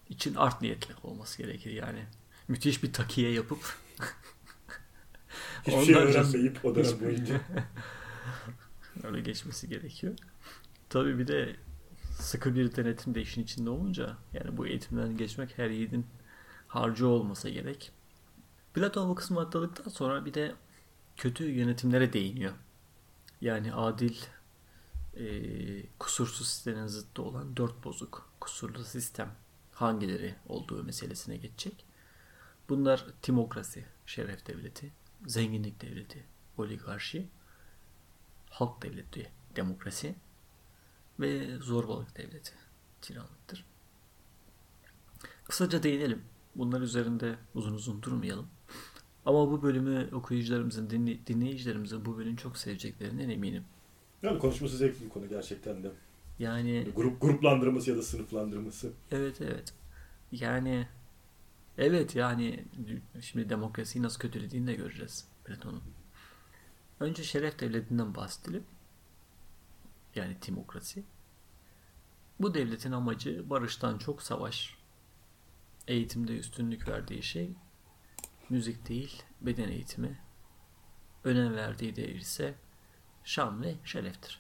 için 0.10 0.36
art 0.36 0.62
niyetli 0.62 0.96
olması 1.04 1.38
gerekir 1.38 1.72
yani. 1.72 2.06
Müthiş 2.48 2.84
bir 2.84 2.94
takiye 2.94 3.32
yapıp 3.32 3.78
Hiçbir 5.68 5.86
şey 5.86 5.96
öğrenmeyip 5.96 6.66
o 6.66 6.76
dönem 6.76 7.00
boyunca. 7.02 7.42
Öyle 9.04 9.22
geçmesi 9.22 9.70
gerekiyor. 9.70 10.14
Tabii 10.90 11.20
bir 11.20 11.28
de 11.28 11.56
sıkı 12.20 12.56
bir 12.56 12.76
denetim 12.76 13.16
de 13.16 13.22
işin 13.22 13.44
içinde 13.44 13.70
olunca 13.70 14.18
yani 14.34 14.58
bu 14.58 14.68
eğitimden 14.68 15.18
geçmek 15.18 15.58
her 15.58 15.70
yiğidin 15.70 16.06
harcı 16.68 17.08
olmasa 17.08 17.50
gerek. 17.50 17.92
Platon 18.74 19.10
bu 19.10 19.16
kısmı 19.16 19.40
atladıktan 19.40 19.90
sonra 19.90 20.26
bir 20.26 20.34
de 20.34 20.56
kötü 21.18 21.44
yönetimlere 21.44 22.14
değiniyor. 22.14 22.54
Yani 23.42 23.74
adil, 23.74 24.16
e, 25.18 25.24
kusursuz 26.00 26.48
sistemin 26.48 26.88
zıttı 26.88 27.24
olan 27.24 27.58
dört 27.58 27.84
bozuk, 27.84 28.30
kusurlu 28.40 28.84
sistem 28.84 29.36
hangileri 29.74 30.36
olduğu 30.48 30.84
meselesine 30.84 31.38
geçecek. 31.38 31.86
Bunlar 32.70 33.06
timokrasi, 33.22 33.86
şeref 34.06 34.48
devleti, 34.48 34.92
zenginlik 35.26 35.82
devleti, 35.82 36.24
oligarşi, 36.58 37.28
halk 38.50 38.84
devleti, 38.84 39.32
demokrasi 39.56 40.16
ve 41.20 41.58
zorbalık 41.58 42.18
devleti, 42.18 42.54
tiranlıktır. 43.02 43.66
Kısaca 45.44 45.84
değinelim. 45.84 46.24
Bunlar 46.56 46.82
üzerinde 46.82 47.36
uzun 47.56 47.74
uzun 47.74 48.02
durmayalım. 48.02 48.48
Ama 49.26 49.52
bu 49.52 49.64
bölümü 49.64 50.10
okuyucularımızın, 50.16 50.90
dinleyicilerimizin 51.28 52.06
bu 52.06 52.18
bölümü 52.18 52.38
çok 52.38 52.58
seveceklerinden 52.58 53.30
eminim. 53.30 53.64
Yani 54.24 54.40
konuşması 54.40 54.78
zevkli 54.78 55.06
bir 55.06 55.10
konu 55.10 55.30
gerçekten 55.30 55.84
de. 55.84 55.92
Yani 56.40 56.88
grup 56.96 57.22
gruplandırması 57.22 57.90
ya 57.90 57.98
da 57.98 58.02
sınıflandırması. 58.02 58.92
Evet 59.12 59.42
evet. 59.42 59.74
Yani 60.32 60.88
evet 61.78 62.16
yani 62.16 62.66
şimdi 63.22 63.50
demokrasiyi 63.50 64.04
nasıl 64.04 64.20
kötülediğini 64.20 64.68
de 64.68 64.74
göreceğiz 64.74 65.28
Platon'un. 65.46 65.84
Önce 67.00 67.24
şeref 67.24 67.60
devletinden 67.60 68.16
bahsedelim. 68.16 68.64
Yani 70.16 70.38
timokrasi. 70.42 71.04
Bu 72.40 72.54
devletin 72.54 72.92
amacı 72.92 73.50
barıştan 73.50 73.98
çok 73.98 74.22
savaş. 74.22 74.78
Eğitimde 75.88 76.38
üstünlük 76.38 76.88
verdiği 76.88 77.24
şey 77.24 77.50
müzik 78.50 78.90
değil 78.90 79.24
beden 79.42 79.70
eğitimi. 79.70 80.20
Önem 81.24 81.56
verdiği 81.56 81.96
değer 81.96 82.16
ise 82.16 82.56
şan 83.24 83.64
ve 83.64 83.76
şereftir. 83.86 84.40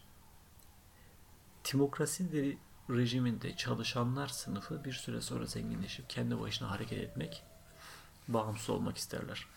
Timokrasi 1.63 2.57
rejiminde 2.89 3.55
çalışanlar 3.55 4.27
sınıfı 4.27 4.83
bir 4.83 4.93
süre 4.93 5.21
sonra 5.21 5.45
zenginleşip 5.45 6.09
kendi 6.09 6.39
başına 6.39 6.71
hareket 6.71 6.99
etmek, 6.99 7.43
bağımsız 8.27 8.69
olmak 8.69 8.97
isterler. 8.97 9.47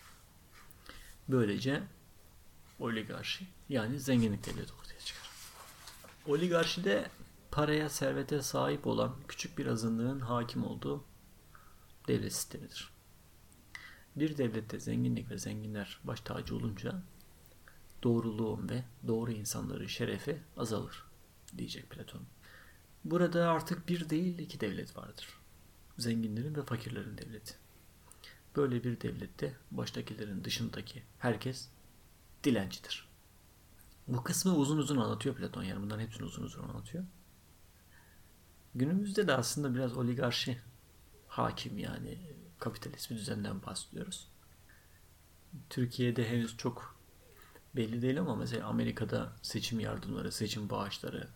Böylece 1.29 1.83
oligarşi 2.79 3.47
yani 3.69 3.99
zenginlik 3.99 4.45
devleti 4.45 4.73
ortaya 4.73 4.99
çıkar. 4.99 5.29
Oligarşide 6.27 7.09
paraya, 7.51 7.89
servete 7.89 8.41
sahip 8.41 8.87
olan 8.87 9.15
küçük 9.27 9.57
bir 9.57 9.65
azınlığın 9.65 10.19
hakim 10.19 10.65
olduğu 10.65 11.03
devlet 12.07 12.33
sistemidir. 12.33 12.89
Bir 14.15 14.37
devlette 14.37 14.79
zenginlik 14.79 15.29
ve 15.29 15.37
zenginler 15.37 15.99
baş 16.03 16.21
tacı 16.21 16.55
olunca 16.55 17.01
doğruluğun 18.05 18.69
ve 18.69 18.83
doğru 19.07 19.31
insanların 19.31 19.87
şerefi 19.87 20.41
azalır 20.57 21.03
diyecek 21.57 21.89
Platon. 21.89 22.21
Burada 23.05 23.49
artık 23.49 23.89
bir 23.89 24.09
değil 24.09 24.39
iki 24.39 24.59
devlet 24.59 24.97
vardır. 24.97 25.27
Zenginlerin 25.97 26.55
ve 26.55 26.61
fakirlerin 26.61 27.17
devleti. 27.17 27.55
Böyle 28.55 28.83
bir 28.83 29.01
devlette 29.01 29.55
baştakilerin 29.71 30.43
dışındaki 30.43 31.03
herkes 31.19 31.69
dilencidir. 32.43 33.07
Bu 34.07 34.23
kısmı 34.23 34.55
uzun 34.55 34.77
uzun 34.77 34.97
anlatıyor 34.97 35.35
Platon 35.35 35.63
yani 35.63 35.81
bunların 35.81 36.03
hepsini 36.03 36.23
uzun 36.23 36.43
uzun 36.43 36.63
anlatıyor. 36.63 37.03
Günümüzde 38.75 39.27
de 39.27 39.33
aslında 39.33 39.75
biraz 39.75 39.97
oligarşi 39.97 40.61
hakim 41.27 41.77
yani 41.77 42.19
kapitalist 42.59 43.11
bir 43.11 43.15
düzenden 43.15 43.63
bahsediyoruz. 43.63 44.27
Türkiye'de 45.69 46.29
henüz 46.29 46.57
çok 46.57 46.94
belli 47.75 48.01
değil 48.01 48.19
ama 48.19 48.35
mesela 48.35 48.67
Amerika'da 48.67 49.33
seçim 49.41 49.79
yardımları, 49.79 50.31
seçim 50.31 50.69
bağışları, 50.69 51.27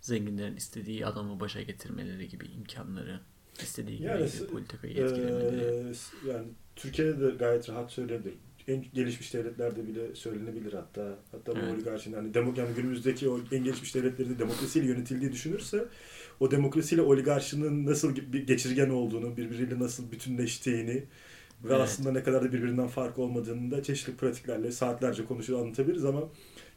zenginlerin 0.00 0.56
istediği 0.56 1.06
adamı 1.06 1.40
başa 1.40 1.62
getirmeleri 1.62 2.28
gibi 2.28 2.46
imkanları, 2.46 3.20
istediği 3.62 3.98
gibi 3.98 4.08
yani, 4.08 4.28
politikayı 4.52 4.94
etkilemeleri. 4.94 5.64
E, 5.64 6.28
yani 6.28 6.46
Türkiye'de 6.76 7.20
de 7.20 7.30
gayet 7.30 7.68
rahat 7.68 7.92
söyleyebilir. 7.92 8.34
En 8.68 8.84
gelişmiş 8.94 9.34
devletlerde 9.34 9.88
bile 9.88 10.14
söylenebilir 10.14 10.72
hatta. 10.72 11.18
Hatta 11.32 11.52
bu 11.52 11.58
evet. 11.58 11.74
oligarşinin 11.74 12.16
hani 12.16 12.34
demok 12.34 12.58
yani 12.58 12.74
günümüzdeki 12.74 13.28
o 13.28 13.40
en 13.52 13.64
gelişmiş 13.64 13.94
devletleri 13.94 14.38
demokrasiyle 14.38 14.86
yönetildiği 14.86 15.32
düşünürse 15.32 15.88
o 16.40 16.50
demokrasiyle 16.50 17.02
oligarşinin 17.02 17.86
nasıl 17.86 18.16
bir 18.16 18.46
geçirgen 18.46 18.90
olduğunu, 18.90 19.36
birbiriyle 19.36 19.78
nasıl 19.78 20.12
bütünleştiğini 20.12 21.04
ve 21.64 21.68
evet. 21.68 21.80
aslında 21.80 22.12
ne 22.12 22.22
kadar 22.22 22.42
da 22.42 22.52
birbirinden 22.52 22.88
fark 22.88 23.18
olmadığını 23.18 23.70
da 23.70 23.82
çeşitli 23.82 24.16
pratiklerle 24.16 24.72
saatlerce 24.72 25.24
konuşup 25.24 25.56
anlatabiliriz 25.56 26.04
ama 26.04 26.22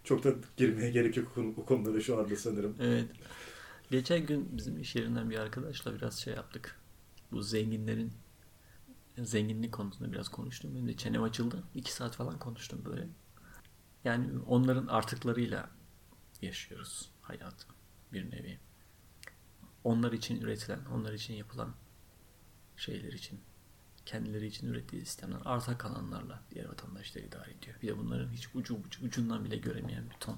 çok 0.03 0.23
da 0.23 0.34
girmeye 0.57 0.91
gerek 0.91 1.17
yok 1.17 1.38
o 1.57 1.65
konulara 1.65 2.01
şu 2.01 2.19
anda 2.19 2.36
sanırım. 2.36 2.75
Evet. 2.80 3.05
Geçen 3.91 4.25
gün 4.25 4.57
bizim 4.57 4.80
iş 4.80 4.95
yerinden 4.95 5.30
bir 5.30 5.38
arkadaşla 5.38 5.95
biraz 5.95 6.19
şey 6.19 6.34
yaptık. 6.34 6.80
Bu 7.32 7.41
zenginlerin 7.41 8.11
zenginlik 9.17 9.71
konusunda 9.71 10.11
biraz 10.11 10.30
konuştum. 10.30 10.75
Benim 10.75 10.88
de 10.88 10.97
çenem 10.97 11.23
açıldı. 11.23 11.63
İki 11.75 11.93
saat 11.93 12.15
falan 12.15 12.39
konuştum 12.39 12.82
böyle. 12.86 13.07
Yani 14.03 14.39
onların 14.47 14.88
artıklarıyla 14.88 15.69
yaşıyoruz 16.41 17.11
hayatı 17.21 17.67
bir 18.13 18.32
nevi. 18.32 18.59
Onlar 19.84 20.11
için 20.11 20.41
üretilen, 20.41 20.80
onlar 20.93 21.13
için 21.13 21.34
yapılan 21.34 21.73
şeyler 22.77 23.13
için 23.13 23.39
kendileri 24.06 24.45
için 24.45 24.68
ürettiği 24.68 25.06
sistemden 25.06 25.41
arta 25.45 25.78
kalanlarla 25.78 26.43
diğer 26.52 26.66
vatandaşları 26.66 27.26
idare 27.26 27.52
ediyor. 27.52 27.76
Bir 27.82 27.88
de 27.88 27.97
bunların 27.97 28.30
hiç 28.30 28.50
ucu, 28.56 28.76
ucu 28.76 29.06
ucundan 29.06 29.45
bile 29.45 29.58
göremeyen 29.58 30.10
bir 30.10 30.16
ton 30.16 30.38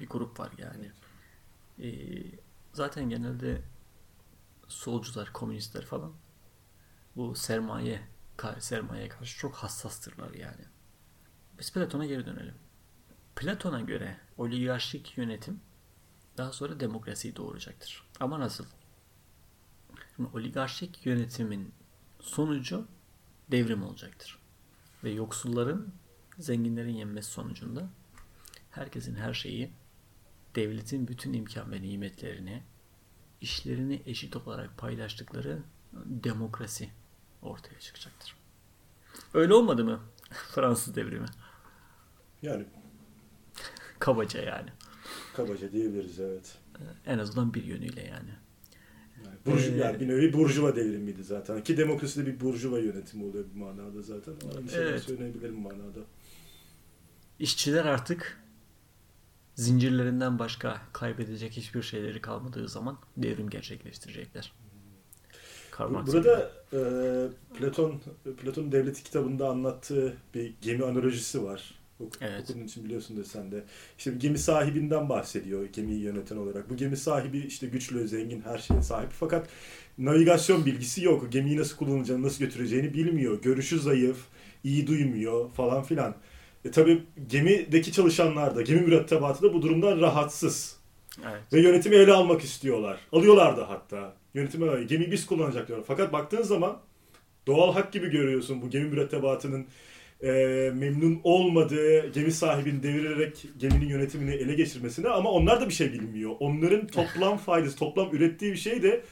bir 0.00 0.08
grup 0.08 0.40
var 0.40 0.52
yani. 0.58 0.92
Ee, 1.78 2.22
zaten 2.72 3.08
genelde 3.08 3.62
solcular, 4.68 5.32
komünistler 5.32 5.84
falan 5.84 6.12
bu 7.16 7.34
sermaye 7.34 8.02
sermaye 8.58 9.08
karşı 9.08 9.38
çok 9.38 9.54
hassastırlar 9.54 10.34
yani. 10.34 10.64
Biz 11.58 11.72
Platon'a 11.72 12.06
geri 12.06 12.26
dönelim. 12.26 12.54
Platon'a 13.36 13.80
göre 13.80 14.16
oligarşik 14.36 15.18
yönetim 15.18 15.60
daha 16.36 16.52
sonra 16.52 16.80
demokrasiyi 16.80 17.36
doğuracaktır. 17.36 18.08
Ama 18.20 18.40
nasıl? 18.40 18.66
Şimdi 20.16 20.28
oligarşik 20.36 21.06
yönetimin 21.06 21.74
sonucu 22.22 22.86
devrim 23.50 23.82
olacaktır. 23.82 24.38
Ve 25.04 25.10
yoksulların 25.10 25.92
zenginlerin 26.38 26.94
yenmesi 26.94 27.30
sonucunda 27.30 27.88
herkesin 28.70 29.14
her 29.14 29.34
şeyi 29.34 29.72
devletin 30.54 31.08
bütün 31.08 31.32
imkan 31.32 31.72
ve 31.72 31.82
nimetlerini 31.82 32.62
işlerini 33.40 34.02
eşit 34.06 34.36
olarak 34.36 34.78
paylaştıkları 34.78 35.62
demokrasi 36.04 36.90
ortaya 37.42 37.80
çıkacaktır. 37.80 38.36
Öyle 39.34 39.54
olmadı 39.54 39.84
mı 39.84 40.00
Fransız 40.30 40.94
devrimi? 40.94 41.26
Yani 42.42 42.66
kabaca 43.98 44.42
yani. 44.42 44.70
Kabaca 45.36 45.72
diyebiliriz 45.72 46.20
evet. 46.20 46.58
En 47.06 47.18
azından 47.18 47.54
bir 47.54 47.64
yönüyle 47.64 48.02
yani. 48.02 48.30
Burju, 49.46 49.72
ee, 49.72 49.76
yani 49.76 50.00
bir 50.00 50.08
nevi 50.08 50.32
burjuva 50.32 50.76
devrimiydi 50.76 51.24
zaten. 51.24 51.64
Ki 51.64 51.76
demokrasi 51.76 52.20
de 52.20 52.26
bir 52.26 52.40
burjuva 52.40 52.78
yönetimi 52.78 53.24
oluyor 53.24 53.44
bir 53.54 53.60
manada 53.60 54.02
zaten. 54.02 54.34
Aynı 54.56 54.70
evet. 54.74 55.02
söyleyebilirim 55.02 55.60
manada. 55.60 56.00
İşçiler 57.38 57.84
artık 57.84 58.42
zincirlerinden 59.54 60.38
başka 60.38 60.80
kaybedecek 60.92 61.52
hiçbir 61.52 61.82
şeyleri 61.82 62.20
kalmadığı 62.20 62.68
zaman 62.68 62.98
devrim 63.16 63.50
gerçekleştirecekler. 63.50 64.52
Karl 65.70 66.06
Burada 66.06 66.52
e, 66.72 66.78
Platon 67.58 68.00
Platon 68.42 68.72
Devleti 68.72 69.02
kitabında 69.02 69.48
anlattığı 69.48 70.16
bir 70.34 70.54
gemi 70.62 70.84
analojisi 70.84 71.44
var. 71.44 71.81
Ok- 72.06 72.18
evet. 72.20 72.42
Okuduğun 72.42 72.64
için 72.64 72.84
biliyorsun 72.84 73.16
da 73.16 73.24
sen 73.24 73.52
de. 73.52 73.64
İşte 73.98 74.14
bir 74.14 74.20
gemi 74.20 74.38
sahibinden 74.38 75.08
bahsediyor 75.08 75.64
gemiyi 75.64 76.00
yöneten 76.00 76.36
olarak. 76.36 76.70
Bu 76.70 76.76
gemi 76.76 76.96
sahibi 76.96 77.38
işte 77.38 77.66
güçlü, 77.66 78.08
zengin, 78.08 78.40
her 78.40 78.58
şeye 78.58 78.82
sahip. 78.82 79.10
Fakat 79.10 79.48
navigasyon 79.98 80.66
bilgisi 80.66 81.04
yok. 81.04 81.32
Gemiyi 81.32 81.56
nasıl 81.56 81.76
kullanacağını, 81.76 82.22
nasıl 82.22 82.44
götüreceğini 82.44 82.94
bilmiyor. 82.94 83.42
Görüşü 83.42 83.78
zayıf, 83.78 84.16
iyi 84.64 84.86
duymuyor 84.86 85.50
falan 85.50 85.82
filan. 85.82 86.14
E 86.64 86.70
tabi 86.70 87.02
gemideki 87.28 87.92
çalışanlar 87.92 88.56
da, 88.56 88.62
gemi 88.62 88.80
mürettebatı 88.80 89.42
da 89.42 89.54
bu 89.54 89.62
durumdan 89.62 90.00
rahatsız. 90.00 90.76
Evet. 91.30 91.52
Ve 91.52 91.60
yönetimi 91.60 91.96
ele 91.96 92.12
almak 92.12 92.44
istiyorlar. 92.44 92.98
Alıyorlar 93.12 93.56
da 93.56 93.68
hatta. 93.68 94.14
Yönetimi 94.34 94.86
gemi 94.86 95.12
biz 95.12 95.26
kullanacak 95.26 95.68
diyorlar. 95.68 95.86
Fakat 95.88 96.12
baktığın 96.12 96.42
zaman 96.42 96.78
doğal 97.46 97.74
hak 97.74 97.92
gibi 97.92 98.10
görüyorsun 98.10 98.62
bu 98.62 98.70
gemi 98.70 98.88
mürettebatının 98.88 99.66
e, 100.22 100.30
memnun 100.74 101.20
olmadığı 101.24 102.12
gemi 102.12 102.32
sahibini 102.32 102.82
devirerek 102.82 103.46
geminin 103.58 103.88
yönetimini 103.88 104.34
ele 104.34 104.54
geçirmesine 104.54 105.08
ama 105.08 105.30
onlar 105.30 105.60
da 105.60 105.68
bir 105.68 105.74
şey 105.74 105.92
bilmiyor. 105.92 106.30
Onların 106.40 106.86
toplam 106.86 107.36
faydası, 107.46 107.76
toplam 107.76 108.16
ürettiği 108.16 108.52
bir 108.52 108.56
şey 108.56 108.82
de 108.82 109.02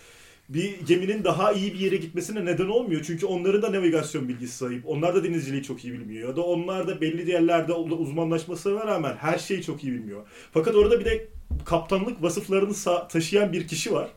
bir 0.48 0.80
geminin 0.86 1.24
daha 1.24 1.52
iyi 1.52 1.74
bir 1.74 1.78
yere 1.78 1.96
gitmesine 1.96 2.44
neden 2.44 2.66
olmuyor. 2.66 3.02
Çünkü 3.06 3.26
onların 3.26 3.62
da 3.62 3.72
navigasyon 3.72 4.28
bilgisi 4.28 4.56
sahip. 4.56 4.82
Onlar 4.86 5.14
da 5.14 5.24
denizciliği 5.24 5.62
çok 5.62 5.84
iyi 5.84 5.92
bilmiyor. 5.92 6.28
Ya 6.28 6.36
da 6.36 6.42
onlar 6.42 6.88
da 6.88 7.00
belli 7.00 7.30
yerlerde 7.30 7.72
uzmanlaşmasına 7.72 8.86
rağmen 8.86 9.16
her 9.16 9.38
şeyi 9.38 9.62
çok 9.62 9.84
iyi 9.84 9.92
bilmiyor. 9.92 10.26
Fakat 10.52 10.74
orada 10.74 11.00
bir 11.00 11.04
de 11.04 11.28
kaptanlık 11.64 12.22
vasıflarını 12.22 13.08
taşıyan 13.08 13.52
bir 13.52 13.68
kişi 13.68 13.92
var. 13.92 14.10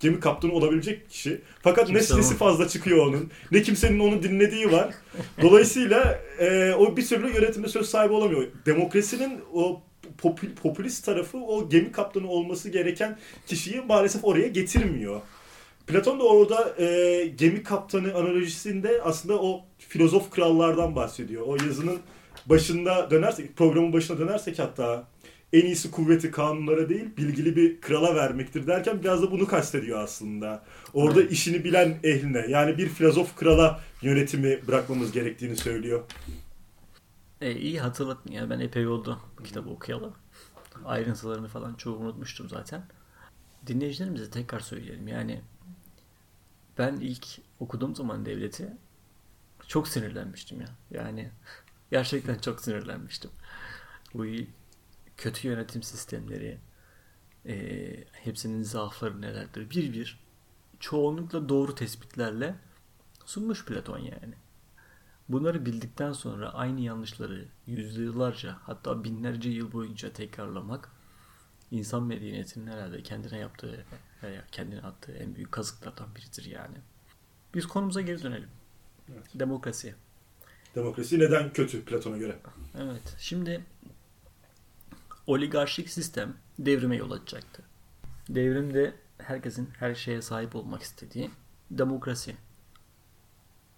Gemi 0.00 0.20
kaptanı 0.20 0.52
olabilecek 0.52 1.10
kişi. 1.10 1.40
Fakat 1.62 1.86
Kimse 1.86 2.16
ne 2.16 2.22
sesi 2.22 2.36
fazla 2.36 2.68
çıkıyor 2.68 3.06
onun. 3.06 3.30
Ne 3.50 3.62
kimsenin 3.62 3.98
onu 3.98 4.22
dinlediği 4.22 4.72
var. 4.72 4.94
Dolayısıyla 5.42 6.20
e, 6.38 6.72
o 6.72 6.96
bir 6.96 7.06
türlü 7.06 7.34
yönetimde 7.34 7.68
söz 7.68 7.88
sahibi 7.88 8.12
olamıyor. 8.12 8.46
Demokrasinin 8.66 9.40
o 9.54 9.82
popülist 10.62 11.04
tarafı 11.04 11.38
o 11.38 11.68
gemi 11.68 11.92
kaptanı 11.92 12.28
olması 12.28 12.70
gereken 12.70 13.18
kişiyi 13.46 13.80
maalesef 13.80 14.24
oraya 14.24 14.48
getirmiyor. 14.48 15.20
Platon 15.86 16.20
da 16.20 16.24
orada 16.24 16.82
e, 16.82 17.26
gemi 17.26 17.62
kaptanı 17.62 18.14
analojisinde 18.14 19.02
aslında 19.02 19.42
o 19.42 19.64
filozof 19.78 20.30
krallardan 20.30 20.96
bahsediyor. 20.96 21.46
O 21.46 21.56
yazının 21.56 21.98
başında 22.46 23.10
dönersek, 23.10 23.56
programın 23.56 23.92
başına 23.92 24.18
dönersek 24.18 24.58
hatta 24.58 25.06
en 25.54 25.66
iyisi 25.66 25.90
kuvveti 25.90 26.30
kanunlara 26.30 26.88
değil 26.88 27.16
bilgili 27.16 27.56
bir 27.56 27.80
krala 27.80 28.14
vermektir 28.14 28.66
derken 28.66 29.02
biraz 29.02 29.22
da 29.22 29.30
bunu 29.30 29.46
kastediyor 29.46 29.98
aslında. 29.98 30.64
Orada 30.94 31.20
evet. 31.20 31.32
işini 31.32 31.64
bilen 31.64 31.98
ehline 32.02 32.46
yani 32.48 32.78
bir 32.78 32.88
filozof 32.88 33.36
krala 33.36 33.80
yönetimi 34.02 34.66
bırakmamız 34.68 35.12
gerektiğini 35.12 35.56
söylüyor. 35.56 36.02
E, 37.40 37.52
iyi 37.52 37.80
hatırlatın 37.80 38.32
ya 38.32 38.50
ben 38.50 38.60
epey 38.60 38.86
oldu 38.86 39.20
bu 39.38 39.42
kitabı 39.42 39.70
okuyalı. 39.70 40.12
Ayrıntılarını 40.84 41.48
falan 41.48 41.74
çoğu 41.74 41.96
unutmuştum 41.96 42.48
zaten. 42.48 42.86
Dinleyicilerimize 43.66 44.30
tekrar 44.30 44.60
söyleyelim 44.60 45.08
yani 45.08 45.40
ben 46.78 46.96
ilk 46.96 47.26
okuduğum 47.60 47.94
zaman 47.94 48.26
devleti 48.26 48.72
çok 49.68 49.88
sinirlenmiştim 49.88 50.60
ya. 50.60 50.68
Yani 50.90 51.30
gerçekten 51.90 52.38
çok 52.38 52.60
sinirlenmiştim. 52.60 53.30
Bu 54.14 54.26
kötü 55.16 55.48
yönetim 55.48 55.82
sistemleri, 55.82 56.58
e, 57.46 57.54
hepsinin 58.12 58.62
zaafları 58.62 59.20
nelerdir 59.20 59.70
bir 59.70 59.92
bir 59.92 60.24
çoğunlukla 60.80 61.48
doğru 61.48 61.74
tespitlerle 61.74 62.54
sunmuş 63.24 63.64
Platon 63.64 63.98
yani. 63.98 64.34
Bunları 65.28 65.66
bildikten 65.66 66.12
sonra 66.12 66.54
aynı 66.54 66.80
yanlışları 66.80 67.44
yüzyıllarca 67.66 68.58
hatta 68.62 69.04
binlerce 69.04 69.50
yıl 69.50 69.72
boyunca 69.72 70.12
tekrarlamak 70.12 70.90
insan 71.70 72.02
medeniyetinin 72.02 72.66
herhalde 72.66 73.02
kendine 73.02 73.38
yaptığı 73.38 73.84
veya 74.22 74.44
kendine 74.52 74.80
attığı 74.80 75.12
en 75.12 75.34
büyük 75.34 75.52
kazıklardan 75.52 76.14
biridir 76.14 76.44
yani. 76.44 76.76
Biz 77.54 77.66
konumuza 77.66 78.00
geri 78.00 78.22
dönelim. 78.22 78.48
Evet. 79.12 79.26
Demokrasi. 79.34 79.94
Demokrasi 80.74 81.18
neden 81.18 81.52
kötü 81.52 81.84
Platon'a 81.84 82.16
göre? 82.16 82.36
Evet. 82.78 83.16
Şimdi 83.18 83.64
oligarşik 85.26 85.90
sistem 85.90 86.36
devrime 86.58 86.96
yol 86.96 87.10
açacaktı. 87.10 87.62
Devrimde 88.28 88.94
herkesin 89.18 89.70
her 89.78 89.94
şeye 89.94 90.22
sahip 90.22 90.56
olmak 90.56 90.82
istediği 90.82 91.30
demokrasi 91.70 92.36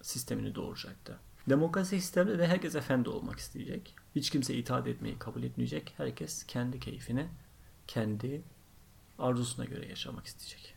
sistemini 0.03 0.55
doğuracaktı. 0.55 1.18
Demokrasi 1.49 2.01
sistemde 2.01 2.38
de 2.38 2.47
herkes 2.47 2.74
efendi 2.74 3.09
olmak 3.09 3.38
isteyecek. 3.38 3.94
Hiç 4.14 4.30
kimse 4.30 4.55
itaat 4.55 4.86
etmeyi 4.86 5.18
kabul 5.18 5.42
etmeyecek. 5.42 5.94
Herkes 5.97 6.47
kendi 6.47 6.80
keyfine, 6.80 7.28
kendi 7.86 8.42
arzusuna 9.18 9.64
göre 9.64 9.88
yaşamak 9.88 10.26
isteyecek. 10.26 10.74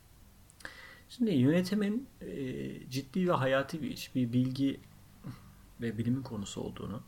Şimdi 1.08 1.30
yönetimin 1.30 2.08
e, 2.20 2.90
ciddi 2.90 3.28
ve 3.28 3.32
hayati 3.32 3.82
bir 3.82 3.90
iş, 3.90 4.14
bir 4.14 4.32
bilgi 4.32 4.80
ve 5.80 5.98
bilimin 5.98 6.22
konusu 6.22 6.60
olduğunu, 6.60 7.02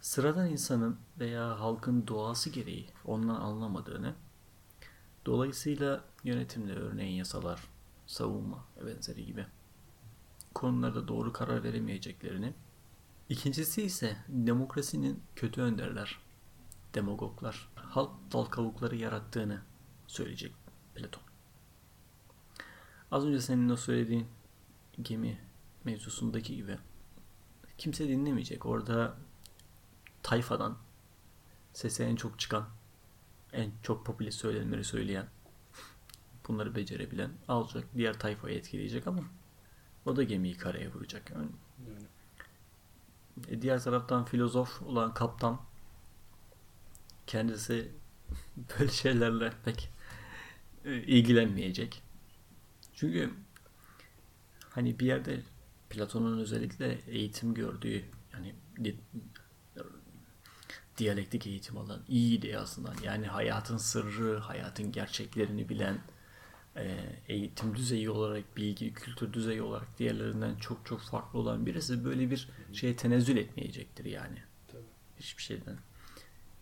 sıradan 0.00 0.50
insanın 0.50 0.98
veya 1.18 1.60
halkın 1.60 2.06
doğası 2.06 2.50
gereği 2.50 2.88
ondan 3.04 3.34
anlamadığını, 3.34 4.14
dolayısıyla 5.26 6.04
yönetimde 6.24 6.74
örneğin 6.74 7.16
yasalar, 7.16 7.60
savunma 8.06 8.64
ve 8.76 8.86
benzeri 8.86 9.26
gibi 9.26 9.46
konularda 10.54 11.08
doğru 11.08 11.32
karar 11.32 11.64
veremeyeceklerini. 11.64 12.54
İkincisi 13.28 13.82
ise 13.82 14.16
demokrasinin 14.28 15.22
kötü 15.36 15.60
önderler, 15.60 16.18
demagoglar, 16.94 17.68
halk 17.74 18.10
dal 18.32 18.44
kavukları 18.44 18.96
yarattığını 18.96 19.62
söyleyecek 20.06 20.54
Platon. 20.94 21.22
Az 23.10 23.24
önce 23.24 23.40
senin 23.40 23.68
o 23.68 23.76
söylediğin 23.76 24.26
gemi 25.02 25.38
mevzusundaki 25.84 26.56
gibi 26.56 26.78
kimse 27.78 28.08
dinlemeyecek. 28.08 28.66
Orada 28.66 29.16
tayfadan 30.22 30.78
sese 31.72 32.04
en 32.04 32.16
çok 32.16 32.38
çıkan, 32.38 32.68
en 33.52 33.72
çok 33.82 34.06
popüler 34.06 34.30
söylenmeleri 34.30 34.84
söyleyen, 34.84 35.26
bunları 36.48 36.74
becerebilen 36.74 37.30
alacak, 37.48 37.84
diğer 37.94 38.18
tayfayı 38.18 38.58
etkileyecek 38.58 39.06
ama 39.06 39.22
o 40.06 40.16
da 40.16 40.22
gemiyi 40.22 40.56
karaya 40.56 40.92
vuracak. 40.92 41.30
Yani. 41.30 41.48
yani. 41.88 42.06
E 43.48 43.62
diğer 43.62 43.82
taraftan 43.82 44.24
filozof 44.24 44.82
olan 44.82 45.14
kaptan 45.14 45.60
kendisi 47.26 47.90
böyle 48.78 48.90
şeylerle 48.90 49.52
pek 49.64 49.90
e, 50.84 50.94
ilgilenmeyecek. 50.94 52.02
Çünkü 52.94 53.30
hani 54.70 54.98
bir 54.98 55.06
yerde 55.06 55.42
Platon'un 55.90 56.38
özellikle 56.38 56.98
eğitim 57.06 57.54
gördüğü 57.54 58.04
yani 58.32 58.54
diyalektik 61.00 61.46
eğitim 61.46 61.78
alan 61.78 62.02
iyiydi 62.08 62.58
aslında. 62.58 62.92
Yani 63.04 63.26
hayatın 63.26 63.76
sırrı, 63.76 64.38
hayatın 64.38 64.92
gerçeklerini 64.92 65.68
bilen 65.68 65.98
e, 66.76 66.96
eğitim 67.28 67.76
düzeyi 67.76 68.10
olarak, 68.10 68.56
bilgi, 68.56 68.94
kültür 68.94 69.32
düzeyi 69.32 69.62
olarak 69.62 69.98
diğerlerinden 69.98 70.56
çok 70.56 70.86
çok 70.86 71.00
farklı 71.00 71.38
olan 71.38 71.66
birisi 71.66 72.04
böyle 72.04 72.30
bir 72.30 72.48
şeye 72.72 72.96
tenezzül 72.96 73.36
etmeyecektir 73.36 74.04
yani. 74.04 74.38
Tabii. 74.68 74.82
Hiçbir 75.20 75.42
şeyden 75.42 75.78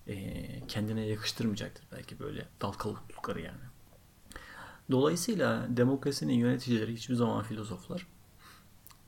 e, 0.07 0.67
kendine 0.69 1.07
yakıştırmayacaktır 1.07 1.85
belki 1.93 2.19
böyle 2.19 2.49
dal 2.61 2.73
kavuklukları 2.73 3.41
yani. 3.41 3.65
Dolayısıyla 4.91 5.67
demokrasinin 5.69 6.35
yöneticileri 6.35 6.93
hiçbir 6.93 7.15
zaman 7.15 7.43
filozoflar, 7.43 8.07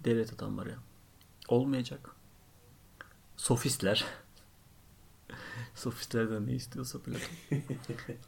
devlet 0.05 0.33
adamları 0.33 0.77
olmayacak. 1.49 2.11
Sofistler, 3.37 4.05
sofistlerden 5.75 6.47
ne 6.47 6.53
istiyorsa 6.53 6.99
Platon. 6.99 7.21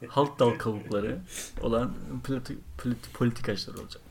Halk 0.07 0.39
dal 0.39 0.51
kavukları 0.51 1.21
olan 1.61 1.95
politikacılar 3.13 3.77
olacak. 3.77 4.01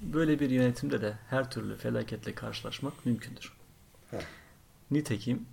Böyle 0.00 0.40
bir 0.40 0.50
yönetimde 0.50 1.00
de 1.00 1.18
her 1.30 1.50
türlü 1.50 1.76
felaketle 1.76 2.34
karşılaşmak 2.34 3.06
mümkündür. 3.06 3.52
Nitekim 4.90 5.46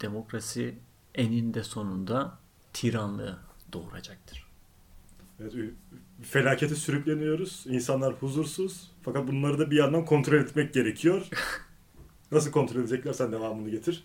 demokrasi 0.00 0.74
eninde 1.14 1.64
sonunda 1.64 2.38
tiranlığı 2.72 3.38
doğuracaktır. 3.72 4.46
Evet, 5.40 5.54
felakete 6.22 6.74
sürükleniyoruz. 6.74 7.64
İnsanlar 7.68 8.14
huzursuz. 8.14 8.90
Fakat 9.02 9.28
bunları 9.28 9.58
da 9.58 9.70
bir 9.70 9.76
yandan 9.76 10.04
kontrol 10.04 10.38
etmek 10.38 10.74
gerekiyor. 10.74 11.28
Nasıl 12.32 12.50
kontrol 12.50 12.80
edecekler? 12.80 13.12
Sen 13.12 13.32
devamını 13.32 13.70
getir. 13.70 14.04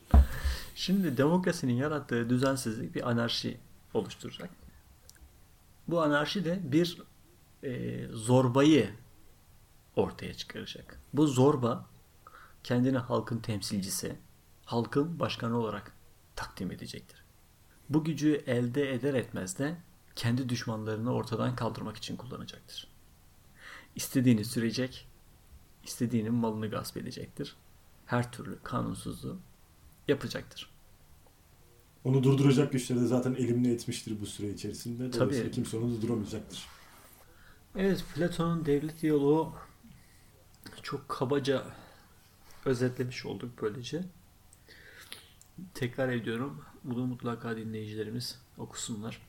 Şimdi 0.79 1.17
demokrasinin 1.17 1.73
yarattığı 1.73 2.29
düzensizlik 2.29 2.95
bir 2.95 3.09
anarşi 3.09 3.57
oluşturacak. 3.93 4.49
Bu 5.87 6.01
anarşi 6.01 6.45
de 6.45 6.59
bir 6.63 7.01
e, 7.63 8.07
zorbayı 8.07 8.89
ortaya 9.95 10.33
çıkaracak. 10.33 10.99
Bu 11.13 11.27
zorba 11.27 11.85
kendini 12.63 12.97
halkın 12.97 13.39
temsilcisi, 13.39 14.15
halkın 14.65 15.19
başkanı 15.19 15.57
olarak 15.57 15.93
takdim 16.35 16.71
edecektir. 16.71 17.23
Bu 17.89 18.03
gücü 18.03 18.43
elde 18.47 18.93
eder 18.93 19.13
etmez 19.13 19.59
de 19.59 19.77
kendi 20.15 20.49
düşmanlarını 20.49 21.13
ortadan 21.13 21.55
kaldırmak 21.55 21.97
için 21.97 22.17
kullanacaktır. 22.17 22.87
İstediğini 23.95 24.45
sürecek, 24.45 25.07
istediğinin 25.83 26.33
malını 26.33 26.69
gasp 26.69 26.97
edecektir. 26.97 27.55
Her 28.05 28.31
türlü 28.31 28.59
kanunsuzluğu 28.63 29.39
yapacaktır. 30.09 30.69
Onu 32.03 32.23
durduracak 32.23 32.71
güçleri 32.71 33.01
de 33.01 33.07
zaten 33.07 33.33
elimine 33.33 33.71
etmiştir 33.71 34.21
bu 34.21 34.25
süre 34.25 34.49
içerisinde. 34.49 35.13
Dolayısıyla 35.13 35.43
Tabii. 35.43 35.51
kimse 35.51 35.77
onu 35.77 35.91
durduramayacaktır. 35.91 36.67
Evet, 37.75 38.05
Platon'un 38.15 38.65
devlet 38.65 39.01
diyaloğu 39.01 39.53
çok 40.83 41.09
kabaca 41.09 41.63
özetlemiş 42.65 43.25
olduk 43.25 43.51
böylece. 43.61 44.03
Tekrar 45.73 46.09
ediyorum. 46.09 46.61
Bunu 46.83 47.05
mutlaka 47.05 47.57
dinleyicilerimiz 47.57 48.41
okusunlar. 48.57 49.21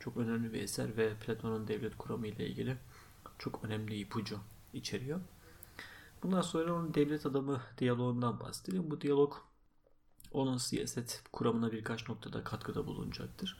Çok 0.00 0.16
önemli 0.16 0.52
bir 0.52 0.62
eser 0.62 0.96
ve 0.96 1.14
Platon'un 1.14 1.68
devlet 1.68 1.96
kuramı 1.96 2.26
ile 2.26 2.46
ilgili 2.46 2.76
çok 3.38 3.64
önemli 3.64 3.98
ipucu 3.98 4.38
içeriyor. 4.72 5.20
Bundan 6.22 6.42
sonra 6.42 6.74
onun 6.74 6.94
devlet 6.94 7.26
adamı 7.26 7.60
diyaloğundan 7.78 8.40
bahsedeyim. 8.40 8.90
Bu 8.90 9.00
diyalog 9.00 9.34
onun 10.32 10.56
siyaset 10.56 11.22
kuramına 11.32 11.72
birkaç 11.72 12.08
noktada 12.08 12.44
katkıda 12.44 12.86
bulunacaktır. 12.86 13.56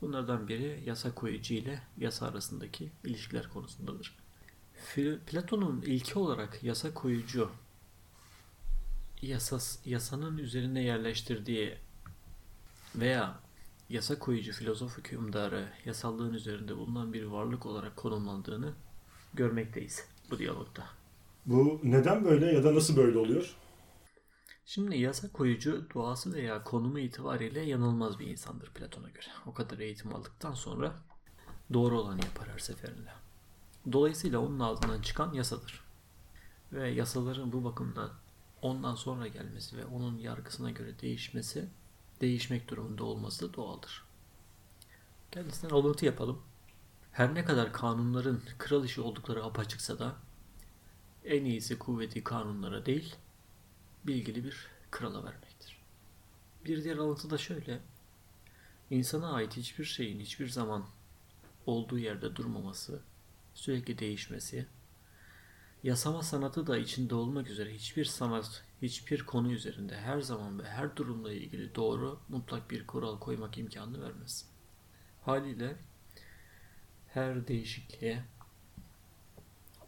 Bunlardan 0.00 0.48
biri 0.48 0.82
yasa 0.86 1.14
koyucu 1.14 1.54
ile 1.54 1.82
yasa 1.98 2.26
arasındaki 2.26 2.90
ilişkiler 3.04 3.48
konusundadır. 3.48 4.16
Platon'un 5.26 5.82
ilki 5.82 6.18
olarak 6.18 6.62
yasa 6.62 6.94
koyucu 6.94 7.50
yasas, 9.22 9.78
yasanın 9.86 10.38
üzerine 10.38 10.82
yerleştirdiği 10.82 11.74
veya 12.96 13.40
yasa 13.88 14.18
koyucu 14.18 14.52
filozof 14.52 14.98
hükümdarı 14.98 15.68
yasallığın 15.84 16.34
üzerinde 16.34 16.76
bulunan 16.76 17.12
bir 17.12 17.24
varlık 17.24 17.66
olarak 17.66 17.96
konumlandığını 17.96 18.72
görmekteyiz 19.34 20.04
bu 20.30 20.38
diyalogda. 20.38 20.84
Bu 21.46 21.80
neden 21.82 22.24
böyle 22.24 22.46
ya 22.46 22.64
da 22.64 22.74
nasıl 22.74 22.96
böyle 22.96 23.18
oluyor? 23.18 23.56
Şimdi 24.70 24.98
yasa 24.98 25.32
koyucu 25.32 25.86
doğası 25.94 26.32
veya 26.32 26.64
konumu 26.64 26.98
itibariyle 26.98 27.60
yanılmaz 27.60 28.18
bir 28.18 28.26
insandır 28.26 28.70
Platon'a 28.70 29.08
göre. 29.08 29.26
O 29.46 29.54
kadar 29.54 29.78
eğitim 29.78 30.14
aldıktan 30.14 30.54
sonra 30.54 30.94
doğru 31.72 32.00
olanı 32.00 32.24
yapar 32.24 32.48
her 32.48 32.58
seferinde. 32.58 33.10
Dolayısıyla 33.92 34.38
onun 34.38 34.60
ağzından 34.60 35.02
çıkan 35.02 35.32
yasadır. 35.32 35.84
Ve 36.72 36.88
yasaların 36.88 37.52
bu 37.52 37.64
bakımdan 37.64 38.10
ondan 38.62 38.94
sonra 38.94 39.26
gelmesi 39.28 39.76
ve 39.76 39.84
onun 39.84 40.18
yargısına 40.18 40.70
göre 40.70 40.98
değişmesi, 41.00 41.68
değişmek 42.20 42.68
durumunda 42.68 43.04
olması 43.04 43.54
doğaldır. 43.54 44.04
Kendisinden 45.32 45.74
alıntı 45.74 46.06
yapalım. 46.06 46.42
Her 47.12 47.34
ne 47.34 47.44
kadar 47.44 47.72
kanunların 47.72 48.40
kral 48.58 48.84
işi 48.84 49.00
oldukları 49.00 49.44
apaçıksa 49.44 49.98
da 49.98 50.16
en 51.24 51.44
iyisi 51.44 51.78
kuvveti 51.78 52.24
kanunlara 52.24 52.86
değil, 52.86 53.16
bilgili 54.04 54.44
bir 54.44 54.66
krala 54.90 55.24
vermektir. 55.24 55.80
Bir 56.64 56.84
diğer 56.84 56.96
alıntı 56.96 57.30
da 57.30 57.38
şöyle. 57.38 57.80
İnsana 58.90 59.32
ait 59.32 59.56
hiçbir 59.56 59.84
şeyin 59.84 60.20
hiçbir 60.20 60.48
zaman 60.48 60.86
olduğu 61.66 61.98
yerde 61.98 62.36
durmaması, 62.36 63.02
sürekli 63.54 63.98
değişmesi, 63.98 64.66
yasama 65.82 66.22
sanatı 66.22 66.66
da 66.66 66.78
içinde 66.78 67.14
olmak 67.14 67.50
üzere 67.50 67.74
hiçbir 67.74 68.04
sanat, 68.04 68.64
hiçbir 68.82 69.26
konu 69.26 69.52
üzerinde 69.52 69.96
her 69.96 70.20
zaman 70.20 70.58
ve 70.58 70.64
her 70.64 70.96
durumla 70.96 71.32
ilgili 71.32 71.74
doğru, 71.74 72.20
mutlak 72.28 72.70
bir 72.70 72.86
kural 72.86 73.18
koymak 73.18 73.58
imkanını 73.58 74.02
vermez. 74.02 74.46
Haliyle 75.22 75.76
her 77.08 77.48
değişikliğe 77.48 78.24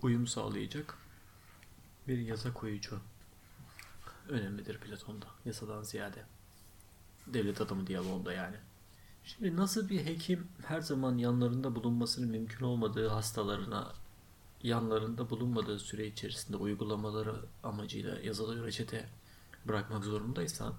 uyum 0.02 0.26
sağlayacak 0.26 0.98
bir 2.08 2.18
yasa 2.18 2.52
koyucu 2.52 3.00
önemlidir 4.28 4.78
Platon'da 4.78 5.26
yasadan 5.44 5.82
ziyade. 5.82 6.24
Devlet 7.26 7.60
adamı 7.60 7.86
diyaloğunda 7.86 8.32
yani. 8.32 8.56
Şimdi 9.24 9.56
nasıl 9.56 9.88
bir 9.88 10.06
hekim 10.06 10.48
her 10.66 10.80
zaman 10.80 11.18
yanlarında 11.18 11.74
bulunmasının 11.74 12.30
mümkün 12.30 12.64
olmadığı 12.64 13.08
hastalarına 13.08 13.92
yanlarında 14.62 15.30
bulunmadığı 15.30 15.78
süre 15.78 16.06
içerisinde 16.06 16.56
uygulamaları 16.56 17.34
amacıyla 17.62 18.20
yazılı 18.20 18.66
reçete 18.66 19.08
bırakmak 19.64 20.04
zorundaysa 20.04 20.72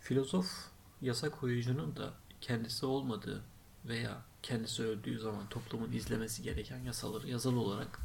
filozof 0.00 0.72
yasa 1.00 1.30
koyucunun 1.30 1.96
da 1.96 2.14
kendisi 2.40 2.86
olmadığı 2.86 3.42
veya 3.84 4.22
kendisi 4.42 4.82
öldüğü 4.82 5.18
zaman 5.18 5.48
toplumun 5.48 5.92
izlemesi 5.92 6.42
gereken 6.42 6.78
yasaları 6.78 7.28
yazılı 7.28 7.60
olarak 7.60 7.98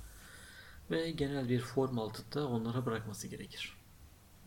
ve 0.91 1.11
genel 1.11 1.49
bir 1.49 1.59
form 1.59 1.99
altında 1.99 2.47
onlara 2.47 2.85
bırakması 2.85 3.27
gerekir. 3.27 3.76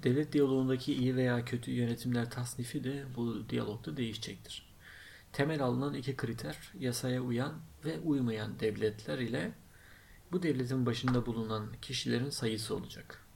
Devlet 0.03 0.33
diyaloğundaki 0.33 0.95
iyi 0.95 1.17
veya 1.17 1.45
kötü 1.45 1.71
yönetimler 1.71 2.31
tasnifi 2.31 2.85
de 2.85 3.05
bu 3.17 3.49
diyalogda 3.49 3.97
değişecektir. 3.97 4.71
Temel 5.33 5.63
alınan 5.63 5.95
iki 5.95 6.17
kriter 6.17 6.73
yasaya 6.79 7.21
uyan 7.21 7.61
ve 7.85 7.99
uymayan 7.99 8.61
devletler 8.61 9.19
ile 9.19 9.53
bu 10.33 10.43
devletin 10.43 10.87
başında 10.87 11.27
bulunan 11.27 11.67
kişilerin 11.83 12.31
sayısı 12.31 12.77
olacak. 12.77 13.27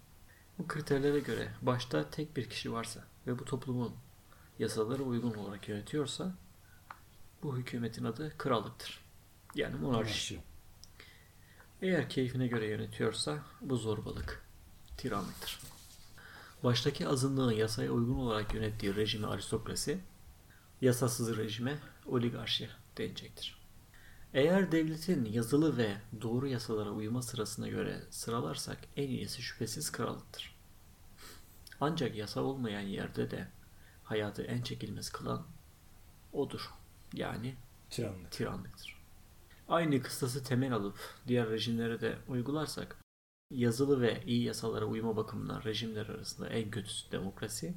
Bu 0.58 0.68
kriterlere 0.68 1.18
göre 1.18 1.48
başta 1.62 2.10
tek 2.10 2.36
bir 2.36 2.50
kişi 2.50 2.72
varsa 2.72 3.04
ve 3.26 3.38
bu 3.38 3.44
toplumun 3.44 3.94
yasalara 4.58 5.02
uygun 5.02 5.34
olarak 5.34 5.68
yönetiyorsa 5.68 6.34
bu 7.42 7.56
hükümetin 7.56 8.04
adı 8.04 8.38
krallıktır. 8.38 9.04
Yani 9.54 9.76
monarşi. 9.76 10.40
Eğer 11.82 12.10
keyfine 12.10 12.46
göre 12.46 12.66
yönetiyorsa 12.66 13.38
bu 13.60 13.76
zorbalık, 13.76 14.42
tiranlıktır. 14.96 15.73
Baştaki 16.64 17.08
azınlığın 17.08 17.52
yasaya 17.52 17.90
uygun 17.90 18.14
olarak 18.14 18.54
yönettiği 18.54 18.96
rejimi 18.96 19.26
aristokrasi, 19.26 19.98
yasasız 20.80 21.36
rejime 21.36 21.78
oligarşi 22.06 22.68
denecektir. 22.98 23.58
Eğer 24.34 24.72
devletin 24.72 25.24
yazılı 25.24 25.76
ve 25.76 25.96
doğru 26.22 26.46
yasalara 26.46 26.90
uyma 26.90 27.22
sırasına 27.22 27.68
göre 27.68 28.02
sıralarsak 28.10 28.78
en 28.96 29.08
iyisi 29.08 29.42
şüphesiz 29.42 29.92
krallıktır. 29.92 30.54
Ancak 31.80 32.16
yasa 32.16 32.40
olmayan 32.40 32.80
yerde 32.80 33.30
de 33.30 33.48
hayatı 34.04 34.42
en 34.42 34.62
çekilmez 34.62 35.10
kılan 35.10 35.46
odur. 36.32 36.70
Yani 37.12 37.54
Tiranlık. 37.90 38.32
tiranlıktır. 38.32 39.02
Aynı 39.68 40.02
kıstası 40.02 40.44
temel 40.44 40.72
alıp 40.72 40.98
diğer 41.26 41.50
rejimlere 41.50 42.00
de 42.00 42.18
uygularsak 42.28 43.03
yazılı 43.50 44.00
ve 44.00 44.22
iyi 44.26 44.42
yasalara 44.42 44.84
uyma 44.84 45.16
bakımından 45.16 45.64
rejimler 45.64 46.06
arasında 46.06 46.48
en 46.48 46.70
kötüsü 46.70 47.12
demokrasi. 47.12 47.74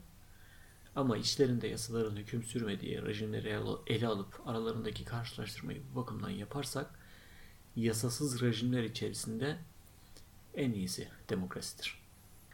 Ama 0.95 1.17
içlerinde 1.17 1.67
yasaların 1.67 2.15
hüküm 2.15 2.43
sürmediği 2.43 3.01
rejimleri 3.01 3.59
ele 3.87 4.07
alıp 4.07 4.41
aralarındaki 4.45 5.05
karşılaştırmayı 5.05 5.81
bu 5.91 5.95
bakımdan 5.95 6.29
yaparsak 6.29 6.99
yasasız 7.75 8.41
rejimler 8.41 8.83
içerisinde 8.83 9.57
en 10.53 10.71
iyisi 10.71 11.07
demokrasidir. 11.29 11.99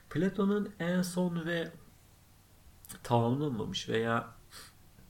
Platon'un 0.09 0.73
en 0.79 1.01
son 1.01 1.45
ve 1.45 1.71
tamamlanmamış 3.03 3.89
veya 3.89 4.35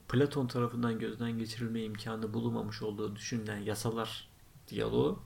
Platon 0.09 0.47
tarafından 0.47 0.99
gözden 0.99 1.37
geçirilme 1.37 1.81
imkanı 1.81 2.33
bulunmamış 2.33 2.81
olduğu 2.81 3.15
düşünülen 3.15 3.57
yasalar 3.57 4.29
diyaloğu 4.67 5.23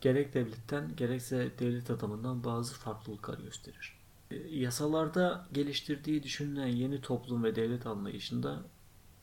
gerek 0.00 0.34
devletten 0.34 0.96
gerekse 0.96 1.50
devlet 1.58 1.90
adamından 1.90 2.44
bazı 2.44 2.74
farklılıklar 2.74 3.38
gösterir. 3.38 3.98
E, 4.30 4.36
yasalarda 4.36 5.48
geliştirdiği 5.52 6.22
düşünülen 6.22 6.66
yeni 6.66 7.00
toplum 7.00 7.44
ve 7.44 7.56
devlet 7.56 7.86
anlayışında 7.86 8.62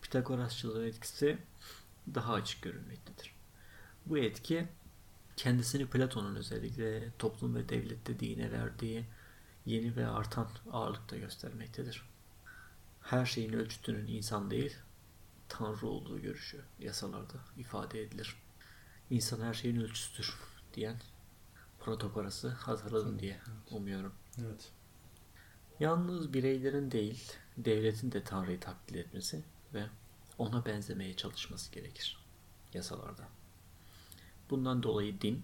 Pitagorasçılığın 0.01 0.87
etkisi 0.87 1.37
daha 2.15 2.33
açık 2.33 2.61
görülmektedir. 2.61 3.35
Bu 4.05 4.17
etki 4.17 4.67
kendisini 5.37 5.85
Platon'un 5.85 6.35
özellikle 6.35 7.11
toplum 7.19 7.55
ve 7.55 7.69
devlette 7.69 8.19
dine 8.19 8.51
verdiği 8.51 9.05
yeni 9.65 9.95
ve 9.95 10.07
artan 10.07 10.47
ağırlıkta 10.71 11.17
göstermektedir. 11.17 12.03
Her 13.01 13.25
şeyin 13.25 13.53
ölçütünün 13.53 14.07
insan 14.07 14.51
değil, 14.51 14.75
tanrı 15.49 15.87
olduğu 15.87 16.21
görüşü 16.21 16.61
yasalarda 16.79 17.37
ifade 17.57 18.01
edilir. 18.01 18.35
İnsan 19.09 19.41
her 19.41 19.53
şeyin 19.53 19.81
ölçüsüdür 19.81 20.35
diyen 20.77 20.97
protokolası 21.79 22.49
hazırladım 22.49 23.19
diye 23.19 23.39
umuyorum. 23.71 24.13
Evet. 24.41 24.71
Yalnız 25.79 26.33
bireylerin 26.33 26.91
değil, 26.91 27.31
devletin 27.57 28.11
de 28.11 28.23
Tanrı'yı 28.23 28.59
taklit 28.59 28.95
etmesi 28.95 29.43
ve 29.73 29.85
ona 30.37 30.65
benzemeye 30.65 31.15
çalışması 31.15 31.71
gerekir 31.71 32.17
yasalarda. 32.73 33.27
Bundan 34.49 34.83
dolayı 34.83 35.21
din, 35.21 35.43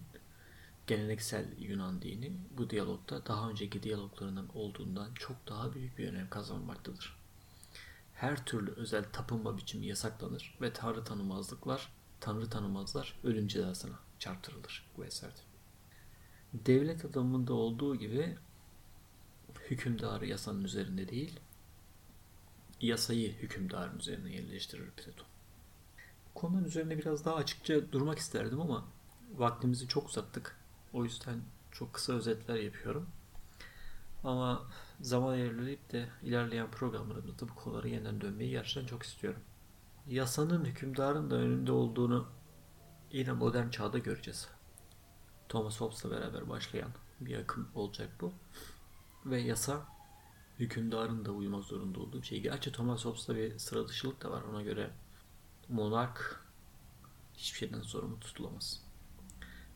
geleneksel 0.87 1.45
Yunan 1.59 2.01
dini 2.01 2.31
bu 2.57 2.69
diyalogda 2.69 3.25
daha 3.25 3.49
önceki 3.49 3.83
diyaloglarının 3.83 4.49
olduğundan 4.53 5.13
çok 5.13 5.47
daha 5.47 5.73
büyük 5.73 5.97
bir 5.97 6.09
önem 6.09 6.29
kazanmaktadır. 6.29 7.17
Her 8.13 8.45
türlü 8.45 8.71
özel 8.71 9.03
tapınma 9.11 9.57
biçimi 9.57 9.85
yasaklanır 9.85 10.57
ve 10.61 10.73
tanrı 10.73 11.03
tanımazlıklar, 11.03 11.93
tanrı 12.19 12.49
tanımazlar 12.49 13.19
ölüm 13.23 13.47
cezasına 13.47 13.99
çarptırılır 14.23 14.85
bu 14.97 15.05
eserde. 15.05 15.39
Devlet 16.53 17.05
adamında 17.05 17.53
olduğu 17.53 17.95
gibi 17.95 18.37
hükümdarı 19.69 20.25
yasanın 20.25 20.63
üzerinde 20.63 21.09
değil, 21.09 21.39
yasayı 22.81 23.33
hükümdarın 23.33 23.99
üzerine 23.99 24.35
yerleştirir 24.35 24.89
Platon. 24.91 25.25
Konuların 26.35 26.65
üzerine 26.65 26.97
biraz 26.97 27.25
daha 27.25 27.35
açıkça 27.35 27.91
durmak 27.91 28.19
isterdim 28.19 28.61
ama 28.61 28.85
vaktimizi 29.35 29.87
çok 29.87 30.09
uzattık. 30.09 30.59
O 30.93 31.03
yüzden 31.03 31.41
çok 31.71 31.93
kısa 31.93 32.13
özetler 32.13 32.55
yapıyorum. 32.55 33.09
Ama 34.23 34.67
zaman 35.01 35.37
ilerleyip 35.37 35.91
de 35.91 36.09
ilerleyen 36.21 36.71
programlarımızda 36.71 37.49
bu 37.49 37.55
konulara 37.55 37.87
yeniden 37.87 38.21
dönmeyi 38.21 38.49
gerçekten 38.51 38.85
çok 38.85 39.03
istiyorum. 39.03 39.41
Yasanın 40.07 40.65
hükümdarın 40.65 41.31
da 41.31 41.35
önünde 41.35 41.71
olduğunu 41.71 42.27
yine 43.13 43.31
modern 43.31 43.69
çağda 43.69 43.97
göreceğiz. 43.97 44.47
Thomas 45.49 45.81
Hobbes'la 45.81 46.11
beraber 46.11 46.49
başlayan 46.49 46.89
bir 47.19 47.37
akım 47.37 47.69
olacak 47.75 48.09
bu. 48.21 48.33
Ve 49.25 49.41
yasa 49.41 49.85
hükümdarın 50.59 51.25
da 51.25 51.31
uymak 51.31 51.63
zorunda 51.63 51.99
olduğu 51.99 52.21
bir 52.21 52.27
şey. 52.27 52.41
Gerçi 52.41 52.71
Thomas 52.71 53.05
Hobbes'ta 53.05 53.35
bir 53.35 53.59
sıra 53.59 53.87
dışılık 53.87 54.23
da 54.23 54.31
var. 54.31 54.41
Ona 54.41 54.61
göre 54.61 54.91
monark 55.69 56.43
hiçbir 57.37 57.57
şeyden 57.57 57.81
sorumlu 57.81 58.19
tutulamaz. 58.19 58.83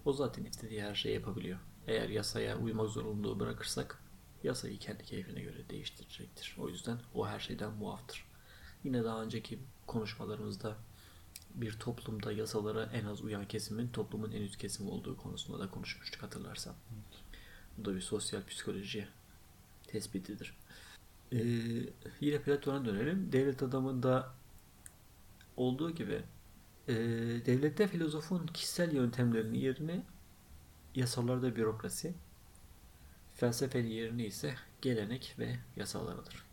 O 0.06 0.14
zaten 0.14 0.46
istediği 0.46 0.84
her 0.84 0.96
şeyi 0.96 1.16
yapabiliyor. 1.16 1.60
Eğer 1.88 2.10
yasaya 2.10 2.58
uymak 2.58 2.90
zorunluluğu 2.90 3.40
bırakırsak 3.40 4.04
yasayı 4.44 4.80
kendi 4.80 5.04
keyfine 5.04 5.42
göre 5.42 5.70
değiştirecektir. 5.70 6.56
O 6.60 6.70
yüzden 6.70 7.00
o 7.14 7.28
her 7.28 7.40
şeyden 7.40 7.72
muaftır. 7.72 8.26
Yine 8.84 9.04
daha 9.04 9.24
önceki 9.24 9.60
konuşmalarımızda 9.88 10.78
bir 11.56 11.80
toplumda 11.80 12.32
yasalara 12.32 12.84
en 12.84 13.06
az 13.06 13.22
uyan 13.22 13.48
kesimin 13.48 13.88
toplumun 13.88 14.32
en 14.32 14.41
üst 14.41 14.58
kesimi 14.58 14.89
olduğu 14.89 15.18
konusunda 15.18 15.60
da 15.60 15.72
konuşmuştuk 15.72 16.24
hatırlarsan. 16.24 16.76
Bu 17.78 17.86
da 17.86 17.95
bir 17.95 18.02
sosyal 18.02 18.45
psikoloji 18.45 19.08
tespitidir. 19.88 20.58
Ee, 21.32 21.38
yine 22.20 22.41
Platon'a 22.41 22.86
dönelim. 22.86 23.32
Devlet 23.32 23.64
adamında 23.64 24.34
olduğu 25.58 25.91
gibi 25.91 26.24
e, 26.88 26.95
devlette 27.45 27.88
filozofun 27.88 28.48
kişisel 28.48 28.95
yöntemlerinin 28.95 29.60
yerini 29.60 30.04
yasalarda 30.95 31.56
bürokrasi, 31.56 32.14
felsefeli 33.36 33.93
yerini 33.93 34.26
ise 34.26 34.56
gelenek 34.82 35.36
ve 35.39 35.56
yasalar 35.76 36.14
alır. 36.14 36.47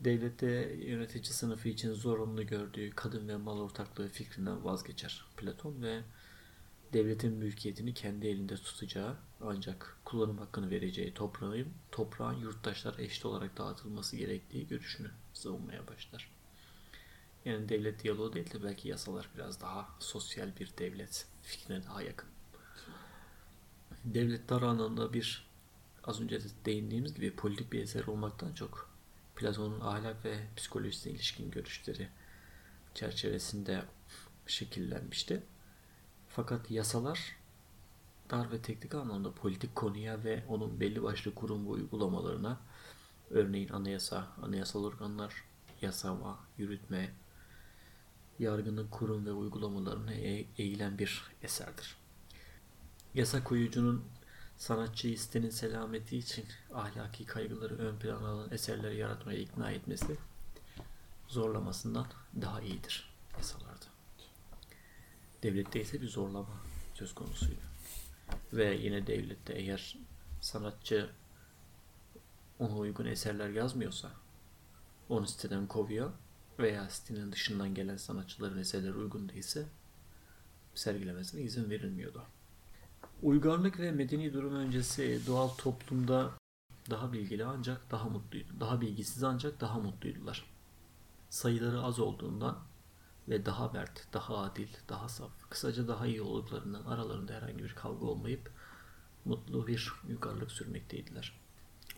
Devlette 0.00 0.46
yönetici 0.86 1.24
sınıfı 1.24 1.68
için 1.68 1.92
zorunlu 1.92 2.46
gördüğü 2.46 2.90
kadın 2.90 3.28
ve 3.28 3.36
mal 3.36 3.60
ortaklığı 3.60 4.08
fikrinden 4.08 4.64
vazgeçer 4.64 5.24
Platon 5.36 5.82
ve 5.82 6.02
devletin 6.92 7.32
mülkiyetini 7.32 7.94
kendi 7.94 8.26
elinde 8.26 8.56
tutacağı 8.56 9.16
ancak 9.40 9.96
kullanım 10.04 10.38
hakkını 10.38 10.70
vereceği 10.70 11.14
toprağın, 11.14 11.68
toprağın 11.92 12.40
yurttaşlara 12.40 13.02
eşit 13.02 13.26
olarak 13.26 13.58
dağıtılması 13.58 14.16
gerektiği 14.16 14.66
görüşünü 14.66 15.10
savunmaya 15.32 15.88
başlar. 15.88 16.30
Yani 17.44 17.68
devlet 17.68 18.02
diyaloğu 18.02 18.32
değil 18.32 18.52
de 18.52 18.62
belki 18.62 18.88
yasalar 18.88 19.28
biraz 19.34 19.60
daha 19.60 19.88
sosyal 19.98 20.56
bir 20.60 20.72
devlet 20.78 21.26
fikrine 21.42 21.84
daha 21.84 22.02
yakın. 22.02 22.28
Devlet 24.04 24.48
dar 24.48 25.12
bir 25.12 25.46
az 26.04 26.20
önce 26.20 26.40
de 26.40 26.48
değindiğimiz 26.64 27.14
gibi 27.14 27.36
politik 27.36 27.72
bir 27.72 27.82
eser 27.82 28.06
olmaktan 28.06 28.52
çok 28.52 28.95
Platon'un 29.36 29.80
ahlak 29.80 30.24
ve 30.24 30.38
psikolojisine 30.56 31.12
ilişkin 31.12 31.50
görüşleri 31.50 32.08
çerçevesinde 32.94 33.84
şekillenmişti. 34.46 35.42
Fakat 36.28 36.70
yasalar 36.70 37.36
dar 38.30 38.52
ve 38.52 38.62
teknik 38.62 38.94
anlamda 38.94 39.34
politik 39.34 39.76
konuya 39.76 40.24
ve 40.24 40.44
onun 40.48 40.80
belli 40.80 41.02
başlı 41.02 41.34
kurum 41.34 41.66
ve 41.66 41.70
uygulamalarına 41.70 42.60
örneğin 43.30 43.68
anayasa, 43.68 44.28
anayasal 44.42 44.84
organlar, 44.84 45.44
yasama, 45.82 46.40
yürütme, 46.58 47.10
yargının 48.38 48.88
kurum 48.88 49.26
ve 49.26 49.32
uygulamalarına 49.32 50.12
e- 50.12 50.46
eğilen 50.58 50.98
bir 50.98 51.24
eserdir. 51.42 51.96
Yasa 53.14 53.44
koyucunun 53.44 54.04
sanatçıyı 54.58 55.14
istenin 55.14 55.50
selameti 55.50 56.18
için 56.18 56.44
ahlaki 56.74 57.26
kaygıları 57.26 57.78
ön 57.78 57.98
plana 57.98 58.28
alan 58.28 58.50
eserler 58.50 58.90
yaratmaya 58.90 59.38
ikna 59.38 59.70
etmesi 59.70 60.16
zorlamasından 61.28 62.06
daha 62.40 62.60
iyidir 62.60 63.10
yasalarda. 63.36 63.86
Devlette 65.42 65.80
ise 65.80 66.02
bir 66.02 66.08
zorlama 66.08 66.60
söz 66.94 67.14
konusuydu. 67.14 67.60
Ve 68.52 68.74
yine 68.74 69.06
devlette 69.06 69.52
eğer 69.52 69.98
sanatçı 70.40 71.10
ona 72.58 72.76
uygun 72.76 73.06
eserler 73.06 73.48
yazmıyorsa 73.48 74.10
onu 75.08 75.26
siteden 75.26 75.66
kovuyor 75.66 76.12
veya 76.58 76.90
sitenin 76.90 77.32
dışından 77.32 77.74
gelen 77.74 77.96
sanatçıların 77.96 78.58
eserleri 78.58 78.94
uygun 78.94 79.28
değilse 79.28 79.66
sergilemesine 80.74 81.42
izin 81.42 81.70
verilmiyordu. 81.70 82.26
Uygarlık 83.22 83.78
ve 83.78 83.92
medeni 83.92 84.32
durum 84.32 84.54
öncesi 84.54 85.20
doğal 85.26 85.48
toplumda 85.48 86.32
daha 86.90 87.12
bilgili 87.12 87.44
ancak 87.44 87.90
daha 87.90 88.08
mutluydu. 88.08 88.52
Daha 88.60 88.80
bilgisiz 88.80 89.24
ancak 89.24 89.60
daha 89.60 89.78
mutluydular. 89.78 90.44
Sayıları 91.30 91.82
az 91.82 92.00
olduğundan 92.00 92.58
ve 93.28 93.46
daha 93.46 93.68
mert, 93.68 94.12
daha 94.12 94.36
adil, 94.38 94.68
daha 94.88 95.08
saf, 95.08 95.50
kısaca 95.50 95.88
daha 95.88 96.06
iyi 96.06 96.22
olduklarından 96.22 96.84
aralarında 96.84 97.32
herhangi 97.32 97.64
bir 97.64 97.74
kavga 97.74 98.06
olmayıp 98.06 98.52
mutlu 99.24 99.66
bir 99.66 99.92
uygarlık 100.08 100.52
sürmekteydiler. 100.52 101.40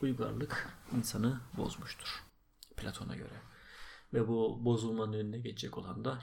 Uygarlık 0.03 0.79
insanı 0.97 1.41
bozmuştur 1.57 2.25
Platon'a 2.77 3.16
göre. 3.16 3.43
Ve 4.14 4.29
bu 4.29 4.64
bozulmanın 4.64 5.12
önüne 5.12 5.39
geçecek 5.39 5.79
olan 5.79 6.05
da 6.05 6.19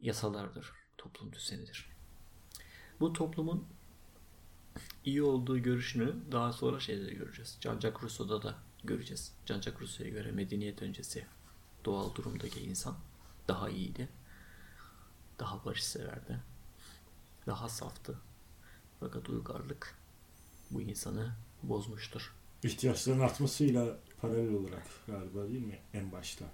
yasalardır, 0.00 0.72
toplum 0.98 1.32
düzenidir. 1.32 1.96
Bu 3.00 3.12
toplumun 3.12 3.75
iyi 5.04 5.22
olduğu 5.22 5.58
görüşünü 5.58 6.14
daha 6.32 6.52
sonra 6.52 6.80
şeyde 6.80 7.14
göreceğiz. 7.14 7.58
Jean-Jacques 7.60 8.02
Rousseau'da 8.02 8.42
da 8.42 8.54
göreceğiz. 8.84 9.32
Jean-Jacques 9.46 9.80
Rousseau'ya 9.80 10.14
göre 10.14 10.32
medeniyet 10.32 10.82
öncesi 10.82 11.26
doğal 11.84 12.14
durumdaki 12.14 12.60
insan 12.60 12.96
daha 13.48 13.68
iyiydi. 13.70 14.08
Daha 15.38 15.64
barışseverdi. 15.64 16.40
Daha 17.46 17.68
saftı. 17.68 18.18
Fakat 19.00 19.28
uygarlık 19.28 19.94
bu 20.70 20.80
insanı 20.80 21.32
bozmuştur. 21.62 22.34
İhtiyaçların 22.62 23.20
artmasıyla 23.20 23.98
paralel 24.20 24.54
olarak 24.54 24.86
galiba 25.06 25.48
değil 25.48 25.66
mi 25.66 25.78
en 25.94 26.12
başta? 26.12 26.44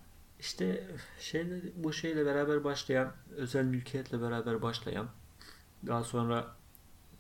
İşte 0.40 0.88
şeyle, 1.20 1.62
bu 1.76 1.92
şeyle 1.92 2.26
beraber 2.26 2.64
başlayan, 2.64 3.12
özel 3.36 3.64
mülkiyetle 3.64 4.20
beraber 4.22 4.62
başlayan, 4.62 5.10
daha 5.86 6.04
sonra 6.04 6.56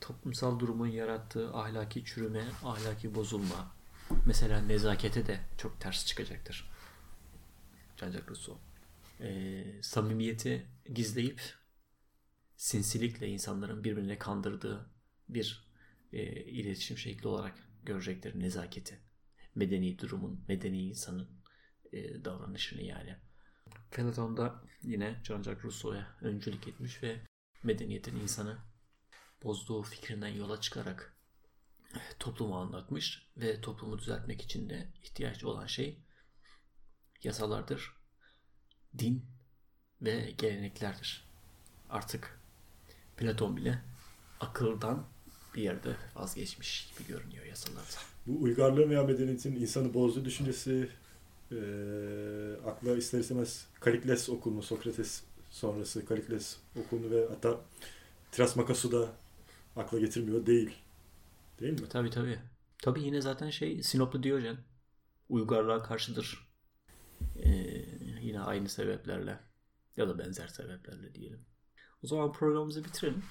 toplumsal 0.02 0.58
durumun 0.58 0.86
yarattığı 0.86 1.54
ahlaki 1.54 2.04
çürüme, 2.04 2.44
ahlaki 2.64 3.14
bozulma, 3.14 3.76
mesela 4.26 4.60
nezakete 4.60 5.26
de 5.26 5.40
çok 5.58 5.80
ters 5.80 6.06
çıkacaktır. 6.06 6.70
Jean-Jacques 7.96 8.28
Rousseau. 8.28 8.58
Ee, 9.20 9.64
samimiyeti 9.82 10.66
gizleyip 10.94 11.40
sinsilikle 12.56 13.28
insanların 13.28 13.84
birbirine 13.84 14.18
kandırdığı 14.18 14.90
bir 15.28 15.68
e, 16.12 16.22
iletişim 16.44 16.98
şekli 16.98 17.28
olarak 17.28 17.54
görecektir 17.82 18.40
nezaketi. 18.40 18.98
Medeni 19.54 19.98
durumun, 19.98 20.44
medeni 20.48 20.82
insanın 20.82 21.28
e, 21.92 22.24
davranışını 22.24 22.82
yani. 22.82 23.16
Platon 23.90 24.36
da 24.36 24.64
yine 24.82 25.20
Jean-Jacques 25.24 25.62
Rousseau'ya 25.62 26.16
öncülük 26.20 26.68
etmiş 26.68 27.02
ve 27.02 27.20
medeniyetin 27.62 28.16
insanı 28.16 28.71
bozduğu 29.44 29.82
fikrinden 29.82 30.28
yola 30.28 30.60
çıkarak 30.60 31.16
toplumu 32.18 32.58
anlatmış 32.58 33.26
ve 33.36 33.60
toplumu 33.60 33.98
düzeltmek 33.98 34.42
için 34.42 34.70
de 34.70 34.88
ihtiyaç 35.02 35.44
olan 35.44 35.66
şey 35.66 35.98
yasalardır. 37.22 37.92
Din 38.98 39.24
ve 40.02 40.30
geleneklerdir. 40.38 41.28
Artık 41.90 42.40
Platon 43.16 43.56
bile 43.56 43.82
akıldan 44.40 45.06
bir 45.54 45.62
yerde 45.62 45.96
vazgeçmiş 46.14 46.92
gibi 46.92 47.08
görünüyor 47.08 47.44
yasalarda. 47.44 47.98
Bu 48.26 48.42
uygarlığın 48.42 48.90
veya 48.90 49.02
medeniyetin 49.02 49.56
insanı 49.56 49.94
bozduğu 49.94 50.24
düşüncesi 50.24 50.88
e, 51.52 51.56
akla 52.66 52.96
ister 52.96 53.18
istemez 53.18 53.66
Kalikles 53.80 54.28
okulunu, 54.28 54.62
Sokrates 54.62 55.22
sonrası 55.50 56.06
Kalikles 56.06 56.56
okulunu 56.76 57.10
ve 57.10 57.26
hatta 57.28 57.60
Trasmakas'u 58.32 58.92
da 58.92 59.12
akla 59.76 59.98
getirmiyor 59.98 60.46
değil. 60.46 60.76
Değil 61.60 61.80
mi? 61.80 61.88
Tabii 61.88 62.10
tabii. 62.10 62.38
Tabii 62.82 63.02
yine 63.02 63.20
zaten 63.20 63.50
şey 63.50 63.82
Sinoplu 63.82 64.22
Diyojen 64.22 64.56
uygarlığa 65.28 65.82
karşıdır. 65.82 66.48
Ee, 67.36 67.50
yine 68.20 68.40
aynı 68.40 68.68
sebeplerle 68.68 69.40
ya 69.96 70.08
da 70.08 70.18
benzer 70.18 70.48
sebeplerle 70.48 71.14
diyelim. 71.14 71.46
O 72.02 72.06
zaman 72.06 72.32
programımızı 72.32 72.84
bitirelim. 72.84 73.22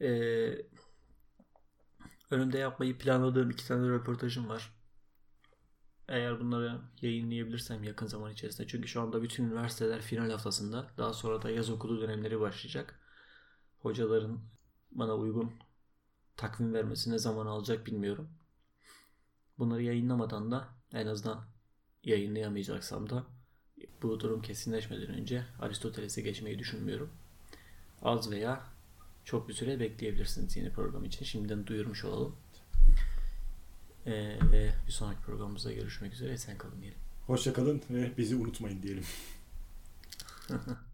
Ee, 0.00 0.66
önümde 2.30 2.58
yapmayı 2.58 2.98
planladığım 2.98 3.50
iki 3.50 3.68
tane 3.68 3.88
röportajım 3.88 4.48
var. 4.48 4.74
Eğer 6.08 6.40
bunları 6.40 6.80
yayınlayabilirsem 7.02 7.84
yakın 7.84 8.06
zaman 8.06 8.32
içerisinde. 8.32 8.66
Çünkü 8.66 8.88
şu 8.88 9.00
anda 9.00 9.22
bütün 9.22 9.44
üniversiteler 9.44 10.02
final 10.02 10.30
haftasında. 10.30 10.90
Daha 10.98 11.12
sonra 11.12 11.42
da 11.42 11.50
yaz 11.50 11.70
okulu 11.70 12.00
dönemleri 12.00 12.40
başlayacak. 12.40 13.00
Hocaların 13.78 14.40
bana 14.94 15.14
uygun 15.14 15.52
takvim 16.36 16.74
vermesi 16.74 17.10
ne 17.10 17.18
zaman 17.18 17.46
alacak 17.46 17.86
bilmiyorum. 17.86 18.28
Bunları 19.58 19.82
yayınlamadan 19.82 20.50
da 20.50 20.68
en 20.92 21.06
azından 21.06 21.44
yayınlayamayacaksam 22.04 23.10
da 23.10 23.24
bu 24.02 24.20
durum 24.20 24.42
kesinleşmeden 24.42 25.08
önce 25.08 25.44
Aristoteles'e 25.60 26.22
geçmeyi 26.22 26.58
düşünmüyorum. 26.58 27.10
Az 28.02 28.30
veya 28.30 28.60
çok 29.24 29.48
bir 29.48 29.54
süre 29.54 29.80
bekleyebilirsiniz 29.80 30.56
yeni 30.56 30.72
program 30.72 31.04
için. 31.04 31.24
Şimdiden 31.24 31.66
duyurmuş 31.66 32.04
olalım. 32.04 32.36
Ee, 34.06 34.38
ve 34.52 34.74
bir 34.86 34.92
sonraki 34.92 35.20
programımızda 35.20 35.72
görüşmek 35.72 36.12
üzere. 36.12 36.38
Sen 36.38 36.58
kalın 36.58 36.80
diyelim. 36.80 36.98
Hoşçakalın 37.26 37.82
ve 37.90 38.12
bizi 38.18 38.36
unutmayın 38.36 38.82
diyelim. 38.82 39.04